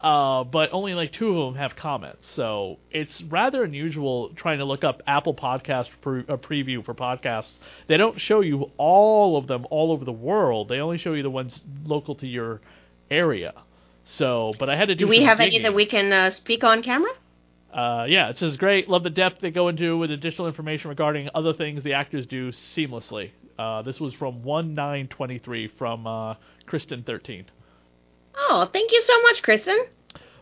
uh, 0.01 0.43
but 0.43 0.69
only 0.72 0.93
like 0.93 1.11
two 1.11 1.39
of 1.39 1.53
them 1.53 1.61
have 1.61 1.76
comments. 1.76 2.26
So 2.36 2.78
it's 2.89 3.22
rather 3.24 3.63
unusual 3.63 4.30
trying 4.36 4.59
to 4.59 4.65
look 4.65 4.84
up 4.84 5.01
Apple 5.05 5.36
Podcast 5.36 5.88
pre- 6.01 6.26
a 6.28 6.38
preview 6.38 6.84
for 6.84 6.93
podcasts. 6.93 7.51
They 7.88 7.97
don't 7.97 8.19
show 8.19 8.41
you 8.41 8.72
all 8.78 9.38
of 9.38 9.47
them 9.47 9.65
all 9.69 9.91
over 9.91 10.05
the 10.05 10.11
world. 10.11 10.69
They 10.69 10.80
only 10.80 10.97
show 10.97 11.13
you 11.13 11.24
the 11.24 11.30
ones 11.30 11.59
local 11.86 12.15
to 12.15 12.28
your 12.28 12.61
area. 13.09 13.53
So, 14.17 14.53
but 14.57 14.69
I 14.69 14.76
had 14.76 14.88
to 14.88 14.95
do. 14.95 15.05
Do 15.05 15.09
we 15.09 15.24
have 15.24 15.39
any 15.39 15.61
that 15.61 15.76
we 15.76 15.86
can 15.86 16.11
uh, 16.11 16.32
speak 16.32 16.63
on 16.63 16.82
camera? 16.82 17.11
Uh, 17.74 18.05
yeah, 18.07 18.30
it 18.30 18.38
says 18.38 18.57
great. 18.57 18.89
Love 18.89 19.03
the 19.03 19.09
depth 19.09 19.39
they 19.41 19.51
go 19.51 19.67
into 19.69 19.97
with 19.97 20.11
additional 20.11 20.47
information 20.47 20.89
regarding 20.89 21.30
other 21.34 21.53
things 21.53 21.84
the 21.84 21.93
actors 21.93 22.26
do 22.26 22.51
seamlessly. 22.76 23.32
Uh, 23.57 23.82
this 23.82 23.99
was 23.99 24.13
from 24.13 24.43
one 24.43 24.74
nine 24.74 25.07
twenty 25.07 25.38
three 25.38 25.67
from 25.78 26.05
uh, 26.05 26.36
Kristen 26.65 27.03
thirteen. 27.03 27.45
Oh, 28.36 28.67
thank 28.72 28.91
you 28.91 29.03
so 29.07 29.22
much, 29.24 29.41
Kristen. 29.41 29.86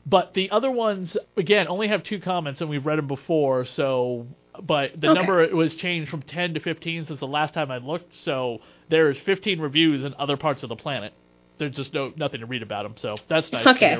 But 0.06 0.34
the 0.34 0.50
other 0.50 0.72
ones, 0.72 1.16
again, 1.38 1.68
only 1.68 1.88
have 1.90 2.04
two 2.04 2.20
comments, 2.20 2.62
and 2.62 2.70
we've 2.70 2.86
read 2.86 2.98
them 2.98 3.08
before. 3.08 3.66
So, 3.66 4.26
but 4.64 5.00
the 5.00 5.10
Okay. 5.10 5.14
number 5.20 5.48
was 5.56 5.76
changed 5.76 6.10
from 6.10 6.24
ten 6.24 6.54
to 6.56 6.60
fifteen 6.60 7.06
since 7.06 7.20
the 7.20 7.28
last 7.28 7.54
time 7.54 7.70
I 7.70 7.78
looked. 7.78 8.12
So 8.24 8.60
there's 8.90 9.18
fifteen 9.20 9.60
reviews 9.60 10.04
in 10.04 10.16
other 10.18 10.38
parts 10.38 10.64
of 10.64 10.70
the 10.70 10.76
planet. 10.76 11.14
There's 11.60 11.76
just 11.76 11.94
no 11.94 12.12
nothing 12.16 12.40
to 12.40 12.46
read 12.46 12.64
about 12.64 12.84
them, 12.84 12.96
so 13.02 13.18
that's 13.28 13.52
nice. 13.52 13.68
Okay. 13.68 13.98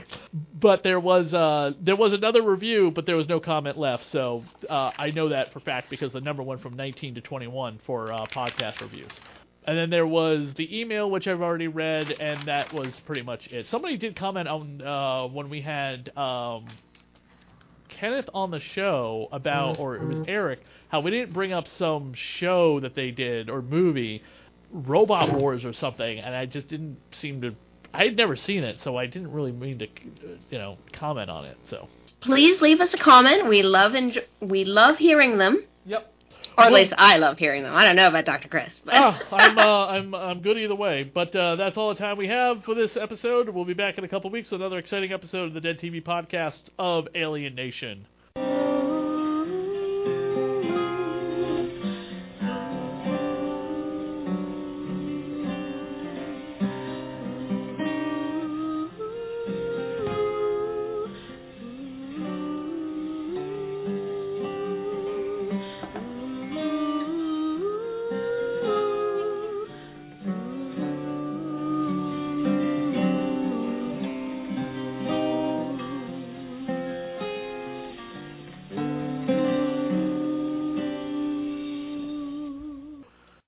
But 0.60 0.82
there 0.84 1.00
was 1.00 1.34
uh, 1.34 1.74
there 1.82 1.96
was 1.96 2.14
another 2.14 2.42
review, 2.42 2.92
but 2.94 3.06
there 3.06 3.18
was 3.18 3.28
no 3.28 3.40
comment 3.40 3.78
left. 3.78 4.06
So 4.12 4.44
uh, 4.70 4.92
I 4.98 5.12
know 5.12 5.30
that 5.30 5.54
for 5.54 5.60
fact 5.60 5.90
because 5.90 6.14
the 6.14 6.22
number 6.22 6.42
went 6.42 6.62
from 6.62 6.76
19 6.76 7.16
to 7.16 7.22
21 7.22 7.82
for 7.86 8.12
uh, 8.12 8.26
podcast 8.28 8.82
reviews. 8.82 9.12
And 9.66 9.78
then 9.78 9.90
there 9.90 10.08
was 10.08 10.54
the 10.56 10.80
email, 10.80 11.12
which 11.12 11.28
I've 11.28 11.42
already 11.42 11.68
read, 11.68 12.10
and 12.10 12.48
that 12.48 12.74
was 12.74 12.92
pretty 13.06 13.22
much 13.22 13.46
it. 13.52 13.68
Somebody 13.70 13.98
did 13.98 14.16
comment 14.16 14.48
on 14.48 14.82
uh, 14.82 15.28
when 15.28 15.50
we 15.50 15.62
had 15.62 16.16
um, 16.18 16.66
Kenneth 17.90 18.30
on 18.34 18.52
the 18.52 18.62
show 18.74 19.28
about, 19.32 19.80
or 19.80 19.96
it 19.96 20.08
was 20.08 20.22
Eric, 20.28 20.62
how 20.88 21.02
we 21.02 21.12
didn't 21.12 21.34
bring 21.34 21.54
up 21.54 21.66
some 21.78 22.14
show 22.40 22.80
that 22.80 22.96
they 22.96 23.12
did 23.12 23.50
or 23.50 23.62
movie, 23.62 24.24
Robot 24.72 25.34
Wars 25.34 25.66
or 25.66 25.74
something, 25.74 26.20
and 26.20 26.36
I 26.36 26.46
just 26.46 26.68
didn't 26.68 26.98
seem 27.12 27.42
to. 27.42 27.56
I 27.94 28.06
had 28.06 28.16
never 28.18 28.36
seen 28.36 28.64
it, 28.64 28.78
so 28.84 28.98
I 28.98 29.08
didn't 29.08 29.32
really 29.32 29.52
mean 29.52 29.80
to, 29.80 29.88
you 30.52 30.58
know, 30.60 30.78
comment 30.94 31.30
on 31.30 31.46
it. 31.46 31.58
So. 31.66 31.88
Please 32.22 32.62
leave 32.62 32.82
us 32.82 32.94
a 32.94 32.98
comment. 32.98 33.48
We 33.48 33.64
love 33.64 33.94
enjo- 33.94 34.26
we 34.42 34.66
love 34.66 34.98
hearing 34.98 35.38
them, 35.38 35.64
Yep. 35.86 36.14
or 36.58 36.66
at 36.66 36.72
Well- 36.72 36.82
least 36.84 36.94
I 36.98 37.18
love 37.18 37.38
hearing 37.40 37.64
them. 37.64 37.74
I 37.76 37.86
don't 37.86 37.96
know 37.96 38.08
about 38.10 38.26
Dr. 38.26 38.48
Chris, 38.50 38.72
but 38.86 38.94
oh, 38.96 39.18
I'm 39.36 39.58
uh, 39.58 39.88
I'm 39.88 40.14
I'm 40.14 40.42
good 40.42 40.58
either 40.58 40.76
way. 40.76 41.04
But 41.04 41.36
uh, 41.36 41.56
that's 41.56 41.78
all 41.78 41.90
the 41.90 42.00
time 42.00 42.18
we 42.18 42.28
have 42.28 42.64
for 42.64 42.76
this 42.76 42.96
episode. 42.98 43.50
We'll 43.50 43.66
be 43.66 43.74
back 43.74 43.98
in 43.98 44.04
a 44.04 44.08
couple 44.08 44.30
weeks 44.30 44.52
with 44.52 44.62
another 44.62 44.78
exciting 44.78 45.12
episode 45.14 45.46
of 45.46 45.54
the 45.54 45.62
Dead 45.62 45.80
TV 45.80 46.04
podcast 46.04 46.62
of 46.78 47.08
Alien 47.16 47.56
Nation. 47.56 48.06